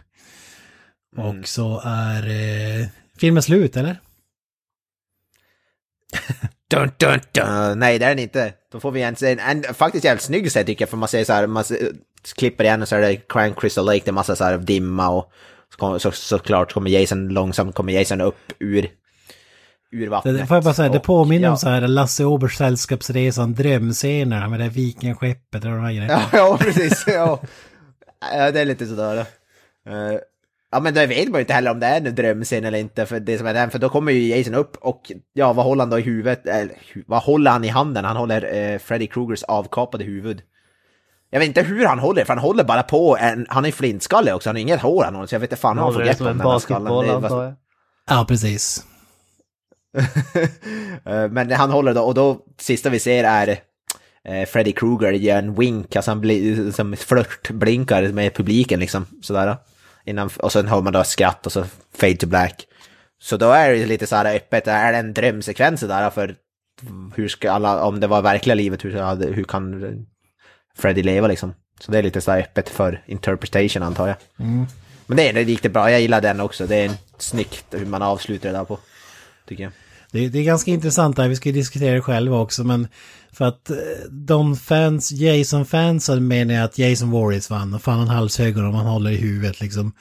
[1.16, 1.26] Mm.
[1.40, 2.86] Och så är eh,
[3.18, 4.00] filmen slut, eller?
[6.70, 7.78] Dun, dun, dun.
[7.78, 8.52] nej, det är den inte.
[8.72, 11.24] Då får vi en, en, en faktiskt jävligt snygg scen tycker jag, för man ser
[11.24, 11.64] så här, man
[12.36, 15.08] klipper igen och så är det Crank Crystal Lake, det är massa så här dimma
[15.08, 15.32] och
[15.78, 18.88] så, så, såklart kommer Jason långsamt, kommer Jason upp ur,
[19.93, 20.39] ur vattnet.
[20.39, 21.51] Det, får jag bara säga, det påminner ja.
[21.51, 26.12] om så här Lasse Åbergs sällskapsresan, drömscenerna med det här vikingaskeppet och de här grejerna.
[26.12, 27.05] Ja, ja precis.
[27.06, 27.40] Ja.
[28.32, 29.16] ja, det är lite sådär.
[29.16, 30.19] Uh,
[30.74, 33.06] Ja men det vet man ju inte heller om det är en drömscen eller inte
[33.06, 35.82] för det som är den, för då kommer ju Jason upp och ja vad håller
[35.82, 38.05] han då i huvudet, eller hu- vad håller han i handen?
[38.05, 40.43] Han håller eh, Freddy Krugers avkapade huvud.
[41.31, 44.32] Jag vet inte hur han håller, för han håller bara på en, han är flintskalle
[44.32, 46.01] också, han har inget hår han håller, så jag vet inte fan hur han får
[46.01, 47.55] grepp om en den här skallen.
[48.10, 48.86] Ja, precis.
[51.05, 53.59] Eh, Men han håller då, och då sista vi ser är
[54.24, 59.56] eh, Freddy Krueger gör en wink, alltså han blir som flörtblinkar med publiken liksom sådär.
[60.05, 61.64] Innan, och sen hör man då skratt och så
[61.94, 62.66] fade to black.
[63.23, 66.35] Så då är det lite så här öppet, är det en drömsekvens där för
[67.14, 70.06] hur ska alla, om det var verkliga livet, hur, hur kan
[70.78, 71.55] Freddy leva liksom?
[71.81, 74.16] Så det är lite så här öppet för interpretation antar jag.
[74.39, 74.66] Mm.
[75.06, 78.52] Men det är riktigt bra, jag gillar den också, det är snyggt hur man avslutar
[78.52, 78.78] det där på.
[79.48, 79.73] Tycker jag.
[80.10, 82.89] Det, det är ganska intressant där, vi ska ju diskutera det själva också, men
[83.32, 83.77] för att eh,
[84.10, 89.10] de fans, Jason-fansen menar att Jason Voorhees vann, och fan han halshög om han håller
[89.10, 89.93] i huvudet liksom.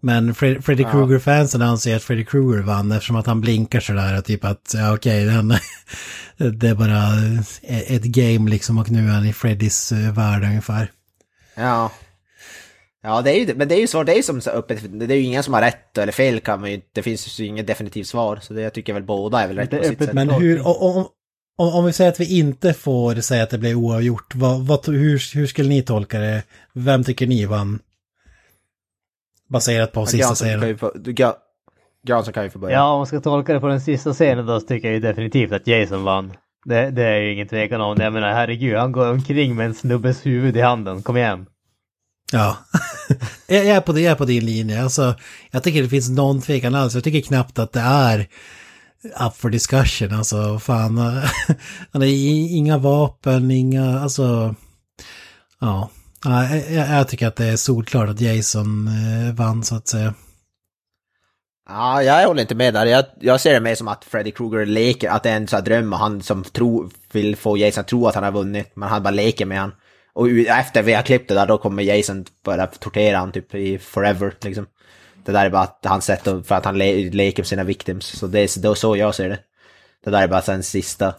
[0.00, 0.90] Men Fred, Freddy Ja.
[0.90, 5.24] Krueger-fansen anser att Freddy Krueger vann eftersom att han blinkar sådär, typ att ja, okej,
[5.24, 5.48] den,
[6.58, 6.98] det är bara
[7.62, 10.90] eh, ett game liksom och nu är han i Freddys eh, värld ungefär.
[11.54, 11.90] Ja.
[13.02, 14.78] Ja, det är ju, men det är ju svårt, det är ju som så öppet,
[15.00, 17.46] det är ju ingen som har rätt eller fel kan man ju, det finns ju
[17.46, 20.12] inget definitivt svar, så det jag tycker väl båda är väl rätt på sitt sätt.
[20.12, 21.06] Men hur, om,
[21.58, 24.86] om, om vi säger att vi inte får säga att det blev oavgjort, vad, vad,
[24.86, 26.42] hur, hur skulle ni tolka det?
[26.72, 27.78] Vem tycker ni vann?
[29.48, 30.78] Baserat på Ja, sista serien.
[30.94, 31.34] Gra-
[32.06, 32.74] Granström kan ju få börja.
[32.76, 35.00] Ja, om man ska tolka det på den sista scenen då så tycker jag ju
[35.00, 36.32] definitivt att Jason vann.
[36.64, 38.04] Det, det är ju ingen tvekan om det.
[38.04, 41.02] Jag menar herregud, han går omkring med en snubbes huvud i handen.
[41.02, 41.46] Kom igen.
[42.32, 42.56] Ja.
[43.46, 44.82] jag, är på, jag är på din linje.
[44.82, 45.14] Alltså,
[45.50, 46.94] jag tycker det finns någon tvekan alls.
[46.94, 48.28] Jag tycker knappt att det är
[49.26, 50.14] up for discussion.
[50.14, 50.98] Alltså, fan.
[50.98, 51.54] Alltså,
[51.92, 52.08] han har
[52.56, 54.54] inga vapen, inga, alltså.
[55.60, 55.90] Ja.
[56.24, 60.14] Jag, jag tycker att det är solklart att Jason eh, vann så att säga.
[61.68, 62.86] Ja, jag håller inte med där.
[62.86, 65.56] Jag, jag ser det mer som att Freddy Krueger leker, att det är en sån
[65.56, 68.70] här dröm och han som tro, vill få Jason att tro att han har vunnit,
[68.74, 69.72] men han bara leker med han.
[70.12, 73.78] Och efter vi har klippt det där, då kommer Jason börja tortera han typ i
[73.78, 74.66] forever, liksom.
[75.24, 78.06] Det där är bara att hans sätt för att han le, leker med sina victims,
[78.06, 79.38] så det är då så jag ser det.
[80.04, 81.14] Det där är bara sen sista,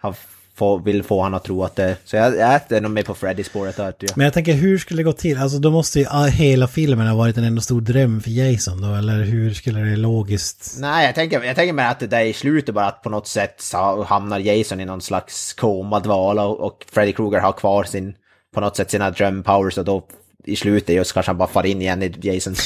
[0.00, 0.14] han
[0.54, 3.14] får, vill få han att tro att det, så jag, jag är nog med på
[3.14, 4.16] Freddy-spåret där, tror jag.
[4.16, 5.38] Men jag tänker hur skulle det gå till?
[5.38, 8.94] Alltså då måste ju hela filmen ha varit en enda stor dröm för Jason då,
[8.94, 10.76] eller hur skulle det logiskt?
[10.78, 13.26] Nej, jag tänker, jag tänker mer att det där i slutet bara att på något
[13.26, 18.14] sätt så hamnar Jason i någon slags komadvala och, och Freddy Krueger har kvar sin,
[18.54, 20.06] på något sätt sina drömpowers och då
[20.44, 22.60] i slutet just kanske han bara far in igen i Jasons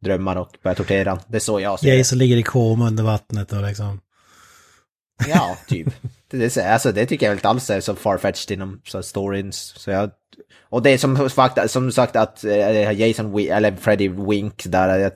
[0.00, 1.20] drömmar och börjar tortera han.
[1.26, 1.94] Det är så jag ser.
[1.96, 4.00] Jason ligger i koma under vattnet och liksom.
[5.28, 5.88] Ja, typ.
[6.30, 9.56] Det, det, alltså, det tycker jag väl inte alls är så farfetched inom så stories.
[9.56, 10.10] Så jag,
[10.68, 11.28] och det är som,
[11.68, 15.12] som sagt att eh, Jason, eller Freddy Wink där, jag-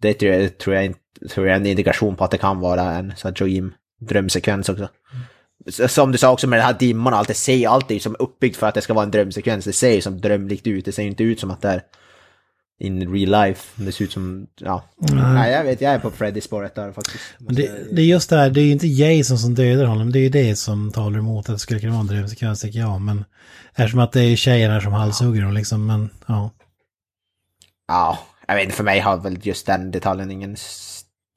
[0.00, 2.60] det tror jag, tror jag, inte- tror jag är en indikation på att det kan
[2.60, 4.84] vara en sån dream, drömsekvens också.
[4.84, 4.90] S-
[5.88, 8.56] Som du sa också med den här dimman och allt, det ser alltid som uppbyggt
[8.56, 9.64] för att det ska vara en drömsekvens.
[9.64, 11.82] Det ser ju som drömlikt ut, det ser ju inte ut som att det är
[12.78, 13.82] in real life.
[13.84, 14.84] Det ser ut som, ja.
[14.96, 15.34] Nej.
[15.34, 17.24] Nej, jag vet, jag är på Freddy-spåret där faktiskt.
[17.38, 20.18] Det, det är just det här, det är ju inte Jason som dödar honom, det
[20.18, 23.00] är ju det som talar emot att det skulle kunna vara en drömsekvens tycker jag.
[23.00, 23.24] Men
[23.74, 26.50] eftersom att det är tjejerna som halshugger dem liksom, men ja.
[27.88, 28.18] Ja,
[28.48, 30.56] jag vet inte, för mig har väl just den detaljen ingen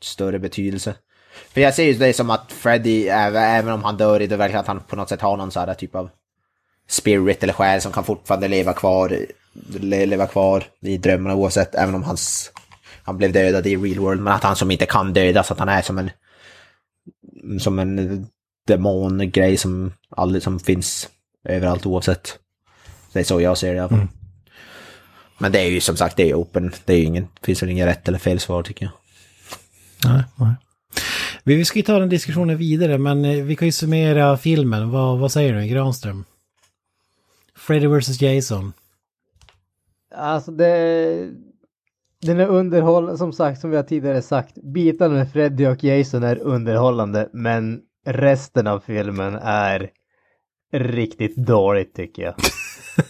[0.04, 0.96] större betydelse.
[1.54, 4.60] För jag ser ju det som att Freddy, även, om han dör i det verkar
[4.60, 6.10] att han på något sätt har någon sån här typ av
[6.90, 9.26] spirit eller själ som kan fortfarande leva kvar,
[9.80, 12.52] leva kvar i drömmarna oavsett, även om hans,
[13.04, 15.70] han blev dödad i real world, men att han som inte kan dödas, att han
[15.70, 16.10] är som en,
[17.60, 18.28] som en
[18.68, 21.10] demongrej som, aldrig, som finns
[21.44, 22.40] överallt oavsett.
[23.14, 23.98] Det är så jag ser det i alla fall.
[23.98, 24.10] Mm.
[25.38, 26.74] Men det är ju som sagt, det är open.
[26.86, 28.94] Det är ju ingen, finns väl inget rätt eller fel svar tycker jag.
[30.12, 30.54] Nej, nej.
[31.44, 34.90] Vi ska ju ta den diskussionen vidare, men eh, vi kan ju summera filmen.
[34.90, 36.26] Vad, vad säger du, Granström?
[37.56, 38.22] Freddy vs.
[38.22, 38.74] Jason.
[40.16, 41.30] Alltså det...
[42.22, 44.56] Den är underhållande, som sagt, som vi har tidigare sagt.
[44.56, 49.90] Bitarna med Freddy och Jason är underhållande, men resten av filmen är
[50.72, 52.34] riktigt dåligt tycker jag.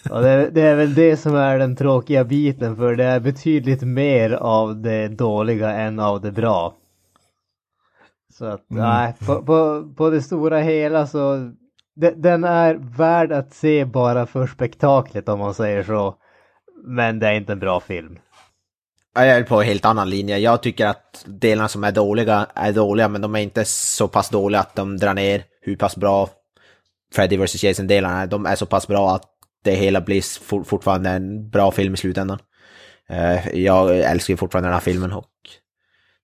[0.11, 3.81] Och det, det är väl det som är den tråkiga biten, för det är betydligt
[3.81, 6.78] mer av det dåliga än av det bra.
[8.39, 8.83] Så att, Mm.
[8.83, 11.51] nej, på, på, på det stora hela så,
[11.95, 16.15] de, den är värd att se bara för spektaklet om man säger så.
[16.83, 18.19] Men det är inte en bra film.
[19.15, 20.37] Ja, Jag är på en helt annan linje.
[20.37, 24.29] Jag tycker att delarna som är dåliga är dåliga, men de är inte så pass
[24.29, 26.29] dåliga att de drar ner hur pass bra
[27.15, 28.27] Freddy vs Jason-delarna är.
[28.27, 29.23] De är så pass bra att
[29.63, 32.39] det hela blir for, fortfarande en bra film i slutändan.
[33.09, 35.25] Eh, jag älskar fortfarande den här filmen och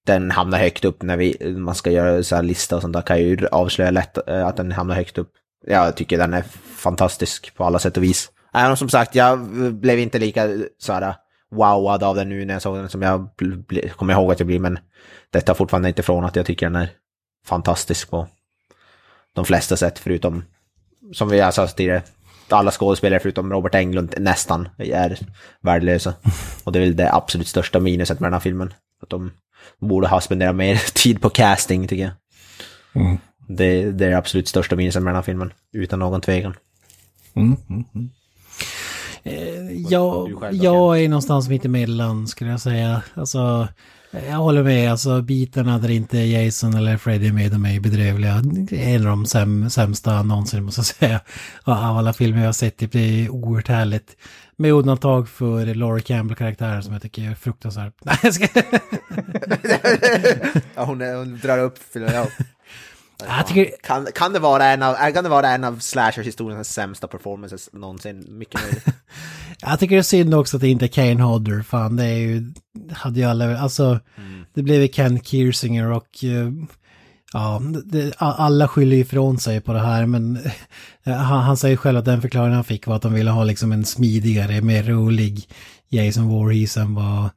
[0.06, 3.02] den hamnar högt upp när vi, man ska göra så här lista och sånt där
[3.02, 5.32] kan ju avslöja lätt eh, att den hamnar högt upp.
[5.68, 6.44] Jag tycker den är
[6.76, 8.32] fantastisk på alla sätt och vis.
[8.54, 9.40] Även om som sagt, jag
[9.74, 11.16] blev inte lika så här
[11.52, 13.30] wowad av den nu när jag såg den som jag
[13.96, 14.80] kommer ihåg att jag blir, men
[15.30, 16.90] det tar fortfarande inte ifrån att jag tycker den är
[17.46, 18.28] fantastisk på
[19.34, 20.44] de flesta sätt förutom,
[21.14, 22.02] som vi sa tidigare,
[22.50, 25.18] alla skådespelare förutom Robert Englund nästan är
[25.62, 26.14] värdelösa.
[26.64, 28.74] Och det är väl det absolut största minuset med den här filmen.
[29.02, 29.32] Att de
[29.80, 32.14] borde ha spenderat mer tid på casting tycker jag.
[33.04, 33.18] Mm.
[33.48, 36.54] Det, det är det absolut största minuset med den här filmen, utan någon tvekan.
[37.36, 38.10] Mm, mm, mm.
[39.24, 43.02] Eh, jag, jag är någonstans mitt emellan skulle jag säga.
[43.14, 43.68] Alltså,
[44.30, 48.34] jag håller med, alltså bitarna där inte Jason eller Freddy är med, de är bedrövliga.
[48.70, 51.20] En av de säm, sämsta någonsin måste jag säga.
[51.64, 54.18] Av alla filmer jag har sett, det är oerhört härligt.
[54.58, 57.94] Med undantag för Laura Campbell-karaktären som jag tycker är fruktansvärt...
[58.04, 58.48] Nej, jag ska...
[60.76, 61.80] ja, hon, är, hon drar upp...
[61.94, 62.28] Ja.
[63.28, 63.72] Jag tycker...
[63.84, 68.26] kan, kan, det vara en av, kan det vara en av Slashers-historiens sämsta performances någonsin?
[68.30, 68.86] Mycket möjligt.
[69.62, 71.62] jag tycker det är synd också att det inte är Kane Hodder.
[71.62, 72.54] Fan, det är ju...
[72.92, 73.60] Hade ju alla...
[73.60, 74.46] Alltså, mm.
[74.54, 76.08] det blev ju Ken Kirsinger och...
[76.24, 76.52] Uh,
[77.36, 80.36] ja, det, alla skyller ifrån sig på det här, men
[81.04, 83.44] eh, han, han säger själv att den förklaringen han fick var att de ville ha
[83.44, 85.50] liksom en smidigare, mer rolig
[85.90, 87.30] Jason Voorhees än vad,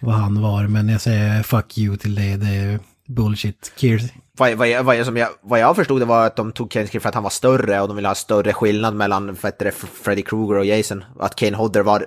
[0.00, 0.66] vad han var.
[0.66, 3.72] Men jag säger fuck you till det, det är bullshit.
[3.76, 4.02] Kirs
[4.38, 7.08] vad, vad, vad, som jag, vad jag förstod det var att de tog Kane för
[7.08, 10.64] att han var större och de ville ha större skillnad mellan det, Freddy Krueger och
[10.64, 11.04] Jason.
[11.18, 12.06] Att Kane Hodder var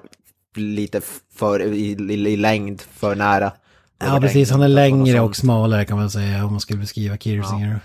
[0.56, 1.02] lite
[1.36, 3.52] för i, i, i längd för nära.
[4.00, 4.52] Ja, precis.
[4.52, 7.72] Han är längre och smalare kan man säga om man skulle beskriva Kirsinger.
[7.74, 7.80] Ja.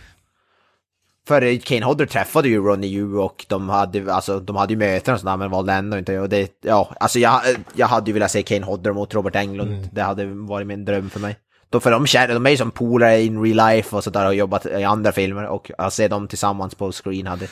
[1.26, 5.14] För Kane Hodder träffade ju Ronny Yu och de hade, alltså, de hade ju möten
[5.14, 6.18] och sådär men valde ändå inte.
[6.18, 7.40] Och det, ja, alltså jag,
[7.74, 9.72] jag hade ju velat se Kane Hodder mot Robert Englund.
[9.72, 9.88] Mm.
[9.92, 11.36] Det hade varit min dröm för mig.
[11.70, 14.34] Då för de, känner, de är ju som polare in real life och sådär och
[14.34, 17.46] jobbat i andra filmer och att se dem tillsammans på screen hade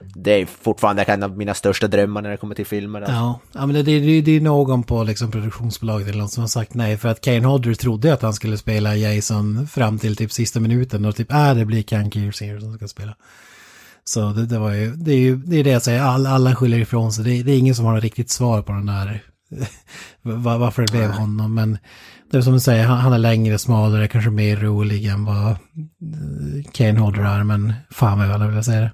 [0.00, 3.00] det är fortfarande en av mina största drömmar när det kommer till filmer.
[3.00, 3.14] Alltså.
[3.14, 6.48] Ja, ja, men det, det, det är någon på liksom produktionsbolaget eller något som har
[6.48, 6.96] sagt nej.
[6.96, 11.04] För att Kane Hodder trodde att han skulle spela Jason fram till typ sista minuten.
[11.04, 13.16] Och typ, äh, det blir Ken Kirsinger som ska spela.
[14.04, 16.56] Så det, det, var ju, det är ju det, är det jag säger, All, alla
[16.56, 17.24] skyller ifrån sig.
[17.24, 19.22] Det, det, är ingen som har ett riktigt svar på den där,
[20.58, 21.54] varför det blev honom.
[21.54, 21.78] Men
[22.30, 25.56] det är som du säger, han, han är längre, smalare, kanske mer rolig än vad
[26.72, 27.44] Kane Hodder är.
[27.44, 28.92] Men fan vad jag vill säga det.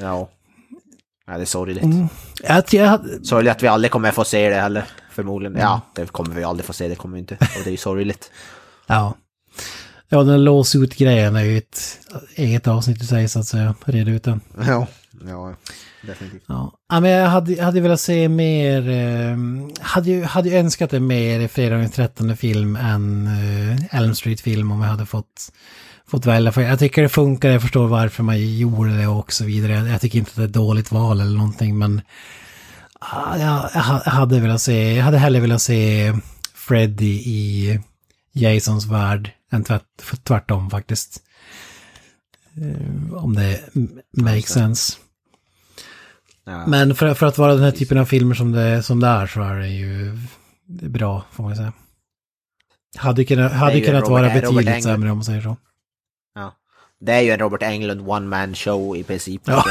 [0.00, 0.28] Ja.
[1.26, 1.84] Ja, det är sorgligt.
[1.84, 2.08] Mm.
[2.42, 3.00] Jag, jag...
[3.22, 4.84] Sorgligt att vi aldrig kommer få se det heller.
[5.10, 5.56] Förmodligen.
[5.58, 6.88] Ja, det kommer vi aldrig få se.
[6.88, 7.34] Det kommer vi inte.
[7.34, 8.30] Och det är ju sorgligt.
[8.86, 9.14] ja.
[10.08, 11.98] Ja, den låsut-grejen är ju ett
[12.34, 13.74] eget avsnitt i sig så att säga.
[13.84, 14.40] Reda ut den.
[14.66, 14.86] Ja,
[15.26, 15.54] ja
[16.06, 16.44] definitivt.
[16.46, 19.36] Ja, men jag hade, hade velat se mer, eh,
[19.80, 24.82] hade ju hade önskat det mer fredag den 13 film än eh, Elm Street-film om
[24.82, 25.52] jag hade fått
[26.08, 26.52] fått välja.
[26.52, 29.72] För jag tycker det funkar, jag förstår varför man gjorde det och så vidare.
[29.72, 32.00] Jag, jag tycker inte att det är ett dåligt val eller någonting men
[33.00, 36.12] ah, jag, jag hade velat se, jag hade hellre velat se
[36.54, 37.80] Freddy i
[38.32, 39.82] Jasons värld än tvärt,
[40.22, 41.22] tvärtom faktiskt.
[42.58, 43.60] Uh, om det
[44.16, 44.98] makes sense.
[46.46, 46.66] Ja.
[46.66, 49.26] Men för, för att vara den här typen av filmer som det, som det är
[49.26, 50.18] så är det ju
[50.66, 51.72] bra får man säga.
[52.96, 55.56] Hade kunnat, hade kunnat Robert, vara betydligt sämre om man säger så.
[57.04, 57.12] Ja.
[57.12, 59.42] Det är ju en Robert Englund one man show i princip.
[59.44, 59.64] Ja.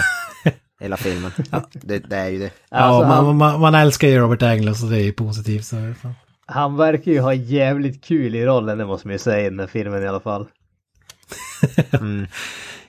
[0.79, 1.31] Hela filmen.
[1.51, 1.69] Ja.
[1.71, 2.51] Det, det, är ju det.
[2.69, 3.37] Ja, alltså, man, han...
[3.37, 5.65] man, man, älskar ju Robert Englund så det är ju positivt.
[5.65, 5.75] Så.
[6.45, 9.59] Han verkar ju ha jävligt kul i rollen, det måste man ju säga i den
[9.59, 10.47] här filmen i alla fall.
[11.91, 12.27] mm.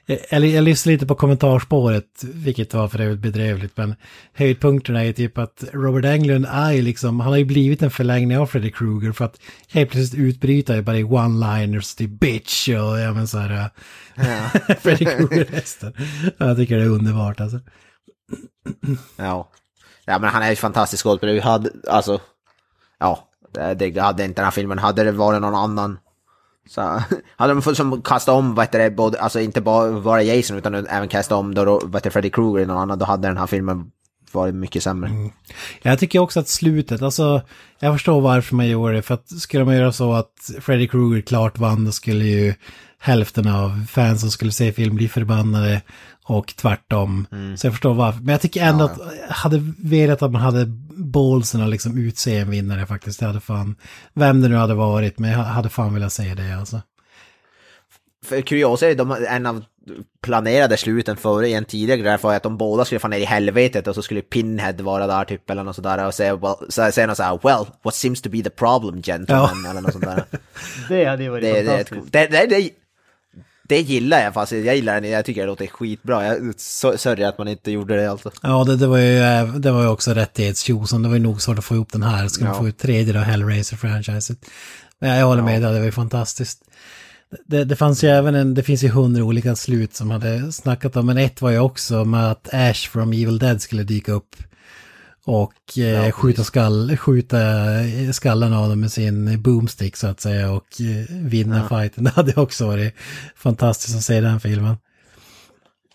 [0.07, 3.95] Jag, jag lyssnade lite på kommentarspåret, vilket var för övrigt bedrövligt, men
[4.33, 8.47] höjdpunkterna är typ att Robert Englund är liksom, han har ju blivit en förlängning av
[8.47, 13.29] Freddy Krueger för att helt plötsligt utbryta bara i one-liners till bitch och ja men
[13.29, 13.71] så här,
[14.15, 14.49] ja.
[14.81, 15.93] Freddy Krueger-hästen.
[16.39, 17.61] Jag tycker det är underbart alltså.
[19.17, 19.51] Ja.
[20.05, 22.21] Ja men han är ju fantastisk skådespelare, vi hade, alltså,
[22.99, 25.99] ja, det hade inte den här filmen, hade det varit någon annan
[26.69, 26.81] så
[27.37, 30.59] hade de fått som kasta om, vad heter det, både, alltså inte bara, bara Jason
[30.59, 33.37] utan även kasta om då, vad heter Freddy Krueger eller någon annan, då hade den
[33.37, 33.91] här filmen
[34.33, 35.11] varit mycket sämre.
[35.11, 35.31] Mm.
[35.83, 37.43] Jag tycker också att slutet, alltså
[37.79, 41.23] jag förstår varför man gjorde det, för att skulle man göra så att Freddy Krueger
[41.23, 42.55] klart vann, då skulle ju
[42.99, 45.83] hälften av fans som skulle se film bli förbannade
[46.25, 47.27] och tvärtom.
[47.33, 47.57] Mm.
[47.57, 48.21] Så jag förstår varför.
[48.21, 49.07] Men jag tycker ändå ja, ja.
[49.07, 50.65] att jag hade velat att man hade
[50.97, 53.21] ballsen att liksom utse en vinnare faktiskt.
[53.21, 53.77] Det hade fan,
[54.15, 56.81] vem det nu hade varit, men jag hade fan velat se det alltså.
[58.25, 59.65] för kuriosa är de, en av
[60.23, 63.87] planerade sluten före i en tidigare grej att de båda skulle få ner i helvetet
[63.87, 67.07] och så skulle Pinhead vara där typ eller något sådär och säga, well, så säger
[67.07, 69.71] något såhär, well, what seems to be the problem gentlemen Ja.
[69.71, 70.25] eller något sånt där.
[70.89, 72.13] Det hade ju varit det, fantastiskt.
[72.13, 72.71] det, det, det,
[73.69, 76.27] det gillar jag fast jag gillar den, jag tycker det låter skitbra.
[76.27, 76.55] Jag
[77.01, 78.31] sörjer att man inte gjorde det alltså.
[78.43, 81.03] Ja, det, det var ju eh, det var ju också rättighetstjosan.
[81.03, 82.29] Det var ju nog svårt att få ihop den här.
[82.29, 82.61] Ska man Ja.
[82.61, 84.39] få ut tredje då, Hellraiser-franchiset.
[84.99, 86.61] Men jag håller med, det var ju fantastiskt.
[87.47, 90.97] Det, det fanns ju även en, det finns ju hundra olika slut som hade snackat
[90.97, 94.37] om, men ett var ju också med att Ash from Evil Dead skulle dyka upp.
[95.27, 97.39] Och eh, skjuta, skall, skjuta
[98.13, 102.05] skallen av dem med sin boomstick så att säga och eh, vinna fighten.
[102.05, 102.95] Det hade också varit
[103.37, 104.77] fantastiskt att se den filmen.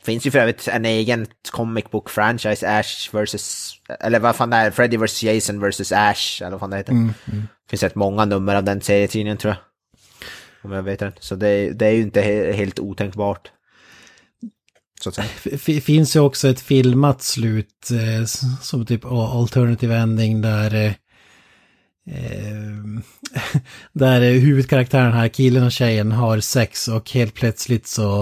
[0.03, 3.73] Finns ju för övrigt en egen comic book franchise, Ash vs.
[3.99, 6.91] Eller vad fan det är, Freddy vs Jason vs Ash, eller vad fan det heter.
[6.91, 7.47] Mm, mm.
[7.69, 9.59] finns rätt många nummer av den serietidningen tror jag.
[10.61, 11.15] Om jag vet rätt.
[11.19, 13.51] Så det, det är ju inte he, helt otänkbart.
[15.01, 15.81] Så att säga.
[15.81, 18.25] finns ju också ett filmat slut eh,
[18.61, 20.93] som typ alternative ending där eh,
[22.15, 23.61] eh,
[23.93, 28.21] där eh, huvudkaraktären här, killen och tjejen, har sex och helt plötsligt så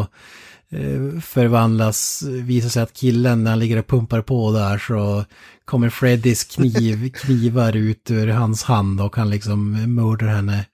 [0.72, 5.26] eh, förvandlas, visar sig att killen när han ligger och pumpar på där så
[5.66, 10.66] kommer Freddys kniv, knivar ut ur hans hand och han liksom mördar henne.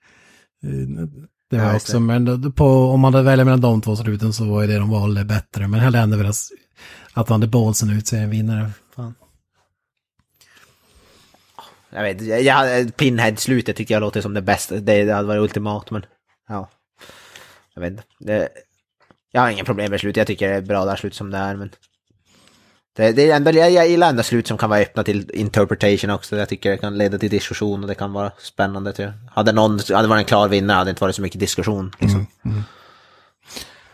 [1.54, 4.44] Det var Ja, också, men på, om man hade välja mellan de två sluten så
[4.44, 5.68] var ju det de valde bättre.
[5.68, 6.36] Men hellre hade velat
[7.12, 8.70] att han hade ballsen ut sig en vinnare.
[8.96, 9.14] Fan.
[11.90, 14.74] Jag vet jag, Pinhead-slutet tyckte jag låter som det bästa.
[14.74, 16.06] Det, det hade varit ultimat men
[16.48, 16.70] ja.
[17.74, 18.48] Jag vet inte.
[19.30, 20.16] Jag har inga problem med slutet.
[20.16, 21.70] Jag tycker det är bra där slut som det är men.
[22.96, 26.36] Det, det är ändå, jag, gillar ändå slut som kan vara öppna till interpretation också.
[26.36, 28.92] Jag tycker det kan leda till diskussion och det kan vara spännande.
[28.92, 29.32] Tror jag.
[29.34, 31.92] Hade någon hade varit en klar vinnare hade det inte varit så mycket diskussion.
[31.98, 32.26] Liksom.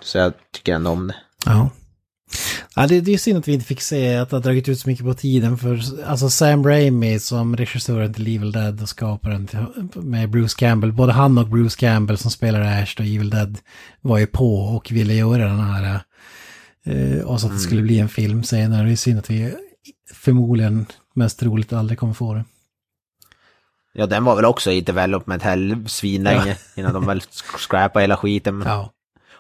[0.01, 1.14] Så jag tycker ändå om det.
[1.44, 1.70] Ja.
[2.77, 4.81] Ja, det, det är synd att vi inte fick se att det har dragit ut
[4.81, 5.59] så mycket på tiden.
[5.59, 9.59] För alltså Sam Raimi som regissören till Evil Dead och skaparen till,
[9.94, 10.93] med Bruce Campbell.
[10.93, 13.59] Både han och Bruce Campbell som spelar Ash och Evil Dead
[14.01, 16.01] var ju på och ville göra den här.
[16.86, 18.86] Eh, och så att det skulle bli en film senare.
[18.86, 19.55] Det är synd att vi
[20.15, 22.44] förmodligen mest roligt aldrig kommer få det.
[23.93, 27.20] Ja, den var väl också i development hell svinlänge innan de väl
[27.59, 28.62] scrapade hela skiten.
[28.66, 28.93] Ja.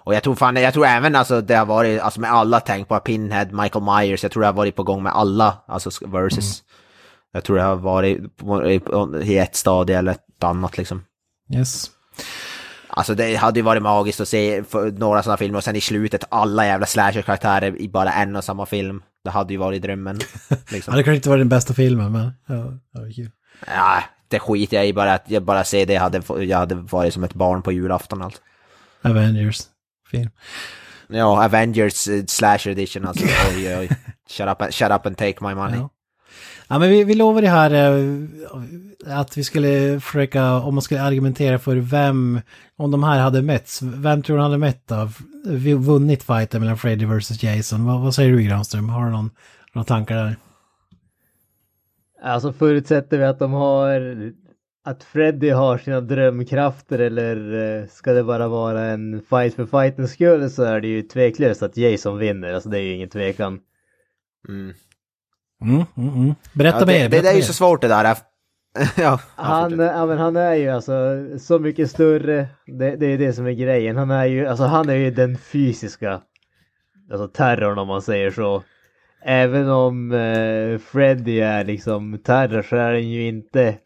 [0.02, 2.88] Och jag tror fan, jag tror även alltså det har varit, alltså med alla tänk
[2.88, 6.62] på Pinhead, Michael Myers, jag tror det har varit på gång med alla, alltså versus.
[7.32, 8.18] Jag tror det har varit
[9.24, 11.04] i ett stadie eller ett annat liksom.
[11.54, 11.90] Yes.
[13.00, 14.62] Alltså det hade ju varit magiskt att se
[14.96, 18.66] några sådana filmer och sen i slutet alla jävla slasher-karaktärer i bara en och samma
[18.66, 19.02] film.
[19.24, 20.20] Det hade ju varit drömmen.
[20.48, 20.94] Ja, Liksom.
[20.94, 23.30] det kanske inte var den bästa filmen men ja, det var kul.
[23.66, 26.74] Ja, det skiter jag i bara att jag bara ser det, jag hade, jag hade
[26.74, 28.40] varit som ett barn på julafton alltså.
[29.02, 29.60] Avengers
[30.10, 30.30] film.
[31.08, 33.24] Ja, Avengers eh, Slasher Edition alltså.
[33.56, 33.88] Oj, oj.
[34.30, 35.78] Shut up, and- shut up and take my money.
[35.78, 35.90] Ja.
[36.72, 41.58] Ja men vi, vi lovade här eh, att vi skulle försöka, om man skulle argumentera
[41.58, 42.40] för vem,
[42.76, 45.16] om de här hade mötts, vem tror du hade mött av,
[45.46, 47.84] vi vunnit fighten mellan Freddy vs Jason?
[47.84, 48.88] Vad, vad säger du Granström?
[48.88, 49.30] Har du någon,
[49.72, 50.36] några tankar där?
[52.22, 54.32] Alltså förutsätter vi att de har
[54.84, 60.12] att Freddy har sina drömkrafter eller eh, ska det bara vara en fight för fightens
[60.12, 62.52] skull så är det ju tveklöst att Jason vinner.
[62.52, 63.60] Alltså det är ju ingen tvekan.
[64.48, 64.74] Mm.
[65.62, 66.34] Mm, mm, mm.
[66.52, 67.02] Berätta Ja, det, mer.
[67.02, 68.16] det, berätta det är ju så svårt det där.
[68.96, 70.94] ja, Han, ja, men han är ju alltså
[71.38, 72.48] så mycket större.
[72.66, 73.96] Det, det är det som är grejen.
[73.96, 76.20] Han är ju, alltså han är ju den fysiska
[77.12, 78.62] alltså terrorn om man säger så.
[79.24, 83.78] Även om eh, Freddy är liksom terror så är han ju inte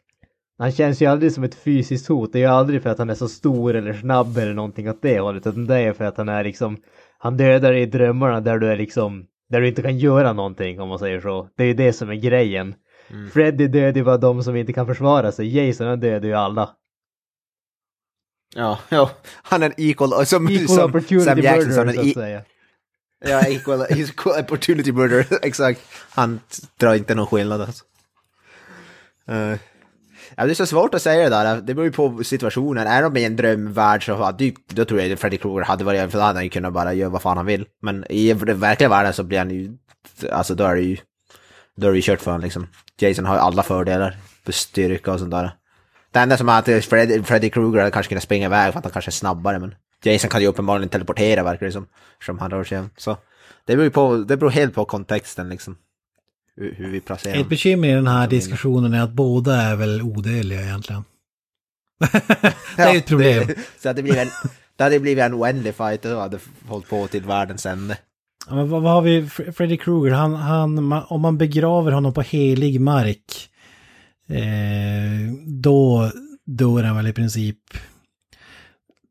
[0.58, 2.32] han känns ju aldrig som ett fysiskt hot.
[2.32, 5.02] Det är ju aldrig för att han är så stor eller snabb eller någonting åt
[5.02, 5.46] det hållet.
[5.46, 6.76] Utan det är för att han är liksom
[7.18, 10.88] Han dödar i drömmarna där du är liksom Där du inte kan göra någonting om
[10.88, 11.48] man säger så.
[11.56, 12.74] Det är ju det som är grejen.
[13.32, 15.56] Freddy dödar ju bara de som inte kan försvara sig.
[15.66, 16.70] Jason han dödar ju alla.
[18.54, 19.10] ja, ja.
[19.42, 21.68] Han är equal, som, Equal som opportunity Sam Jackson.
[21.68, 22.42] murderer så att e- säga.
[23.26, 25.80] Ja, equal, equal opportunity murder, exakt.
[26.10, 26.40] Han
[26.78, 27.84] drar inte någon skillnad alltså.
[29.28, 29.58] Eh,
[30.36, 32.86] ja, det är så svårt att säga det där, det beror ju på situationen.
[32.86, 34.32] Är de i en drömvärld så
[34.68, 36.92] då tror jag att Freddy Krueger hade varit, för då hade han ju kunnat bara
[36.92, 37.66] göra vad fan han vill.
[37.82, 39.72] Men i den verkliga världen så blir han ju,
[40.32, 40.96] alltså då är det ju,
[41.76, 42.66] då är det ju kört för honom liksom.
[43.00, 45.56] Jason har ju alla fördelar, för styrka och sånt där.
[46.12, 48.84] Det enda som är att Freddy, Freddy Krueger hade kanske kunnat springa iväg för att
[48.84, 49.74] han kanske är snabbare, men
[50.04, 51.86] Jason kan ju uppenbarligen teleportera verkar det som,
[52.26, 52.82] som han rör sig.
[52.96, 53.16] Så
[53.64, 55.76] det beror ju på, det beror helt på kontexten liksom.
[56.56, 60.62] Hur, vi placerar Ett bekymmer i den här diskussionen är att båda är väl odödliga
[60.62, 61.04] egentligen.
[62.76, 63.46] det är ju ett problem.
[63.46, 64.28] Det, så att det blir en,
[64.76, 67.98] Det hade blivit en oändlig fight och hade hållit på till världens ände.
[68.48, 69.22] Ja, men vad, vad har vi?
[69.22, 73.50] Fre- Freddy Krueger, han, han, om man begraver honom på helig mark,
[74.28, 76.10] eh, då
[76.44, 77.58] dör han väl i princip.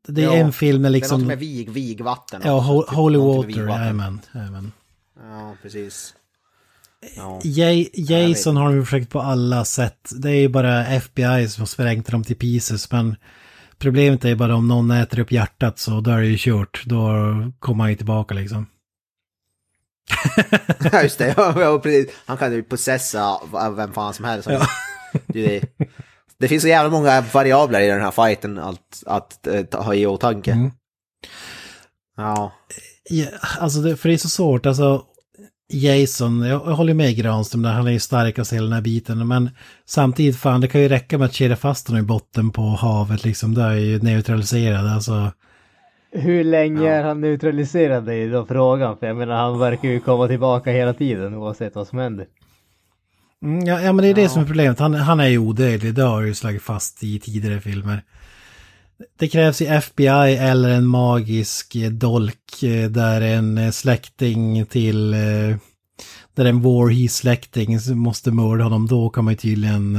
[0.08, 1.20] Det är Ja, en film med Det är liksom...
[1.20, 2.42] något med vig, vigvatten.
[2.44, 4.20] Ja, ho- typ Holy Water, jajamän.
[4.34, 4.72] jajamän.
[5.22, 6.14] Ja, precis.
[7.16, 7.40] Ja.
[7.44, 10.10] Ja- Jason har de försökt på alla sätt.
[10.16, 12.92] Det är ju bara FBI som har sprängt dem till pieces.
[12.92, 13.16] Men
[13.78, 16.82] problemet är ju bara om någon äter upp hjärtat så då är det ju kört.
[16.86, 17.10] Då
[17.58, 18.66] kommer han ju tillbaka liksom.
[20.92, 21.34] Ja, just det.
[21.36, 22.10] Ja, precis.
[22.26, 24.48] Han kan ju possessa av vem fan som helst.
[24.50, 24.66] Ja.
[25.26, 25.62] Det,
[26.38, 29.94] det finns så jävla många variabler i den här fighten att, att, eh, ta- ha
[29.94, 30.52] i åtanke.
[30.52, 30.70] Mm.
[32.16, 32.52] Ja.
[33.10, 33.26] Ja,
[33.58, 35.04] alltså det, för det är så svårt, alltså
[35.72, 39.28] Jason, jag, håller med Granström där, han är ju starkast i hela den här biten,
[39.28, 39.50] men
[39.84, 43.24] samtidigt fan, det kan ju räcka med att kedja fast honom i botten på havet
[43.24, 45.32] liksom, där är ju neutraliserad, alltså.
[46.12, 48.98] Hur länge är han neutraliserad i då frågan?
[48.98, 52.26] För jag menar han verkar ju komma tillbaka hela tiden oavsett vad som händer.
[53.42, 55.94] Mm, ja, ja, men det är det som är problemet, han, han är ju odödlig,
[55.94, 58.02] det har ju slagit fast i tidigare filmer.
[59.18, 65.10] Det krävs i FBI eller en magisk eh, dolk eh, där en eh, släkting till...
[66.34, 68.86] Där en Voorhees-släkting måste mörda honom.
[68.86, 69.98] Då kan man ju tydligen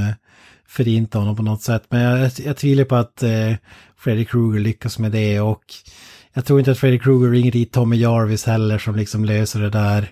[0.67, 1.83] förinta honom på något sätt.
[1.89, 3.23] Men jag, jag tvivlar på att
[3.97, 5.63] Freddy Krueger lyckas med det och
[6.33, 9.69] jag tror inte att Freddy Krueger ringer dit Tommy Jarvis heller som liksom löser det
[9.69, 10.09] där.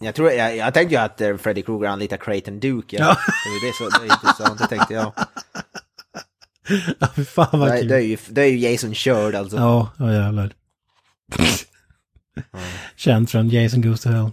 [0.00, 2.96] Jag, tror, jag, jag tänkte ju att Freddy Krueger anlitar Creighton Duke.
[2.96, 3.04] Ja.
[3.04, 3.16] Ja.
[3.44, 5.12] Det är ju det, så, det är intressant, det tänkte jag.
[6.98, 7.88] ja, fan vad Det, kul.
[7.88, 9.56] det, är ju, det är ju Jason körd alltså.
[9.56, 10.52] Ja, ja jävlar.
[12.96, 14.30] Känd från Jason Goes to Hell.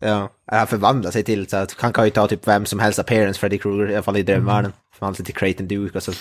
[0.00, 2.98] Ja, han förvandlar sig till så att han kan ju ta typ vem som helst
[2.98, 4.72] appearance Freddy Krueger, i alla fall i drömvärlden.
[4.94, 6.12] Förvandlar sig till Creighton Duke och så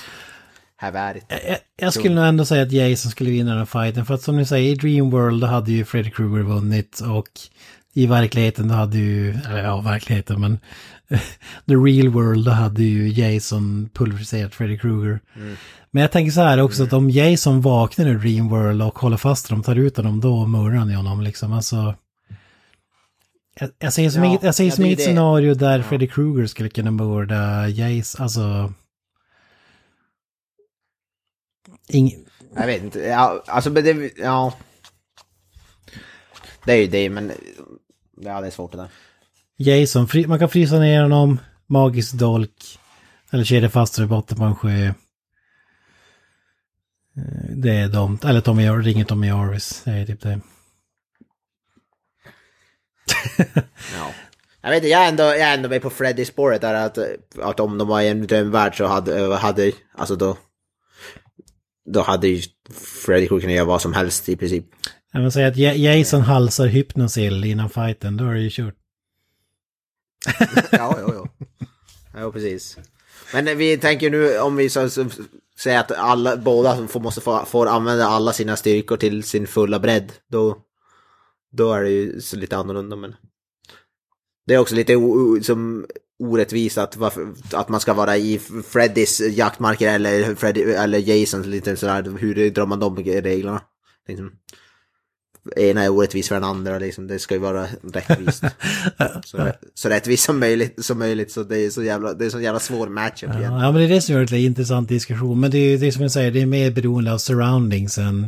[0.75, 1.23] have at it.
[1.29, 4.05] Jag, jag skulle nog ändå säga att Jason skulle vinna den här fighten.
[4.05, 6.99] För att som ni säger, i Dreamworld då hade ju Freddy Krueger vunnit.
[6.99, 7.27] Och
[7.97, 10.59] i verkligheten då hade ju, eller ja, verkligheten men...
[11.67, 15.19] The real world då hade ju Jason pulveriserat Freddy Krueger.
[15.91, 19.49] Men jag tänker så här också att om Jason vaknar i Dreamworld och håller fast
[19.49, 21.53] honom, tar ut honom, då mördar han ju honom liksom.
[21.53, 21.95] Alltså...
[23.59, 26.47] Jag, jag ser som Ja, inget, jag ser ja, som inget scenario där Freddy Krueger
[26.47, 28.73] skulle kunna mörda Jason, alltså...
[31.87, 32.15] Ing,
[32.55, 34.53] Jag vet inte, ja, alltså men det, ja.
[36.65, 37.31] Det är ju det, men
[38.19, 38.89] ja, det är svårt det där.
[39.57, 42.79] Jason, man kan frysa ner honom, magisk dolk,
[43.31, 44.85] eller kedja fast i botten på en sjö.
[44.85, 44.93] Eh,
[47.49, 50.39] Det är de, eller Tommy ringer Tommy Jarvis, det är typ det.
[53.95, 54.11] Ja.
[54.61, 56.97] Jag vet inte, jag är ändå, jag är ändå med på Freddy-spåret där att,
[57.41, 60.37] att om de var i en drömvärld så hade, hade, alltså då,
[61.85, 62.41] då hade ju
[63.05, 64.65] Freddy kunnat göra vad som helst i princip.
[65.17, 68.75] Jag vill säga att Ja- Jason halsar Hypnosil innan fighten, då är det ju kört.
[70.71, 71.45] Ja, ja, ja.
[72.13, 72.77] Ja, precis.
[73.33, 75.05] Men vi tänker nu om vi så, så,
[75.59, 79.79] säger att alla, båda får, måste få, får använda alla sina styrkor till sin fulla
[79.79, 80.11] bredd.
[80.27, 80.57] Då,
[81.51, 82.95] då är det ju så lite annorlunda.
[82.95, 83.15] Men
[84.47, 85.85] det är också lite o, som
[86.19, 86.97] orättvist att,
[87.53, 91.45] att man ska vara i Freddys jaktmarker eller, Freddy, eller Jasons.
[91.45, 93.61] Lite sådär, hur drar man de reglerna?
[94.07, 94.31] Liksom,
[95.55, 98.43] ena är orättvis för den andra, liksom, det ska ju vara rättvist.
[99.25, 102.39] så, så rättvist som möjligt, som möjligt så det är så jävla, det är så
[102.39, 103.53] jävla svår matchup Ja, igen.
[103.53, 105.39] ja, men det är det som gör det en intressant diskussion.
[105.39, 108.27] Men det är det som jag säger, det är mer beroende av surroundings än,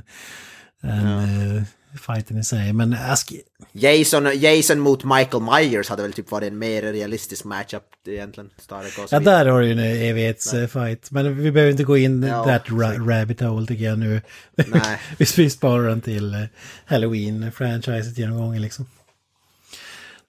[0.83, 1.63] än eh,
[1.97, 2.73] fighten i sig.
[2.73, 3.33] Men Ask,
[3.71, 8.49] Jason, Jason mot Michael Myers hade väl typ varit en mer realistisk matchup egentligen.
[8.57, 11.11] Stark och så ja, där har du ju en evighetsfight.
[11.11, 14.21] Men vi behöver inte gå in Ja, that ra- rabbit hole tycker jag nu.
[14.55, 14.99] Nej.
[15.17, 16.39] vi vi sparar den till eh,
[16.85, 18.85] Halloween-franchiset genomgången liksom.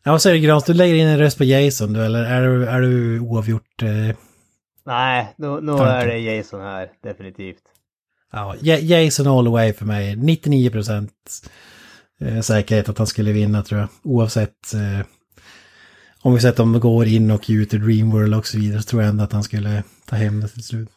[0.03, 0.65] Ja, vad säger du Grans?
[0.65, 3.83] Du lägger in en röst på Jason du, eller är du, är du oavgjort?
[3.83, 4.17] Eh,
[4.87, 7.63] Nej, nu, nu är det Jason här, definitivt.
[8.33, 10.17] Ja, Ja- Jason all the way för mig.
[10.17, 11.13] 99 procent
[12.21, 13.89] eh, säkerhet att han skulle vinna tror jag.
[14.05, 15.07] Oavsett eh,
[16.23, 18.89] om vi sett om det går in och ut ur Dreamworld och så vidare så
[18.89, 20.89] tror jag ändå att han skulle ta hem det till slut.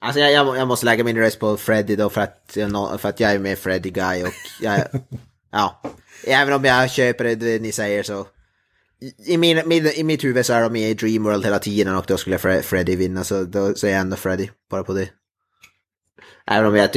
[0.00, 2.56] Alltså jag, jag, jag måste lägga min röst på Freddy då för att,
[3.00, 4.84] för att jag är med Freddy Guy och jag,
[5.52, 5.82] ja,
[6.26, 8.26] även om jag köper det, ni säger så.
[9.00, 11.96] I, i, min, min, I mitt huvud så är de med i Dreamworld hela tiden
[11.96, 15.08] och då skulle Fre- Freddy vinna så då är jag ändå Freddy bara på det.
[16.50, 16.90] Även om jag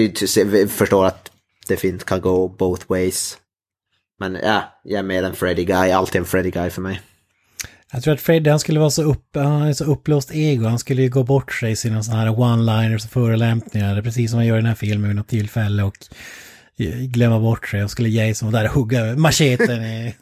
[0.69, 1.31] förstår att
[1.67, 3.37] det finns, kan gå both ways.
[4.19, 7.01] Men ja, jag är mer en Freddy Guy, alltid en Freddy Guy för mig.
[7.93, 10.65] Jag tror att Freddy han skulle vara så, upp, han så uppblåst ego.
[10.65, 14.01] Han skulle ju gå bort sig i sina sådana här one-liners och förolämpningar.
[14.01, 15.83] Precis som han gör i den här filmen vid något tillfälle.
[15.83, 15.95] Och
[16.77, 17.83] eh, glömma bort sig.
[17.83, 20.15] Och skulle Jason vara där och hugga macheten i...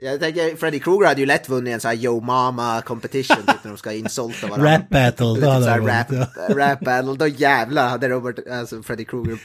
[0.00, 3.64] Jag tänker, Freddy Krueger hade ju lätt vunnit en sån här Yo Mama competition, typ
[3.64, 4.74] när de ska insulta varandra.
[4.74, 8.48] Rap battle, då Typ hade så här han rap, rap battle, då jävlar hade Robert,
[8.50, 9.38] alltså Freddy Krueger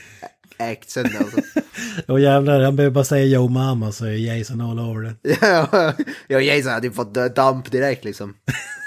[0.58, 1.42] ägt sönder alltså.
[2.08, 5.38] Och jävlar, han behöver bara säga Yo Mama så är Jason all over det.
[5.42, 5.94] Ja,
[6.28, 8.34] ja, Jason hade ju fått damp direkt liksom.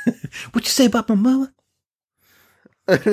[0.52, 1.46] What you say about my mama?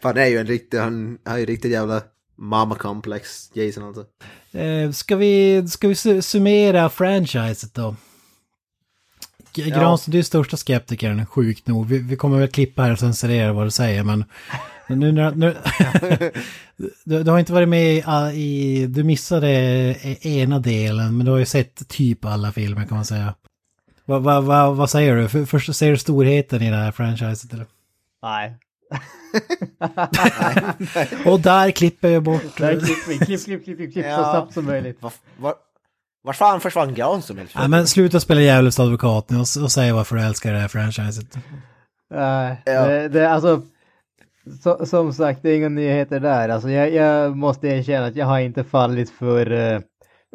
[0.00, 2.02] Fan, han är ju en riktig, han har ju riktigt jävla
[2.38, 4.04] mamma-komplex, Jason alltså.
[4.52, 7.96] Eh, ska, vi, ska vi su- summera franchiset då?
[9.54, 9.76] G- Ja.
[9.80, 11.86] Granström, du är största skeptikern, sjukt nog.
[11.88, 14.24] Vi, vi kommer väl klippa här och censurera vad du säger, men...
[14.88, 15.56] Nu, när- nu,
[17.04, 18.86] du, du har inte varit med i, all- i...
[18.86, 23.04] Du missade e- ena delen, men du har ju sett typ alla filmer kan man
[23.04, 23.34] säga.
[24.04, 25.28] Vad va, va, vad säger du?
[25.28, 27.66] För, först säger du storheten i det här franchiset eller?
[28.22, 28.54] Nej.
[31.26, 32.42] Och där klipper jag bort...
[32.58, 33.18] Där klipper vi.
[33.18, 34.30] Klipp, klipp, klipp, klipp, klipp så Ja.
[34.32, 35.02] snabbt som möjligt.
[35.02, 35.54] Var, var,
[36.22, 39.92] var fan försvann Granström helt Nej men sluta spela djävulens advokat nu och, och säg
[39.92, 41.36] varför du älskar det här franchiset.
[42.14, 42.86] Nej, Ja.
[42.86, 43.62] det, det, alltså,
[44.62, 46.48] så, som sagt, det är inga nyheter där.
[46.48, 49.80] Alltså, jag, jag måste erkänna att jag har inte fallit för uh,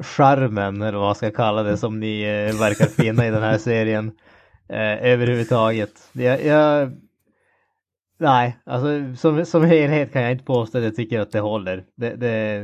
[0.04, 3.58] charmen, eller vad man ska kalla det, som ni eh, verkar finna i den här
[3.58, 4.12] serien
[4.70, 5.92] eh, överhuvudtaget.
[6.12, 6.92] Jag, jag,
[8.20, 11.84] nej, alltså som, som helhet kan jag inte påstå att jag tycker att det håller.
[11.98, 12.64] Det, det,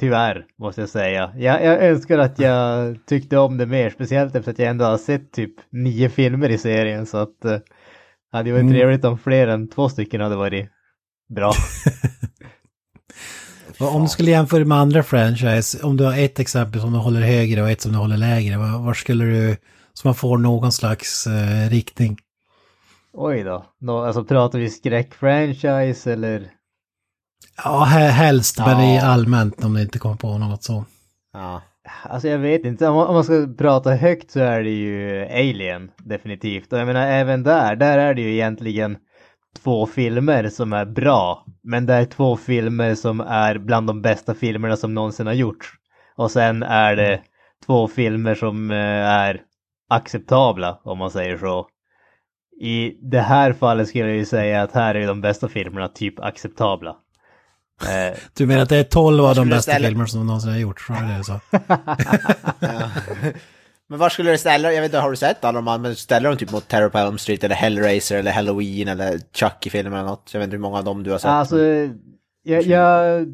[0.00, 1.32] tyvärr, måste jag säga.
[1.36, 4.98] Jag, jag önskar att jag tyckte om det mer, speciellt efter att jag ändå har
[4.98, 7.62] sett typ nio filmer i serien, så att eh, det
[8.32, 8.74] hade ju varit Mm.
[8.74, 10.68] trevligt om fler än två stycken hade varit
[11.34, 11.52] bra.
[13.80, 16.98] Och Om du skulle jämföra med andra franchise, om du har ett exempel som du
[16.98, 19.56] håller högre och ett som du håller lägre, var, var skulle du,
[19.92, 22.16] så man får någon slags eh, riktning?
[23.18, 23.64] Oj då.
[23.80, 26.50] Nå, alltså pratar vi skräckfranchise eller?
[27.64, 29.06] Ja, he- helst, men i Ja.
[29.06, 30.84] allmänt om du inte kommer på något så.
[31.32, 31.62] Ja.
[32.02, 36.72] Alltså jag vet inte, om man, ska prata högt så är det ju Alien definitivt.
[36.72, 38.96] Och jag menar även där, där är det ju egentligen
[39.62, 41.44] två filmer som är bra.
[41.62, 45.66] Men det är två filmer som är bland de bästa filmerna som någonsin har gjorts.
[46.16, 47.20] Och sen är det
[47.66, 48.76] två filmer som eh,
[49.06, 49.40] är
[49.90, 51.66] acceptabla om man säger så.
[52.60, 56.20] I det här fallet skulle jag ju säga att här är de bästa filmerna typ
[56.20, 56.96] acceptabla.
[57.82, 60.58] Eh, Du menar att det är 12 av de bästa ställa- filmer som någonsin har
[60.58, 60.86] gjorts?
[60.88, 61.40] Det så?
[62.60, 62.90] Ja.
[63.88, 65.96] Men var skulle du ställa, jag vet inte, har du sett alla de andra, men
[65.96, 70.08] ställer dem typ mot Terror på Elm Street eller Hellraiser eller Halloween eller Chucky-filmer eller
[70.08, 70.30] något?
[70.32, 71.30] Jag vet inte hur många av dem du har sett.
[71.30, 71.58] Alltså,
[72.42, 73.26] jag, jag,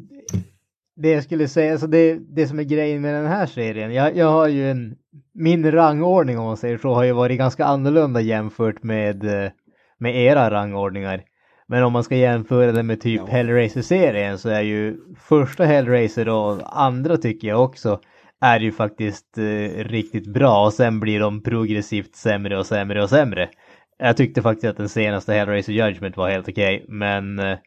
[0.95, 4.17] det jag skulle säga, alltså det, det som är grejen med den här serien, jag,
[4.17, 4.95] jag har ju en,
[5.33, 9.51] min rangordning om man säger så har ju varit ganska annorlunda jämfört med, eh,
[9.97, 11.23] med era rangordningar.
[11.67, 16.81] Men om man ska jämföra det med typ Hellraiser-serien så är ju första Hellraiser och
[16.83, 17.99] andra tycker jag också
[18.41, 23.09] är ju faktiskt eh, riktigt bra och sen blir de progressivt sämre och sämre och
[23.09, 23.49] sämre.
[23.97, 27.57] Jag tyckte faktiskt att den senaste Hellraiser Judgment var helt okej, men eh,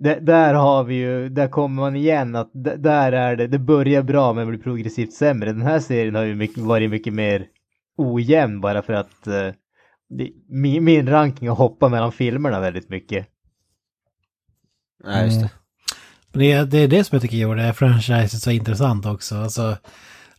[0.00, 4.02] det, där har vi ju, där kommer man igen att där är det, det börjar
[4.02, 5.52] bra men blir progressivt sämre.
[5.52, 7.46] Den här serien har ju mycket, varit mycket mer
[7.96, 9.48] ojämn bara för att eh,
[10.08, 13.26] det, min, min ranking har hoppat mellan filmerna väldigt mycket.
[15.04, 15.50] Ja, just det.
[16.32, 19.06] Men det, är- det är det som jag tycker gör det här franchiset så intressant
[19.06, 19.34] också.
[19.36, 19.76] Alltså,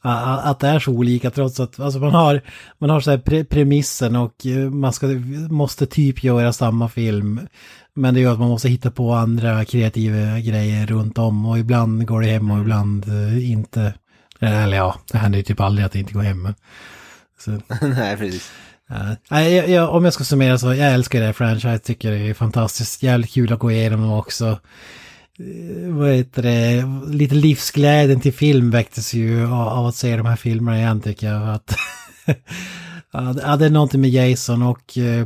[0.01, 2.41] att det är så olika trots att alltså man har,
[2.77, 5.07] man har så här pre premissen och eh, man ska,
[5.49, 7.39] måste typ göra samma film.
[7.99, 12.07] Men det gör att man måste hitta på andra kreativa grejer runt om och ibland
[12.07, 13.93] går det hem och ibland eh, inte.
[14.39, 16.53] Eller ja, det händer ju typ aldrig att det inte går hem.
[17.81, 18.51] Nej, precis.
[19.29, 22.17] Ja, jag, jag, om jag ska summera så, jag älskar det här franchise, tycker det
[22.17, 24.45] är fantastiskt, jävligt kul att gå igenom dem också.
[25.39, 30.25] Eh, Vad heter det, lite livsglädjen till film väcktes ju av, av att se de
[30.25, 31.49] här filmerna igen tycker jag.
[31.49, 31.75] Att
[33.13, 35.25] ja, det- är någonting med Jason och eh,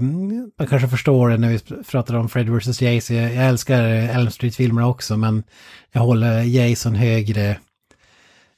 [0.59, 2.81] man kanske förstår det när vi pratar om Fred vs.
[2.81, 3.15] Jason.
[3.15, 5.43] Jag, älskar eh, Elm Street-filmerna också men
[5.91, 7.49] jag håller Jason högre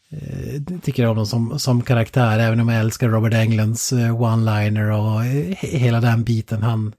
[0.09, 5.23] eh, tycker om honom som, som karaktär, även om jag älskar Robert Englunds one-liner och
[5.59, 6.93] hela den biten han,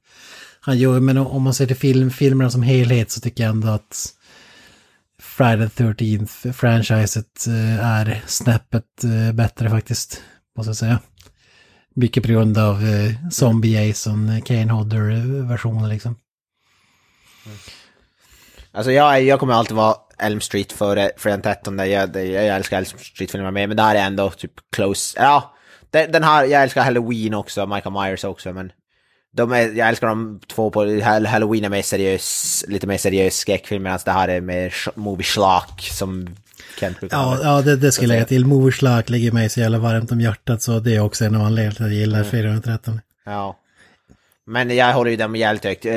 [0.60, 1.00] han gör.
[1.00, 4.12] Men om man ser till film, filmerna som helhet så tycker jag ändå att
[5.22, 7.46] Friday the 13th franchiset
[7.80, 8.84] är snäppet
[9.34, 10.20] bättre faktiskt,
[10.56, 10.98] måste jag säga.
[11.98, 16.16] Mycket på grund av eh, Zombie Jason, eh, Kane Hodder-versionen eh, liksom.
[18.72, 21.78] Alltså jag, jag kommer alltid vara Elm Street före Fredag den 13.
[21.78, 25.20] Jag, jag, jag älskar Elm Street-filmer med, men det här är ändå typ close.
[25.20, 25.54] Ja,
[25.90, 28.72] Den, den här, jag älskar Halloween också, Michael Myers också, men
[29.32, 30.80] de är, jag älskar de två på,
[31.26, 35.80] Halloween är mer seriös, lite mer seriös skräckfilm, medan det här är mer movie schlock
[35.80, 36.36] som
[36.80, 38.72] Kent Ja, ja det, det Så jag lägga till.
[38.72, 41.74] Schlock ligger mig så jävla varmt om hjärtat så det är också en av anledningarna
[41.74, 43.00] till att jag gillar 413.
[43.24, 43.56] Ja.
[44.46, 45.86] Men jag håller ju dem jävligt högt.
[45.86, 45.92] Eh,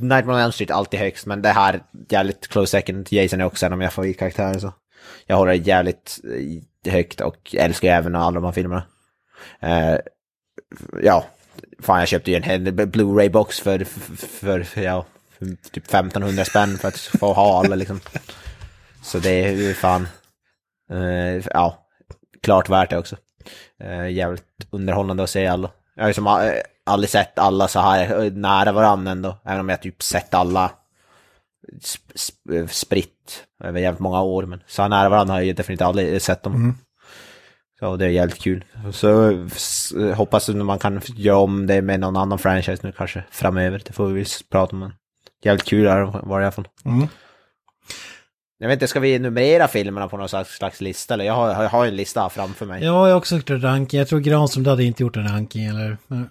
[0.00, 3.06] Nightmare on Elm Street alltid högst, men det här jävligt close second.
[3.10, 4.58] Jason är också en av mina favoritkaraktärer.
[4.58, 4.72] Så
[5.26, 6.20] jag håller det jävligt
[6.84, 8.82] eh, högt och älskar även alla de här filmerna.
[9.60, 9.96] Eh,
[11.02, 11.26] ja,
[11.78, 15.06] fan jag köpte ju en hel Blu-ray-box för, för, för, ja,
[15.38, 18.00] för typ 1500 spänn för att få ha alla liksom.
[19.06, 20.08] Så det är ju fan,
[20.90, 21.86] eh, ja,
[22.42, 23.16] klart värt det också.
[23.80, 25.70] Eh, jävligt underhållande att se alla.
[25.94, 26.52] Jag har ju som eh,
[26.86, 30.70] aldrig sett alla så här eh, nära varandra ändå, även om jag typ sett alla
[31.92, 35.46] sp sp eh, spritt över jävligt många år, men så här nära varandra har jag
[35.46, 36.54] ju definitivt aldrig sett dem.
[36.54, 36.74] Mm.
[37.78, 38.64] Så det är jävligt kul.
[38.92, 39.32] Så
[40.14, 43.82] hoppas att man kan göra om det med någon annan franchise nu kanske framöver.
[43.86, 44.80] Det får vi väl prata om.
[44.80, 44.92] Men
[45.44, 46.68] jävligt kul är det i fall.
[46.84, 47.08] Mm.
[48.58, 51.14] Jag vet inte, ska vi numrera filmerna på någon slags, slags lista?
[51.14, 52.84] Eller jag har, jag har en lista framför mig.
[52.84, 53.98] Ja, jag har också gjort en ranking.
[53.98, 55.96] Jag tror Granström hade inte gjort en ranking eller...
[56.06, 56.30] Men,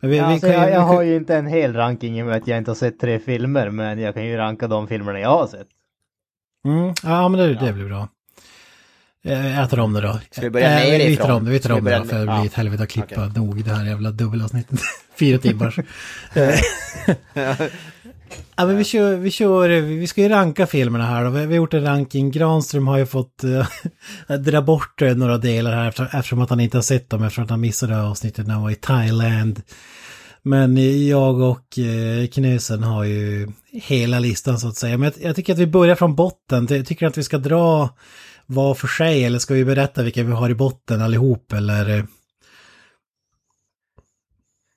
[0.00, 2.18] men vi, Ja, vi alltså, kan jag, jag kan- har ju inte en hel ranking
[2.18, 4.68] i och med att jag inte har sett tre filmer, men jag kan ju ranka
[4.68, 5.66] de filmerna jag har sett.
[6.66, 8.08] Mm, ja, men det, det blir bra.
[9.24, 10.18] Eh, Jag tar om det då.
[10.30, 11.26] Ska vi börja Eh, vi- nerifrån?
[11.26, 13.14] tar om det, vi tar om det då, för det blir ett helvete att klippa
[13.26, 13.30] Okej.
[13.42, 14.80] nog det här jävla dubbelavsnittet.
[15.18, 15.78] Fyra timmars.
[18.56, 21.30] Ja, men vi kör, vi kör, vi ska ju ranka filmerna här då.
[21.30, 22.30] Vi vi har gjort en ranking.
[22.30, 23.44] Granström har ju fått
[24.28, 27.22] äh, dra bort eh, några delar här efter- eftersom att han inte har sett dem,
[27.22, 29.62] eftersom att han missade avsnittet när han var i Thailand.
[30.42, 34.98] Men jag och äh, Knösen har ju hela listan så att säga.
[34.98, 36.66] Men jag, jag tycker att vi börjar från botten.
[36.70, 37.88] Jag tycker att vi ska dra
[38.46, 42.06] var för sig eller ska vi berätta vilka vi har i botten allihop eller?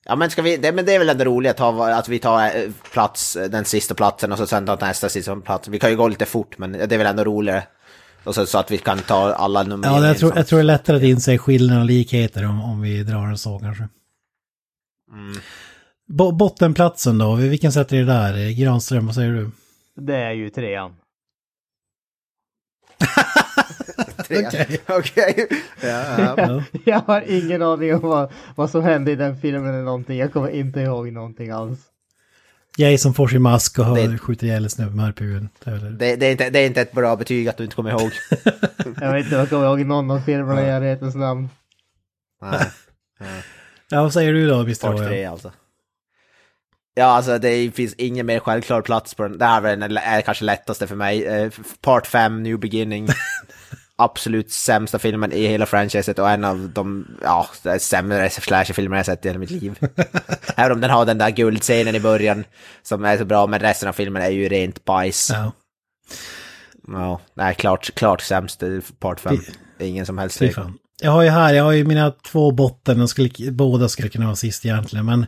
[0.08, 2.18] Ja men ska vi, det, men det är väl ändå roligt att, ta, att vi
[2.18, 2.50] tar eh,
[2.92, 5.68] plats, eh, den sista platsen och så sen tar nästa sista plats.
[5.68, 7.62] Vi kan ju gå lite fort men det är väl ändå roligare.
[8.24, 10.62] Och så, så att vi kan ta alla nummer Ja, jag tror, jag tror det
[10.62, 13.88] är lättare att inse skillnader och likheter om, om vi drar en så kanske.
[15.12, 15.36] Mm.
[16.08, 18.50] Bo, bottenplatsen då, vilken sätter ni där?
[18.50, 19.50] Granström, vad säger du?
[19.96, 20.94] Det är ju trean.
[24.18, 24.80] Okej.
[24.88, 25.48] Okej.
[25.82, 25.88] Ja,
[26.18, 26.34] ja.
[26.36, 26.62] Ja.
[26.84, 30.18] jag har ingen aning om vad, vad som hände i den filmen eller någonting.
[30.18, 31.78] Jag kommer inte ihåg någonting alls.
[32.76, 35.48] Jason får sin mask och har, Det- skjuter ihjäl en snubbe med harpunen.
[35.64, 37.90] Det Det, det, är inte, det är inte ett bra betyg att du inte kommer
[37.90, 38.10] ihåg.
[39.00, 41.48] Jag vet inte, jag kommer ihåg någon av filmerna i ärlighetens namn.
[42.42, 42.60] Nej.
[43.90, 44.80] Ja, vad säger du då, Mr.
[44.86, 45.08] Part Oja?
[45.08, 45.52] tre alltså.
[46.98, 49.38] Ja, alltså det finns ingen mer självklar plats på den.
[49.38, 51.26] Det här var den är kanske lättaste för mig.
[51.26, 51.50] Eh,
[51.80, 53.08] Part 5, New Beginning.
[53.96, 59.06] Absolut sämsta filmen i hela franchiset och en av de ja, är sämre slasherfilmer jag
[59.06, 59.78] sett i hela mitt liv.
[60.56, 62.44] Även om den har den där guldscenen i början
[62.82, 65.30] som är så bra, men resten av filmen är ju rent bajs.
[65.30, 65.52] Ja.
[66.88, 68.62] Ja, nej, klart, klart sämst
[68.98, 69.38] Part 5.
[69.78, 70.42] Det är ingen som helst.
[71.02, 74.36] Jag har ju här, jag har ju mina två botten, skulle, båda skulle kunna vara
[74.36, 75.26] sist egentligen, men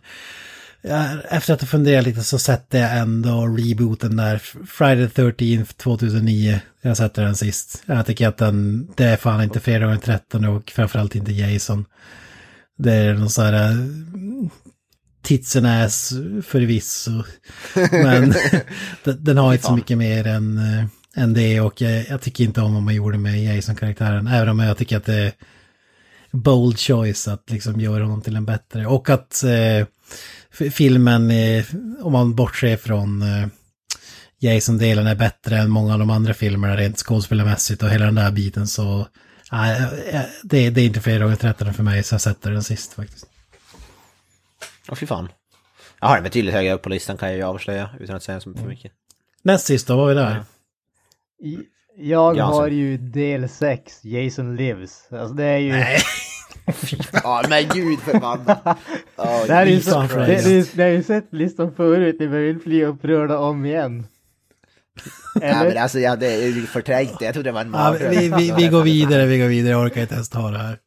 [0.83, 6.61] efter att ha funderat lite så sätter jag ändå rebooten där, Friday the 13th 2009,
[6.83, 7.83] jag sätter den sist.
[7.87, 11.85] Jag tycker att den, det är fan inte fredag den 13 och framförallt inte Jason.
[12.79, 13.77] Det är någon sån här
[15.23, 16.13] tits and ass
[16.43, 17.23] förvisso.
[17.93, 18.35] Men
[19.19, 20.85] den, har inte så mycket mer än, äh,
[21.17, 24.27] än det och jag, jag tycker inte om vad man gjorde med Jason-karaktären.
[24.27, 25.33] Även om jag tycker att det är
[26.31, 28.87] bold choice att liksom göra honom till en bättre.
[28.87, 29.87] Och att eh,
[30.51, 31.65] filmen, eh,
[32.01, 33.49] om man bortser från eh,
[34.39, 38.31] Jason-delen, är bättre än många av de andra filmerna rent skådespelarmässigt och hela den där
[38.31, 39.07] biten så...
[39.53, 39.83] nej,
[40.13, 42.93] eh, det, det är inte fredag den 13 för mig så jag sätter den sist
[42.93, 43.27] faktiskt.
[44.89, 45.29] Åh fy fan.
[46.01, 48.41] Jag har den betydligt högre upp på listan kan jag ju avslöja utan att säga
[48.41, 48.93] så för mycket.
[49.43, 50.45] Näst sist då, var vi där?
[51.97, 55.05] Jag har ju del 6, Jason Lives.
[55.11, 55.85] Alltså det är ju...
[57.13, 58.65] Ja men gud förbannat.
[59.17, 60.01] Oh, det här är ju så...
[60.01, 64.07] Det, det, det har ju sett listan förut, ni behöver inte bli upprörda om igen.
[65.35, 65.81] Ja, men Eller?
[65.81, 68.11] alltså jag hade förträngt det, jag trodde det var en Ja, mardröm.
[68.11, 70.79] vi, vi, vi går vidare, vi går vidare, jag orkar inte ens ta det här.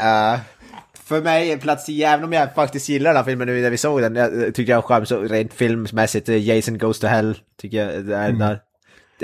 [0.00, 0.40] Eh,
[1.04, 3.70] för mig är plats 10, även om jag faktiskt gillar den här filmen nu när
[3.70, 7.76] vi såg den, jag tyckte jag själv så rent filmmässigt, Jason Goes to Hell, tycker
[7.86, 8.38] jag, det är Mm.
[8.38, 8.60] där.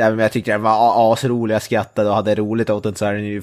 [0.03, 3.13] Om jag tyckte den var asrolig, jag skrattade och hade roligt åt den så är
[3.13, 3.43] den ju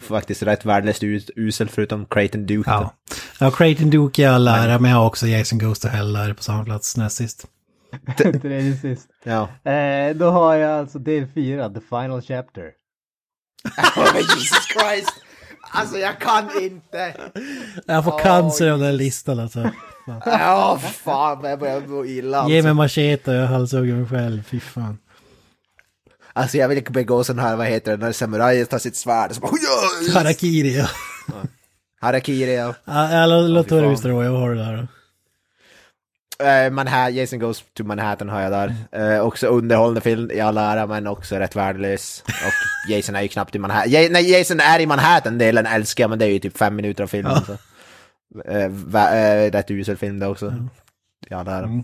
[0.00, 2.70] faktiskt rätt värdelöst us- usel förutom Creighton Duke.
[2.70, 2.94] Ja,
[3.40, 6.32] ja Creighton Duke är all ära, men jag har också Jason Goes to Hell där
[6.34, 7.46] på samma plats näst sist.
[8.16, 9.08] Tredje sist.
[9.24, 9.70] Ja.
[9.72, 12.70] Eh, då har jag alltså del 4, The Final Chapter.
[13.96, 15.12] Oh, Jesus Christ!
[15.70, 17.14] Alltså jag kan inte!
[17.86, 18.22] Jag får Oj.
[18.22, 19.70] cancer av den här listan alltså.
[20.24, 22.52] Ja, fan jag börjar må illa alltså.
[22.54, 24.98] Ge mig machete och jag halshugger mig själv, fy fan.
[26.36, 29.30] Alltså jag vill inte begå sån här, vad heter det, när samurajer tar sitt svärd
[29.30, 29.52] och så bara...
[30.14, 30.88] Harakiri ja.
[32.00, 32.74] Harakiri, ja.
[32.84, 34.88] Ja, ja, låt- höra visst då, jag har det där.
[36.38, 38.74] Eh, Manhattan, Jason Goes to Manhattan har jag där.
[38.92, 42.24] Eh, också underhållande film i all ära, men också rätt värdelös.
[42.26, 43.90] Och Jason är ju knappt i Manhattan.
[43.90, 47.04] Ja, nej, Jason är i Manhattan-delen älskar jag, men det är ju typ fem minuter
[47.04, 47.42] av filmen.
[47.48, 48.52] Ja.
[48.52, 50.54] Eh, rätt usel film det också.
[51.30, 51.58] I all ära.
[51.64, 51.82] Mm.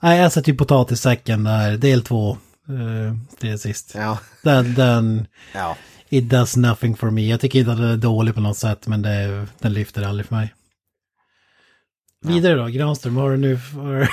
[0.00, 2.38] Nej, jag sätter ju potatissäcken där, del två.
[2.70, 3.92] Uh, det är sist.
[3.94, 4.18] Ja.
[4.42, 5.76] Den, den, Ja.
[6.08, 7.22] it does nothing for me.
[7.30, 10.26] Jag tycker inte att den är dålig på något sätt, men det, den lyfter aldrig
[10.26, 10.54] för mig.
[12.24, 14.08] Vidare då, Granström, vad har du nu för...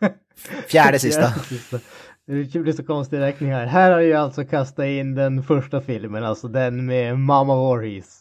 [0.68, 1.32] Fjärde sista.
[1.32, 1.78] Fjärde sista.
[2.26, 3.66] Det blir så konstig räkning här.
[3.66, 8.20] Här har jag alltså kastat in den första filmen, alltså den med Mama Voorhees.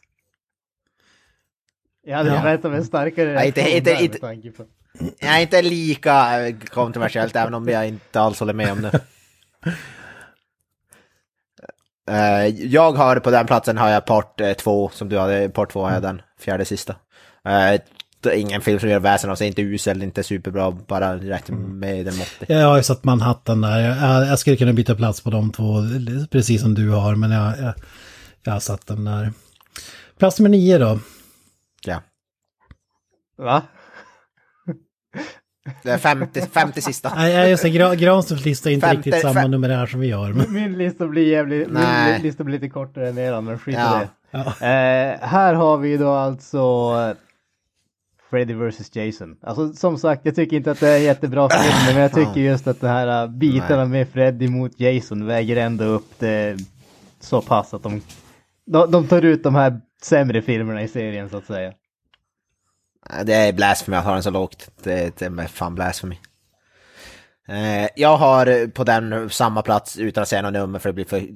[2.05, 2.41] Jag hade Ja.
[2.41, 4.65] förväntat mig en starkare Ja, inte- inte- inte- tanke på...
[5.19, 8.99] Jag är inte lika eh, kontroversiellt, även om jag inte alls håller med om det.
[12.10, 15.72] Eh, jag har på den platsen har jag part eh, två, som du hade, part
[15.72, 16.95] två har jag den, fjärde sista.
[18.22, 21.49] Det är ingen film som gör väsen av sig, inte usel, inte superbra, bara rätt
[21.49, 22.45] medelmåttig.
[22.49, 23.80] Jag har ju satt Manhattan där.
[23.80, 25.73] Jag, jag skulle kunna byta plats på de två,
[26.31, 27.73] precis som du har, men jag, jag,
[28.44, 29.34] jag har satt den där.
[30.18, 30.99] Plats nummer nio då.
[31.86, 32.02] Ja.
[33.38, 33.61] Va?
[35.83, 37.11] Det är femte, femte sista.
[37.15, 40.11] Nej, just det, Gra- Granströms lista är inte Femte- riktigt samma fem- numerär som vi
[40.11, 40.33] har.
[40.33, 40.53] Men...
[40.53, 42.13] Min lista blir jävligt, Nej.
[42.13, 44.01] min lista blir lite kortare än eran, men skit i Ja.
[44.31, 44.37] det.
[44.41, 46.57] Eh, här har vi då alltså
[47.09, 47.15] eh,
[48.29, 49.35] Freddy vs Jason.
[49.41, 52.67] Alltså som sagt, jag tycker inte att det är jättebra film, men jag tycker just
[52.67, 56.57] att de här uh, bitarna med Freddy mot Jason väger ändå upp det
[57.19, 58.01] så pass att de,
[58.65, 61.73] de, de tar ut de här sämre filmerna i serien så att säga.
[63.23, 64.69] Det är blasfemi att ha den så lågt.
[64.84, 66.19] Det, det är fan blasfemi.
[67.49, 70.94] Eh, jag har eh, på den samma plats utan att säga något nummer för det
[70.94, 71.27] blir för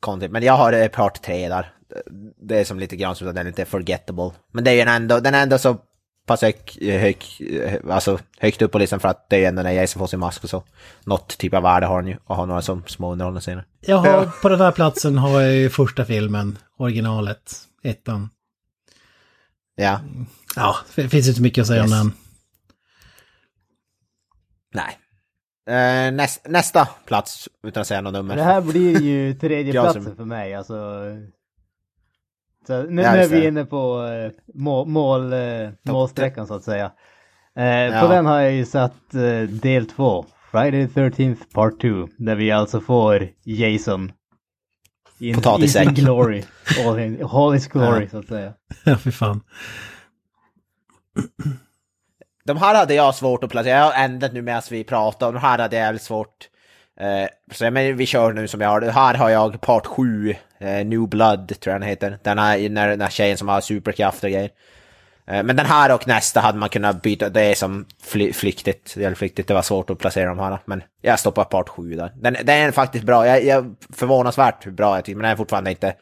[0.00, 0.30] konstigt.
[0.30, 1.72] Men jag har eh, part 3 där.
[2.42, 4.30] Det är som lite grann som att den inte är forgettable.
[4.52, 5.76] Men det är ju ändå, den är ändå så
[6.26, 7.16] pass hög, hög,
[7.90, 10.44] alltså högt upp på listan för att det är ändå när Jason får sin mask
[10.44, 10.62] och så.
[11.04, 13.64] Något typ av värde har den ju och har några som små underhållande scener.
[13.80, 17.52] Jag har, på den här platsen har jag ju första filmen, originalet,
[17.82, 18.30] ettan.
[19.74, 20.00] Ja.
[20.56, 21.92] Ja, det finns inte så mycket att säga Yes.
[21.92, 22.12] om den.
[24.74, 24.98] Nej.
[25.66, 28.36] Eh, näst, nästa plats utan att säga något nummer.
[28.36, 30.74] Det här blir ju tredje Ja, platsen som- för mig, alltså.
[32.66, 36.64] Så nu, Ja, är just vi inne på eh, mål, mål, eh, målsträckan så att
[36.64, 36.92] säga.
[37.56, 38.00] Eh, Ja.
[38.00, 42.34] På den har jag ju satt eh, del två, Friday the 13th part 2, där
[42.36, 44.12] vi alltså får Jason.
[45.22, 45.84] In, Potatissäck.
[45.84, 46.44] sin glory.
[46.86, 48.10] All, in, all his glory Ja.
[48.10, 48.52] så att säga.
[48.84, 49.40] Ja, fy fan.
[52.44, 55.38] De här hade jag svårt att placera, jag har ändrat nu medan vi pratar, de
[55.38, 56.48] här hade jag svårt.
[57.00, 58.92] Eh, så men vi kör nu som jag har, det.
[58.92, 62.18] här har jag part 7, eh, New Blood tror jag den heter.
[62.22, 64.50] Den här, den här tjejen som har superkraft och grejer.
[65.26, 68.94] Eh, men den här och nästa hade man kunnat byta, det är som fly, flyktigt,
[68.96, 70.58] det flyktigt, det var svårt att placera de här.
[70.64, 72.12] Men jag stoppar part 7 där.
[72.20, 75.36] Den, den är faktiskt bra, jag, jag förvånansvärt hur bra jag tycker, men den är
[75.36, 75.94] fortfarande inte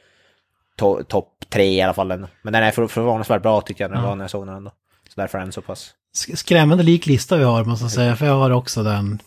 [0.77, 2.11] to, topp 3 i alla fall.
[2.11, 2.27] än.
[2.43, 4.09] Men den är för, förvånansvärt bra tycker jag, den Ja.
[4.09, 4.71] var när jag såg den ändå.
[5.09, 5.91] Så därför är den så pass.
[6.17, 8.17] Sk- Skrämmande lik lista vi har, måste jag säga.
[8.17, 9.23] För jag har också den,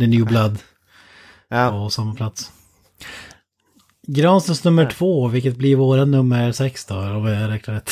[0.00, 0.58] The New Blood,
[1.48, 1.70] Ja.
[1.70, 2.52] på samma plats.
[4.06, 7.90] Granströms nummer två, vilket blir våra nummer sex då, om jag räknar rätt.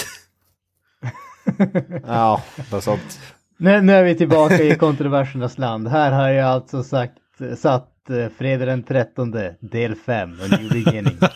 [2.07, 2.43] Ja,
[2.73, 3.21] något sånt.
[3.57, 5.89] Nu, nu är vi tillbaka i kontroversernas land.
[5.89, 7.13] Här har jag alltså sagt,
[7.59, 11.19] satt eh, Fredag den 13 del 5, A New Beginning.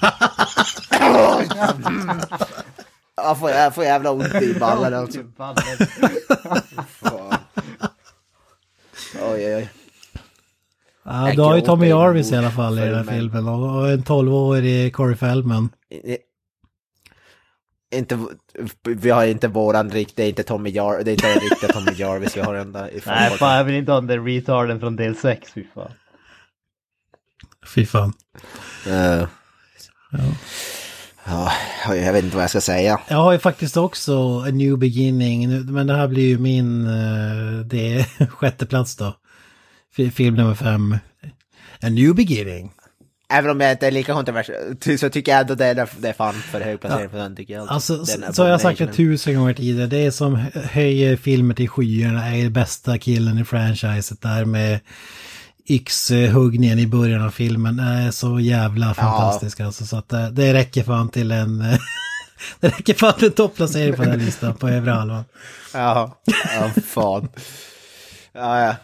[3.17, 5.21] Jag får, jag får jävla ont i ballen alltså.
[9.23, 9.71] Oj, oj, oj.
[11.05, 13.49] Ja, du har ju Tommy i Jarvis i alla fall i den här filmen.
[13.49, 15.69] och en 12-årig Corey Feldman.
[17.97, 18.19] Inte,
[18.83, 21.73] vi har inte våran riktiga, det är inte Tommy Jar, det är inte den riktiga
[21.73, 23.15] Tommy Jarvis vi har den där ifrån.
[23.15, 25.91] Nej, fan jag vill inte ha den där retarden från del 6, fy fan.
[27.75, 28.13] Fy fan.
[28.87, 29.27] Eh.
[31.29, 31.53] Ja,
[31.95, 33.01] jag vet inte vad jag ska säga.
[33.09, 37.61] Jag har ju faktiskt också A New Beginning, men det här blir ju min, eh,
[37.67, 39.17] det är sjätte plats då.
[39.97, 40.99] Fi- Film nummer fem.
[41.83, 42.73] A New Beginning.
[43.29, 46.13] Även om jag inte är lika kontroversiell så tycker jag ändå det är, det är
[46.13, 47.69] fan för hög placering på den tycker jag.
[47.69, 49.87] Alltså, så, har jag sagt det tusen gånger tidigare.
[49.87, 54.81] Det är som höjer filmer till skyarna, är bästa killen i franchiset där med
[55.69, 59.87] yxhuggningen i början av filmen är så jävla fantastisk alltså.
[59.87, 61.59] Så att det, det räcker fan till en...
[62.61, 65.25] det räcker fan till en topplacering på den här listan på övre halvan.
[65.75, 67.29] Ja, ja fan.
[68.33, 68.77] Ja, ja.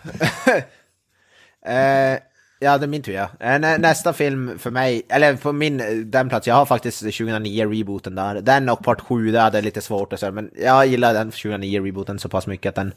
[1.72, 2.18] eh,
[2.62, 3.28] ja, det är min tur ja.
[3.40, 7.70] Eh, nä, nästa film för mig, eller på min, den plats, jag har faktiskt 2009
[7.70, 8.40] rebooten där.
[8.40, 11.80] Den och part 7, det hade lite svårt och så, men jag gillar den 2009
[11.80, 12.94] rebooten så pass mycket att den,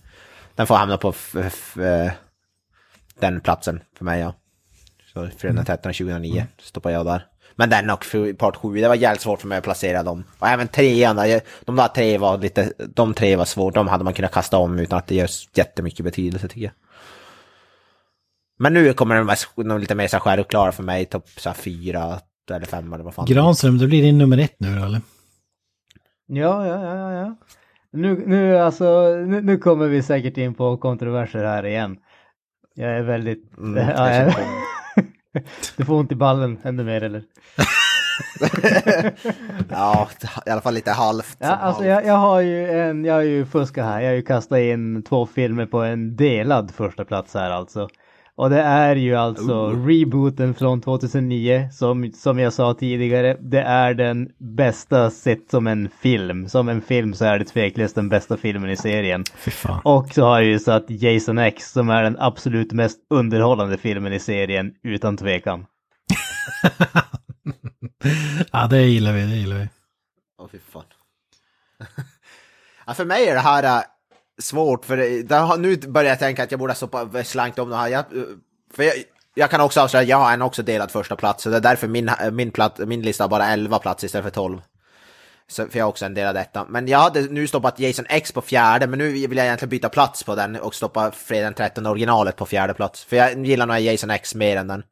[0.55, 2.11] den får hamna på eh,
[3.19, 4.33] den platsen för mig ja.
[5.13, 7.25] Så 413 och 2009 stoppar jag där.
[7.55, 8.05] Men den och
[8.37, 10.23] part 7, det var jävligt svårt för mig att placera dem.
[10.39, 14.03] Och även trean, där, de där tre var lite, de tre var svårt, de hade
[14.03, 16.71] man kunnat kasta om utan att det gör jättemycket betydelse tycker jag.
[18.57, 19.27] Men nu kommer de,
[19.65, 22.19] vara- lite mer så här självklara för mig, topp så här fyra
[22.51, 23.25] eller fem eller vad fan.
[23.25, 25.01] Granström, det blir din nummer ett nu eller?
[26.27, 27.35] Ja, ja, ja, ja, ja.
[27.91, 31.97] Nu, nu, alltså, nu, nu kommer vi säkert in på kontroverser här igen.
[32.75, 33.57] Jag är väldigt...
[33.57, 34.33] Mm, ja, jag
[35.77, 37.23] du får ont i ballen ännu mer eller?
[39.69, 40.09] ja,
[40.45, 41.37] i alla fall lite halvt.
[41.39, 44.21] Ja, alltså jag, jag har ju en, jag har ju fuskat här, jag har ju
[44.21, 47.89] kastat in två filmer på en delad första plats här alltså.
[48.37, 53.93] Och det är ju alltså rebooten från 2009 som, som jag sa tidigare, det är
[53.93, 56.49] den bästa sett som en film.
[56.49, 59.23] Som en film så är det tveklöst den bästa filmen i serien.
[59.83, 64.13] Och så har jag ju satt Jason X som är den absolut mest underhållande filmen
[64.13, 65.65] i serien utan tvekan.
[68.51, 69.69] Ja, det gillar vi, det gillar vi.
[70.37, 70.83] Åh fy fan.
[72.85, 73.83] ja, för mig är det här äh,
[74.39, 77.69] svårt, för det, har, nu börjar jag tänka att jag borde ha stoppa, slankt om
[77.69, 77.87] det här.
[77.87, 78.05] Jag,
[78.73, 78.93] för jag,
[79.35, 81.61] jag kan också avslöja, att jag har en också delad första plats, så det är
[81.61, 84.61] därför min, min, platt, min lista har bara 11 platser istället för 12.
[85.47, 86.65] Så, för jag har också en delad detta.
[86.69, 89.89] Men jag hade nu stoppat Jason X på fjärde, men nu vill jag egentligen byta
[89.89, 93.03] plats på den och stoppa Fredag den 13 originalet på fjärde plats.
[93.03, 94.83] För jag gillar nog Jason X mer än den.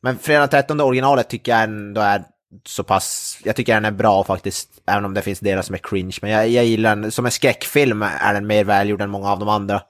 [0.00, 2.24] Men Fredag den 13 originalet tycker jag ändå är
[2.64, 5.78] så pass, jag tycker den är bra faktiskt, även om det finns delar som är
[5.78, 6.16] cringe.
[6.22, 9.38] Men jag, jag gillar den, som en skräckfilm är den mer välgjord än många av
[9.38, 9.82] de andra.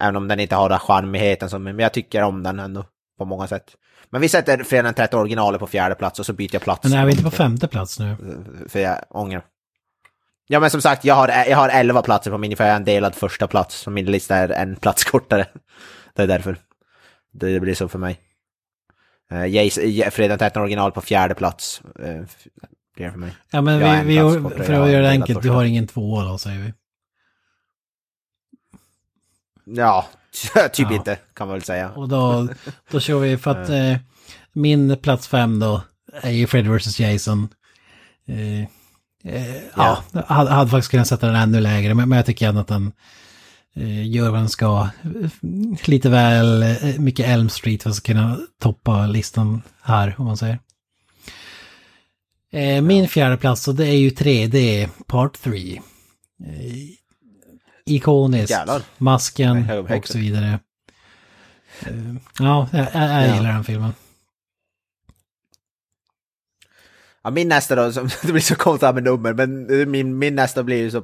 [0.00, 2.84] Även om den inte har den charmigheten som, men jag tycker om den ändå
[3.18, 3.64] på många sätt.
[4.10, 6.84] Men vi sätter Fredag den 13 originalet på fjärde plats och så byter jag plats.
[6.84, 8.16] Men är vi inte på femte plats nu?
[8.68, 9.42] För jag ångrar.
[10.46, 12.76] Ja men som sagt, jag har, jag har 11 platser på min, för jag har
[12.76, 13.76] en delad första plats.
[13.76, 15.46] Så min lista är en plats kortare.
[16.14, 16.56] Det är därför.
[17.32, 18.20] Det blir så för mig.
[19.32, 21.82] Uh, Fredag den 13 original på fjärde plats.
[22.00, 22.24] Uh,
[22.94, 23.36] blir det för mig.
[23.50, 26.24] Ja, men Jag vi, vi, för kortare, att göra det enkelt, du har ingen tvåa
[26.24, 26.72] då, säger vi.
[29.64, 30.06] Ja,
[30.72, 30.94] typ Ja.
[30.96, 31.90] inte kan man väl säga.
[31.90, 32.48] Och då,
[32.90, 33.96] då kör vi för att eh,
[34.52, 35.82] min plats fem då
[36.12, 37.00] är ju Fred vs.
[37.00, 37.48] Jason.
[38.26, 38.60] Eh,
[39.34, 42.48] eh, ja, jag hade, hade faktiskt kunnat sätta den ännu lägre, men, men jag tycker
[42.48, 42.92] ändå att den eh,
[44.04, 44.88] gör vad den ska.
[45.84, 50.58] Lite väl eh, mycket Elm Street för att kunna toppa listan här, om man säger.
[52.52, 55.76] Eh, min fjärde plats, och det är ju 3D Part 3.
[55.76, 55.80] Eh,
[57.86, 58.50] ikoniskt.
[58.50, 58.82] Jävlar.
[58.98, 60.58] Masken och så vidare.
[61.86, 63.34] Eh, Ja, jag, jag, jag Ja.
[63.36, 63.92] gillar den filmen.
[67.24, 70.62] Ja, min nästa då, som, det blir så konstigt med nummer, men min, min nästa
[70.62, 71.02] blir ju så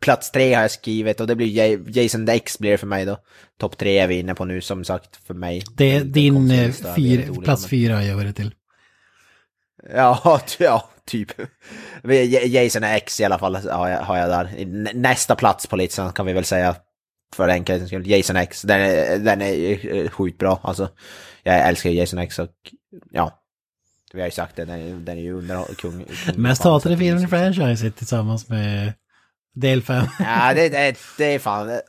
[0.00, 3.04] plats tre har jag skrivit och det blir Ja- Jason X blir det för mig
[3.04, 3.18] då.
[3.60, 5.62] Topp tre är vi inne på nu som sagt för mig.
[5.76, 8.54] Det är din eh, lite fyr, plats fyra gör vi det till.
[9.94, 11.32] Ja, ja, typ.
[12.02, 12.12] Ja-
[12.46, 14.66] Jason X i alla fall har jag, har jag där.
[14.66, 16.76] Nä- Nästa plats på listan kan vi väl säga.
[17.34, 18.06] För enkelhetens skull.
[18.10, 20.60] Jason X, den är, den är eh, sjukt bra.
[20.62, 20.88] Alltså,
[21.42, 22.50] jag älskar Jason X och
[23.12, 23.42] ja.
[24.12, 26.42] Vi har ju sagt det, den är, den är ju underhåll, kung, kung.
[26.42, 28.92] Mest hatade filmen i franchiset tillsammans med
[29.56, 30.06] del 5.
[30.18, 31.80] Ja, det, det, det är fan...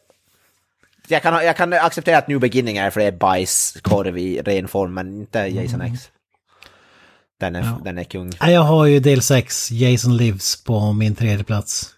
[1.08, 4.68] Jag kan, jag kan acceptera att New Beginning är för det är bajskorv i ren
[4.68, 6.10] form, men inte Jason X.
[7.40, 7.82] Den är, Ja.
[7.84, 8.32] den är kung.
[8.42, 11.90] Jag har ju del 6, Jason Lives, på min tredje plats.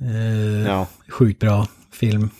[0.00, 0.86] Eh, Ja.
[1.08, 2.30] Sjukt bra film.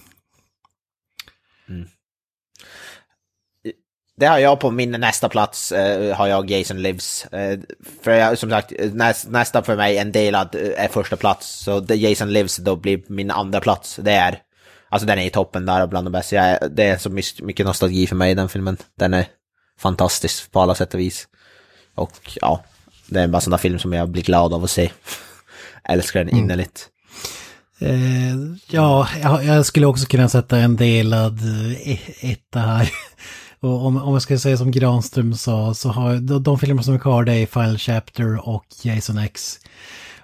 [4.20, 7.24] Det har jag på min nästa plats, eh, har jag Jason Lives.
[7.24, 7.58] Eh,
[8.02, 11.48] för jag, som sagt, näst, nästa för mig, en delad, eh, är första plats.
[11.48, 13.98] Så det, Jason Lives då blir min andra plats.
[14.02, 14.38] Det är,
[14.88, 16.36] alltså den är i toppen där bland de bästa.
[16.36, 17.10] Jag, det är så
[17.44, 18.76] mycket nostalgi för mig den filmen.
[18.98, 19.26] Den är
[19.78, 21.28] fantastisk på alla sätt och vis.
[21.94, 22.64] Och ja,
[23.06, 24.90] det är en sån där film som jag blir glad av att se.
[25.84, 26.88] Älskar den innerligt.
[27.78, 28.36] Eh,
[28.66, 31.38] ja, jag, jag skulle också kunna sätta en delad
[31.84, 32.90] eh, etta här.
[33.60, 36.94] Och om, om jag ska säga som Granström sa, så har de, de filmer som
[36.94, 39.58] är kvar det är Final Chapter och Jason X.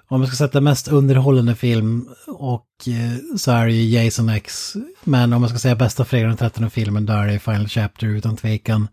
[0.09, 4.75] om jag ska sätta mest underhållande film och eh, så är det ju Jason X.
[5.05, 8.07] Men om jag ska säga bästa fredag den 13 filmen då är det Final Chapter
[8.07, 8.89] utan tvekan.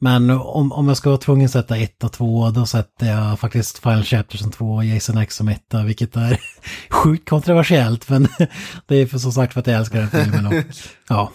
[0.00, 3.40] Men om, om jag ska vara tvungen att sätta ett och två då sätter jag
[3.40, 6.40] faktiskt Final Chapter som två och Jason X som etta, vilket är
[6.90, 8.08] sjukt kontroversiellt.
[8.08, 8.28] Men
[8.86, 10.64] det är för som sagt för att jag älskar den filmen och
[11.08, 11.32] ja,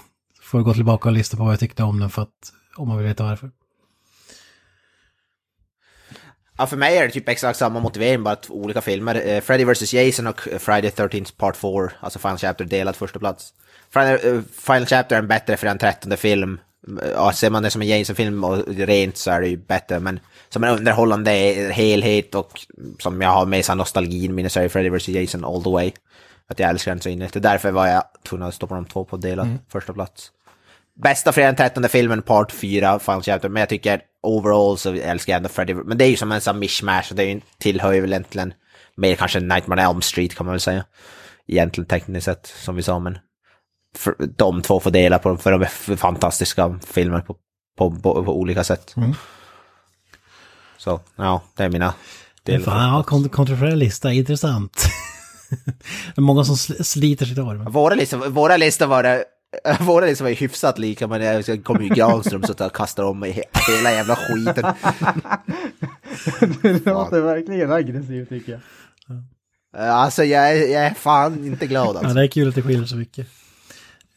[0.54, 2.98] får gå tillbaka och lyssna på vad jag tyckte om den för att, om man
[2.98, 3.52] vill veta varför.
[6.58, 9.28] Ja, för mig är det typ exakt samma motivering, bara två olika filmer.
[9.28, 9.94] Eh, Freddy vs.
[9.94, 13.54] Jason och Friday 13 Part 4, alltså Final Chapter, delad första plats.
[13.98, 16.60] Uh, Final Chapter är en bättre för en trettonde film.
[17.16, 20.20] Ja, ser man det som en Jason-film och rent så är det ju bättre, men
[20.50, 21.32] som en underhållande
[21.74, 22.66] helhet och
[23.00, 25.08] som jag har med sig nostalgin minne så är Freddy vs.
[25.08, 25.92] Jason all the way.
[26.48, 27.44] Att jag älskar den så innerligt.
[27.44, 29.60] Därför var jag tvungen att stoppa de två på delad mm.
[29.70, 30.32] första plats.
[30.96, 35.34] Bästa fredag den 13 filmen, part 4, Final Chapter, men jag tycker overall så älskar
[35.34, 37.42] jag ändå Freddy, men det är ju som en sån mishmash, och det är ju,
[37.58, 38.54] tillhör ju väl egentligen
[38.96, 40.86] mer kanske Nightmare on Elm Street kan man väl säga.
[41.48, 43.18] Egentligen tekniskt sett, som vi sa, men
[43.98, 47.36] för, de två får dela på för de är fantastiska filmer på,
[47.78, 48.94] på, på, på olika sätt.
[48.98, 49.14] Mm.
[50.78, 51.94] Så, ja, det är mina
[52.44, 52.66] delar.
[52.66, 54.86] Fan, ja, kont kontroversiell lista, intressant.
[56.16, 57.56] det är många som sliter sitt hår.
[57.56, 59.26] Våra listor, våra listor var det
[59.80, 63.44] Våra liksom är hyfsat lika men jag kommer ju Granström så att kastar om mig
[63.68, 64.74] hela jävla skiten.
[66.62, 68.62] det låter verkligen aggressivt tycker jag.
[69.78, 72.08] Alltså jag är, jag är fan inte glad alltså.
[72.08, 73.28] Ja, det är kul att det skiljer så mycket.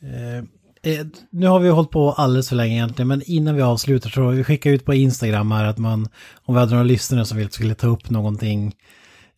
[0.02, 0.36] Eh,
[0.92, 4.28] eh, nu har vi hållit på alldeles för länge egentligen, men innan vi avslutar så
[4.28, 6.08] vi skickar ut på Instagram här att man,
[6.44, 8.74] om vi hade några lyssnare som vill, skulle ta upp någonting.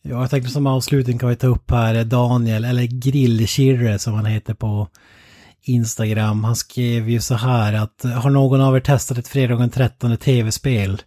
[0.01, 4.25] Ja, jag tänkte som avslutning kan vi ta upp här Daniel, eller Grillkirre som han
[4.25, 4.87] heter på
[5.61, 6.43] Instagram.
[6.43, 10.17] Han skrev ju så här att har någon av er testat ett fredag den 13
[10.17, 11.01] tv-spel?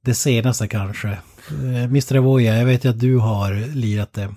[0.00, 1.08] Det senaste kanske.
[1.48, 2.16] Eh, Mr.
[2.16, 4.34] Avoya, jag vet ju att du har lirat det.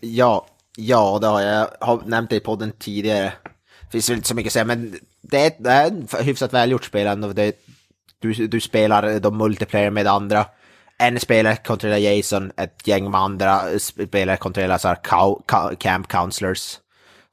[0.00, 0.46] Ja,
[0.76, 1.68] ja det har jag.
[1.80, 3.32] Jag har nämnt det i podden tidigare.
[3.80, 6.52] Det finns väl inte så mycket att säga, men det är, det är ett hyfsat
[6.52, 7.32] välgjort spel ändå.
[7.32, 7.56] Det,
[8.18, 10.46] du, du spelar de multiplayer med andra.
[10.98, 16.78] En spelare kontrollerar Jason, ett gäng med andra spelare kontrollerar så här camp counselors.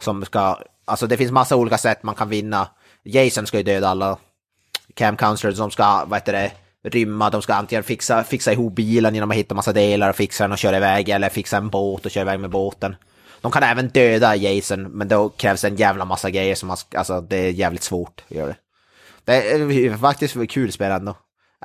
[0.01, 2.67] Som ska Alltså det finns massa olika sätt man kan vinna.
[3.03, 4.17] Jason ska ju döda alla
[4.93, 6.51] Cam Counselors, de ska, vad heter det,
[6.89, 10.43] rymma, de ska antingen fixa, fixa ihop bilen genom att hitta massa delar och fixa
[10.43, 12.95] den och köra iväg, eller fixa en båt och köra iväg med båten.
[13.41, 17.21] De kan även döda Jason, men då krävs en jävla massa grejer som man, alltså
[17.21, 18.55] det är jävligt svårt att göra det.
[19.25, 21.15] Det är faktiskt kul spel ändå.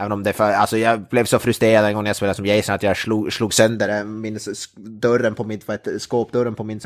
[0.01, 2.47] Även om det för, alltså jag blev så frustrerad en gång när jag spelade som
[2.47, 4.39] Jason att jag slog, slog sönder min
[4.77, 6.81] dörren på mitt, vad skåpdörren på min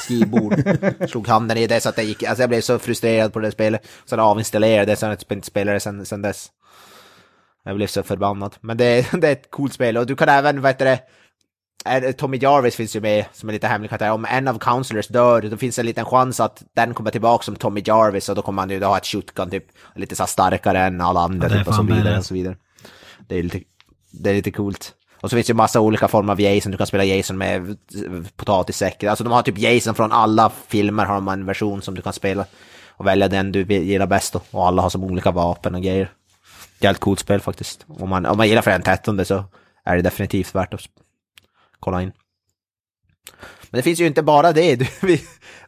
[0.00, 0.62] skrivbord.
[1.08, 3.50] slog handen i det så att det gick, alltså jag blev så frustrerad på det
[3.50, 3.86] spelet.
[4.04, 6.50] Så jag avinstallerade det så jag inte spelade sen, sen dess.
[7.64, 8.54] Jag blev så förbannad.
[8.60, 11.00] Men det, det är ett coolt spel och du kan även, vad heter det,
[12.16, 14.12] Tommy Jarvis finns ju med som en liten hemlig karaktär.
[14.12, 17.42] Om en av counselors dör, då finns det en liten chans att den kommer tillbaka
[17.42, 20.80] som Tommy Jarvis och då kommer han ju ha ett shotgun typ lite så starkare
[20.80, 22.56] än alla andra ja, typ, och så vidare och så vidare.
[23.28, 23.60] Det är lite,
[24.10, 24.92] det är lite coolt.
[25.20, 27.76] Och så finns det ju massa olika former av Jason, du kan spela Jason med
[28.36, 29.04] potatissäck.
[29.04, 32.12] Alltså de har typ Jason från alla filmer har de en version som du kan
[32.12, 32.46] spela.
[32.96, 34.40] Och välja den du gillar bäst då.
[34.50, 36.10] Och alla har som olika vapen och grejer.
[36.80, 37.86] Jävligt coolt spel faktiskt.
[37.88, 39.44] Om man, om man gillar för en 13 så
[39.84, 40.80] är det definitivt värt att
[41.84, 42.12] kolla in.
[43.70, 44.76] Men det finns ju inte bara det.
[44.78, 45.20] Du, vi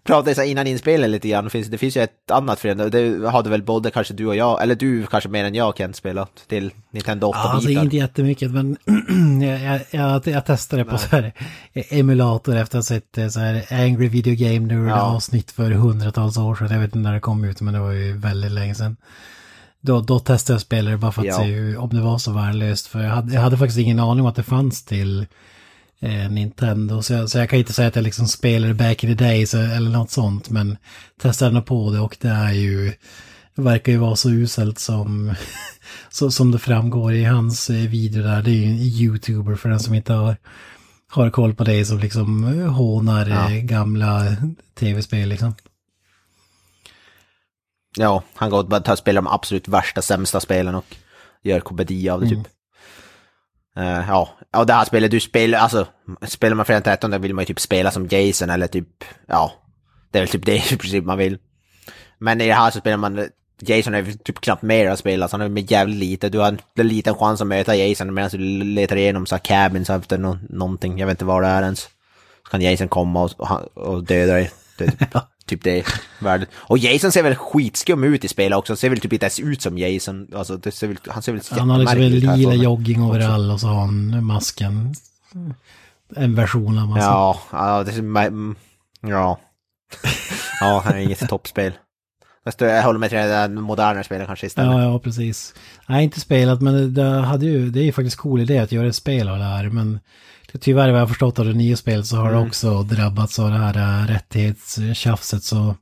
[0.05, 1.45] pratade så innan inspelningen lite grann.
[1.45, 4.37] Det finns, det finns ju ett annat för det hade väl både kanske du och
[4.37, 7.97] jag, eller du kanske mer än jag Kent spelat till Nintendo 8 ja, Alltså inte
[7.97, 8.77] jättemycket men
[9.43, 11.33] jag, jag, jag, testade på så här
[11.73, 15.01] emulator efter att ha sett så här Angry Video Game Nerd ja.
[15.01, 16.71] avsnitt för hundratals år sedan.
[16.71, 18.97] Jag vet inte när det kom ut men det var ju väldigt länge sedan.
[19.81, 21.37] Då, då testade jag spelare bara för att ja.
[21.37, 22.87] se hur, om det var så värdelöst.
[22.87, 25.27] För jag hade, jag hade faktiskt ingen aning om att det fanns till
[26.01, 27.03] eh, Nintendo.
[27.03, 29.55] Så jag, så jag kan inte säga att jag liksom spelade back in the days
[29.55, 30.51] eller något sånt.
[30.51, 30.77] Men
[31.21, 32.93] testade nog på det och det är ju...
[33.55, 35.35] Det verkar ju vara så uselt som,
[36.11, 38.43] så, som det framgår i hans eh, video där.
[38.43, 40.37] Det är ju en youtuber för den som inte har,
[41.09, 43.51] har koll på det som liksom hånar ja.
[43.51, 44.37] Eh, gamla
[44.79, 45.55] tv-spel liksom.
[47.99, 50.97] Ja, han går bara och spelar de absolut värsta, sämsta spelen och
[51.43, 52.39] gör komedi av det typ.
[52.39, 52.51] Mm.
[53.79, 55.87] Uh, ja, och det här spelet du spelar, alltså
[56.23, 59.53] spelar man Fredag 13 då vill man ju typ spela som Jason eller typ, ja,
[60.11, 61.39] det är väl typ det i princip man vill.
[62.19, 63.29] Men i det här så spelar man,
[63.61, 66.29] Jason är typ knappt mer att spela, så han är med jävligt lite.
[66.29, 69.91] Du har en liten chans att möta Jason medan du letar igenom så här cabins
[69.91, 71.81] efter no någonting, jag vet inte vad det är ens.
[72.45, 74.51] Så kan Jason komma och, och, och döda dig.
[74.79, 75.15] Det är typ,
[75.47, 75.87] typ det
[76.19, 76.49] värdet.
[76.55, 79.63] Och Jason ser väl skitskum ut i spelet också, ser väl typ inte ens ut
[79.63, 80.29] som Jason.
[80.35, 83.61] Alltså, det ser väl, han ser väl Han har liksom en lila jogging överall och
[83.61, 84.95] så har han masken.
[86.17, 87.07] en version av massa.
[87.07, 88.57] Ja, ja, det är, mm,
[89.01, 89.39] ja.
[90.61, 91.73] ja, det är inget toppspel.
[92.59, 94.73] Jag håller med till det modernare spelen kanske istället.
[94.73, 95.55] Ja, ja, precis.
[95.87, 98.89] Nej, inte spelat, men det, hade ju, det är ju faktiskt cool idé att göra
[98.89, 99.69] ett spel av det här.
[99.69, 100.01] Men
[100.61, 102.49] tyvärr vad jag förstått av det nya spelet så har det Mm.
[102.49, 105.43] också drabbats av det här äh, rättighetstjafset.
[105.43, 105.75] Så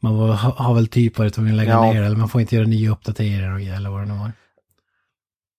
[0.00, 1.92] man var, ha- har väl typ varit tvungen att lägga Ja.
[1.92, 2.06] ner det.
[2.06, 4.32] Eller man får inte göra nya uppdateringar och eller vad det nu var.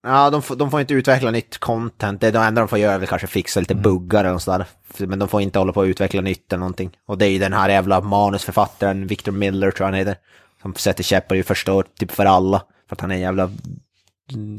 [0.08, 2.22] Ja, de får, de får inte utveckla nytt content.
[2.22, 3.84] Det är det enda de får göra är väl kanske fixa lite Mm.
[3.84, 4.66] buggar eller något sådär.
[4.98, 6.92] Men de får inte hålla på och utveckla nytt eller någonting.
[7.08, 10.16] Och det är ju den här jävla manusförfattaren, Victor Miller tror jag han heter.
[10.62, 12.64] Som sätter käppar i första år, typ för alla.
[12.90, 13.50] För att han är en jävla,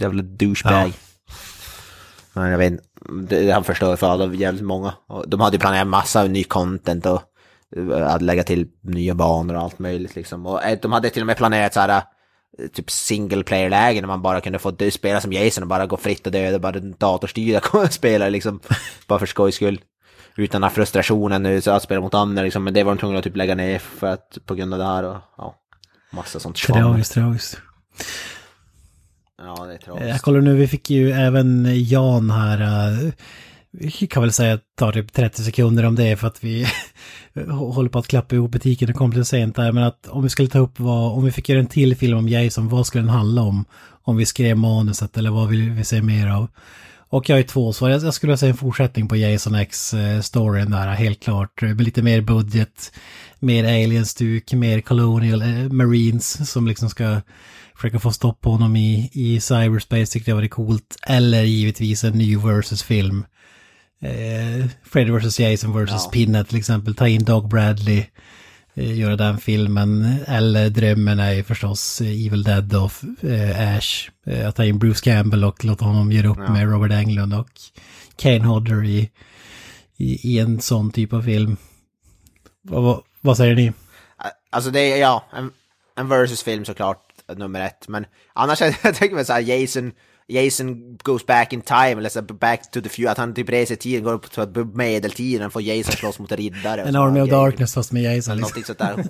[0.01, 0.93] jävla douchebag.
[2.33, 2.73] Men jag vet
[3.29, 4.95] det- han förstör för alla, jävligt många.
[5.09, 7.23] Och de hade ju planerat massa ny content och
[7.77, 10.47] eh, att lägga till nya banor och allt möjligt liksom.
[10.47, 12.03] Och eh, de hade till och med planerat så här
[12.59, 15.97] eh, typ single player-lägen där man bara kunde få spela som Jason och bara gå
[15.97, 17.61] fritt och döda bara datorstyrda
[17.91, 18.61] spelare liksom.
[19.07, 19.81] Bara för skojs skull.
[20.37, 22.65] Utan den här frustrationen nu så att spela mot andra liksom.
[22.65, 24.85] Men det var de tvungna att typ lägga ner för att på grund av det
[24.87, 25.55] här och ja.
[26.11, 26.57] Massa sånt.
[26.57, 27.59] Tragiskt, tragiskt.
[29.45, 32.61] Ja, det är Jag eh, kollar nu, vi fick ju även Jan här.
[32.61, 33.13] Eh,
[33.71, 36.67] vi kan väl säga att det tar typ 30 sekunder om det för att vi
[37.51, 38.91] håller på att klappa ihop butiken.
[38.91, 39.73] och kom lite sent där.
[39.73, 42.19] Men att om vi skulle ta upp vad, om vi fick göra en till film
[42.19, 43.65] om Jason, vad skulle den handla om?
[44.03, 46.49] Om vi skrev manuset eller vad vill vi se mer av?
[47.09, 47.91] Och jag har ju två svar.
[47.91, 51.63] Jag jag skulle säga en fortsättning på Jason X-storyn eh, där, helt klart.
[51.63, 52.93] Med lite mer budget,
[53.39, 57.21] mer alien-stuk, mer colonial eh, marines som liksom ska
[57.83, 60.97] försöka få stopp på honom i, i cyberspace tyckte jag var det coolt.
[61.07, 63.25] Eller givetvis en ny versus-film.
[64.03, 65.41] Eh, Freddy vs.
[65.41, 65.91] Jason vs.
[65.91, 66.11] Ja.
[66.13, 66.95] Pinhead till exempel.
[66.95, 68.05] Ta in Doug Bradley.
[68.75, 70.17] Eh, göra den filmen.
[70.27, 74.11] Eller drömmen är ju förstås eh, Evil Dead och eh, Ash.
[74.27, 76.53] Eh, att ta in Bruce Campbell och låta honom göra upp Ja.
[76.53, 77.51] med Robert Englund och
[78.17, 79.11] Kane Hodder i,
[79.97, 81.57] i, i en sån typ av film.
[82.63, 83.73] Vad, vad, vad säger ni?
[84.51, 85.51] Alltså det är, ja, en,
[85.97, 87.89] en versus-film såklart, nummer ett.
[87.89, 89.93] Men annars, jag tänker mig såhär, Jason,
[90.29, 93.49] Jason goes back in time, eller så här, back to the future, att han typ
[93.49, 96.83] reser tiden, går upp till medeltiden, får Jason slåss mot riddare.
[96.83, 97.03] En så.
[97.03, 98.15] Army of Ja, Darkness fast med Jason.
[98.17, 98.39] Liksom.
[98.39, 99.05] någonting sånt där.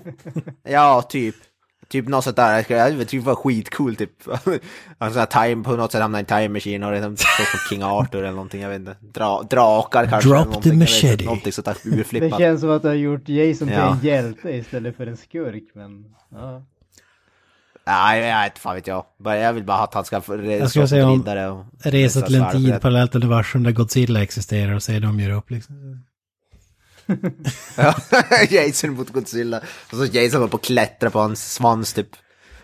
[0.73, 1.35] Ja, typ.
[1.89, 4.11] Typ något sånt där, jag det var skitcool typ.
[5.01, 7.83] Här time, på något sätt hamnar i en time machine och redan slåss mot King
[7.83, 8.97] Arthur eller någonting, jag vet inte.
[9.01, 10.29] Dra, drakar kanske.
[10.31, 11.25] Drop the machete.
[11.25, 12.39] Någonting sånt där Det urflippat.
[12.41, 13.93] känns som att du har gjort Jason till Ja.
[13.93, 16.63] en hjälte istället för en skurk, men ja.
[17.87, 19.05] Nej, jag vet fan vet jag.
[19.25, 21.93] Jag vill bara att han ska få Jag skulle säga om och...
[21.93, 26.05] resa till en tid, parallellt universum där Godzilla existerar och se dem göra upp liksom.
[27.77, 27.95] Ja,
[28.51, 29.61] Jason mot Godzilla.
[29.93, 32.09] Och så Jason håller på att klättra på hans svans typ.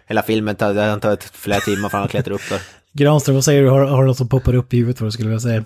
[0.06, 2.60] Hela filmen tar, det tar ett flera timmar för han att klättra upp där.
[2.92, 3.68] Granström, vad säger du?
[3.68, 5.64] Har, har du något som poppar upp i huvudet vad du skulle vilja säga?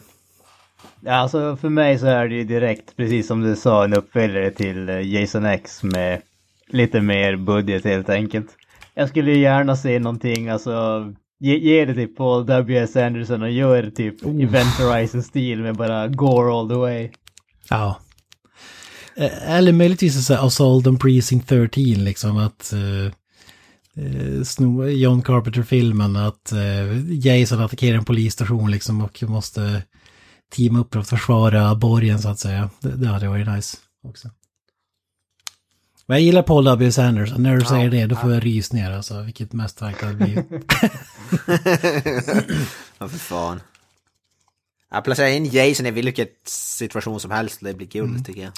[1.00, 4.50] Ja, alltså för mig så är det ju direkt, precis som du sa, en uppföljare
[4.50, 6.22] till eh, Jason X med
[6.68, 8.46] lite mer budget helt enkelt.
[8.94, 11.04] Jag skulle gärna se någonting, alltså
[11.40, 12.96] ge, ge det till Paul W.S.
[12.96, 17.10] Anderson och gör typ Event Horizon-stil med bara gore all the way.
[17.70, 18.00] Ja.
[19.16, 23.06] Eh, Eller möjligtvis så här Assault on Precinct 13 liksom att eh,
[24.04, 29.82] eh, sno John Carpenter-filmen att eh, Jason attackerar en polisstation liksom och måste
[30.56, 32.70] teama upp för att försvara borgen så att säga.
[32.80, 34.28] Det, det hade varit nice också.
[36.06, 37.02] Men jag gillar Paul W.
[37.02, 37.42] Anderson.
[37.42, 39.20] När du säger det då får jag rysningar alltså.
[39.22, 40.46] Vilket mästerverk det hade blivit.
[42.98, 43.60] Ja, för fan.
[44.90, 48.24] Jag placerar in Jason i vilket situation som helst, det blir kul Mm.
[48.24, 48.52] tycker jag.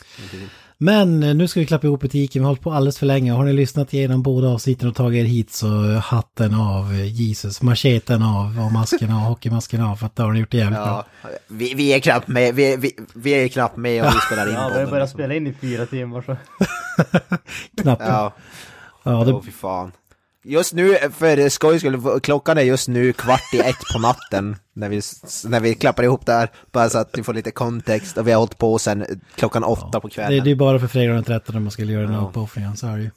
[0.79, 3.33] Men eh, nu ska vi klappa ihop butiken, vi har hållit på alldeles för länge.
[3.33, 7.63] Har ni lyssnat igenom båda avsnitten och tagit er hit så hatten av eh, Jesus,
[7.63, 10.79] macheten av och masken av, hockeymasken av för att det har ni gjort det jävligt
[10.79, 11.07] bra.
[11.23, 14.49] Ja, vi, vi är knappt med, vi, vi, vi är knappt med och vi spelar
[14.49, 15.19] in Ja, vi har börjat liksom.
[15.19, 16.37] spela in i fyra timmar så.
[17.83, 18.03] Knappt.
[18.07, 18.33] Ja,
[19.05, 19.93] Ja, det, fy fan.
[20.45, 24.89] Just nu, för skojs skull, klockan är just nu kvart i ett på natten när
[24.89, 25.01] vi,
[25.45, 28.39] när vi klappar ihop där, bara så att ni får lite kontext och vi har
[28.39, 29.05] hållit på sen
[29.35, 30.45] klockan åtta på det, kvällen.
[30.45, 32.29] det är bara för fredag den 13 man skulle göra den här Ja.
[32.29, 33.11] uppoffringen, så är det ju.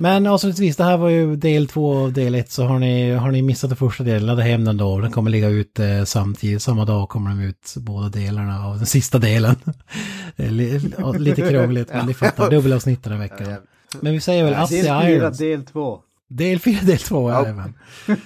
[0.00, 3.30] Men avslutningsvis, det här var ju del två av del ett, så har ni, har
[3.30, 4.98] ni missat den första delen, ladda hem den då.
[4.98, 8.86] Den kommer ligga ut eh, samtidigt, samma dag kommer de ut, båda delarna av den
[8.86, 9.56] sista delen.
[10.36, 13.56] Det ja, Lite krångligt, men ni fattar, dubbelavsnitt den här veckan.
[14.00, 15.38] Men vi säger väl Assi Irons.
[15.38, 16.00] del två.
[16.36, 17.42] Del 4, del 2, Ja.
[17.42, 17.74] jajamän.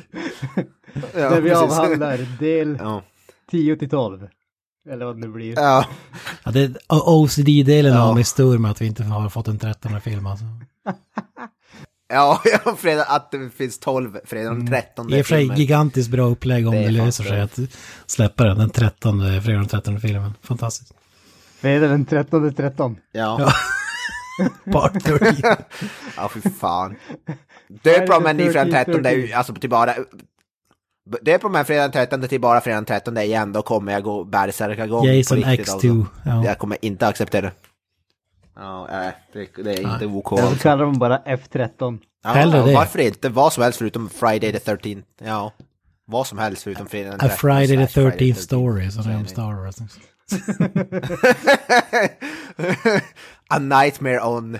[1.15, 1.78] Ja, Där vi precis.
[1.78, 3.03] avhandlar del Ja.
[3.51, 4.28] 10 till 12.
[4.91, 5.55] Eller vad det blir.
[5.57, 5.85] Ja.
[6.45, 8.03] Ja, det, OCD-delen Ja.
[8.03, 10.45] av mig stör med att vi inte har fått en 13 film alltså.
[12.09, 16.11] Ja, ja, fredag, att det finns 12, fredag den 13 I och för sig gigantiskt
[16.11, 17.59] bra upplägg om Det det, är löser sig att
[18.07, 20.35] släppa den, den 13, fredag den 13 filmen.
[20.43, 20.93] Fantastiskt.
[21.61, 22.97] Fredag den 13 13.
[23.12, 23.53] Ja.
[24.73, 25.57] Part 13.
[26.17, 26.97] ja, fy fan.
[27.69, 29.95] Döp om en ny fredag den 13, alltså till bara...
[31.23, 34.03] Döp om en fredag den 13 till bara fredag den 13 igen, då kommer jag
[34.03, 35.73] gå bärsärkagång Jason på riktigt, X2.
[35.73, 36.07] Alltså.
[36.25, 36.45] Ja.
[36.45, 37.51] Jag kommer inte acceptera.
[38.57, 40.33] Ja, nej, det, det är inte OK.
[40.33, 40.63] Jag Alltså.
[40.63, 41.99] kallar dem bara F13.
[42.25, 42.75] Ja, Hellre det.
[42.75, 43.29] Varför inte?
[43.29, 45.03] Vad som helst förutom Friday the 13th.
[45.25, 45.53] Ja.
[46.05, 47.37] Vad som helst förutom fredag den A 13th.
[47.37, 49.29] Friday the slash 13th Friday story, som det.
[49.29, 49.77] Star Wars.
[53.48, 54.59] A nightmare on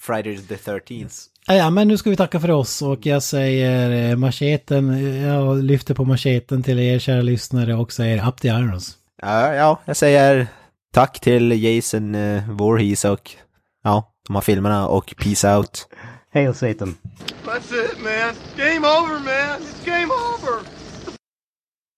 [0.00, 1.22] Friday the 13th.
[1.46, 5.94] Ja, men nu ska vi tacka för oss och jag säger eh, macheten, jag lyfter
[5.94, 8.96] på macheten till er kära lyssnare och säger up the irons.
[9.22, 10.46] Ja, ja, jag säger
[10.92, 13.30] tack till Jason uh, Voorhees och
[13.84, 15.86] ja, de här filmerna och peace out.
[16.32, 16.96] Hail Satan.
[17.44, 18.34] That's it, man.
[18.56, 19.62] Game over, man.
[19.62, 20.83] It's game over.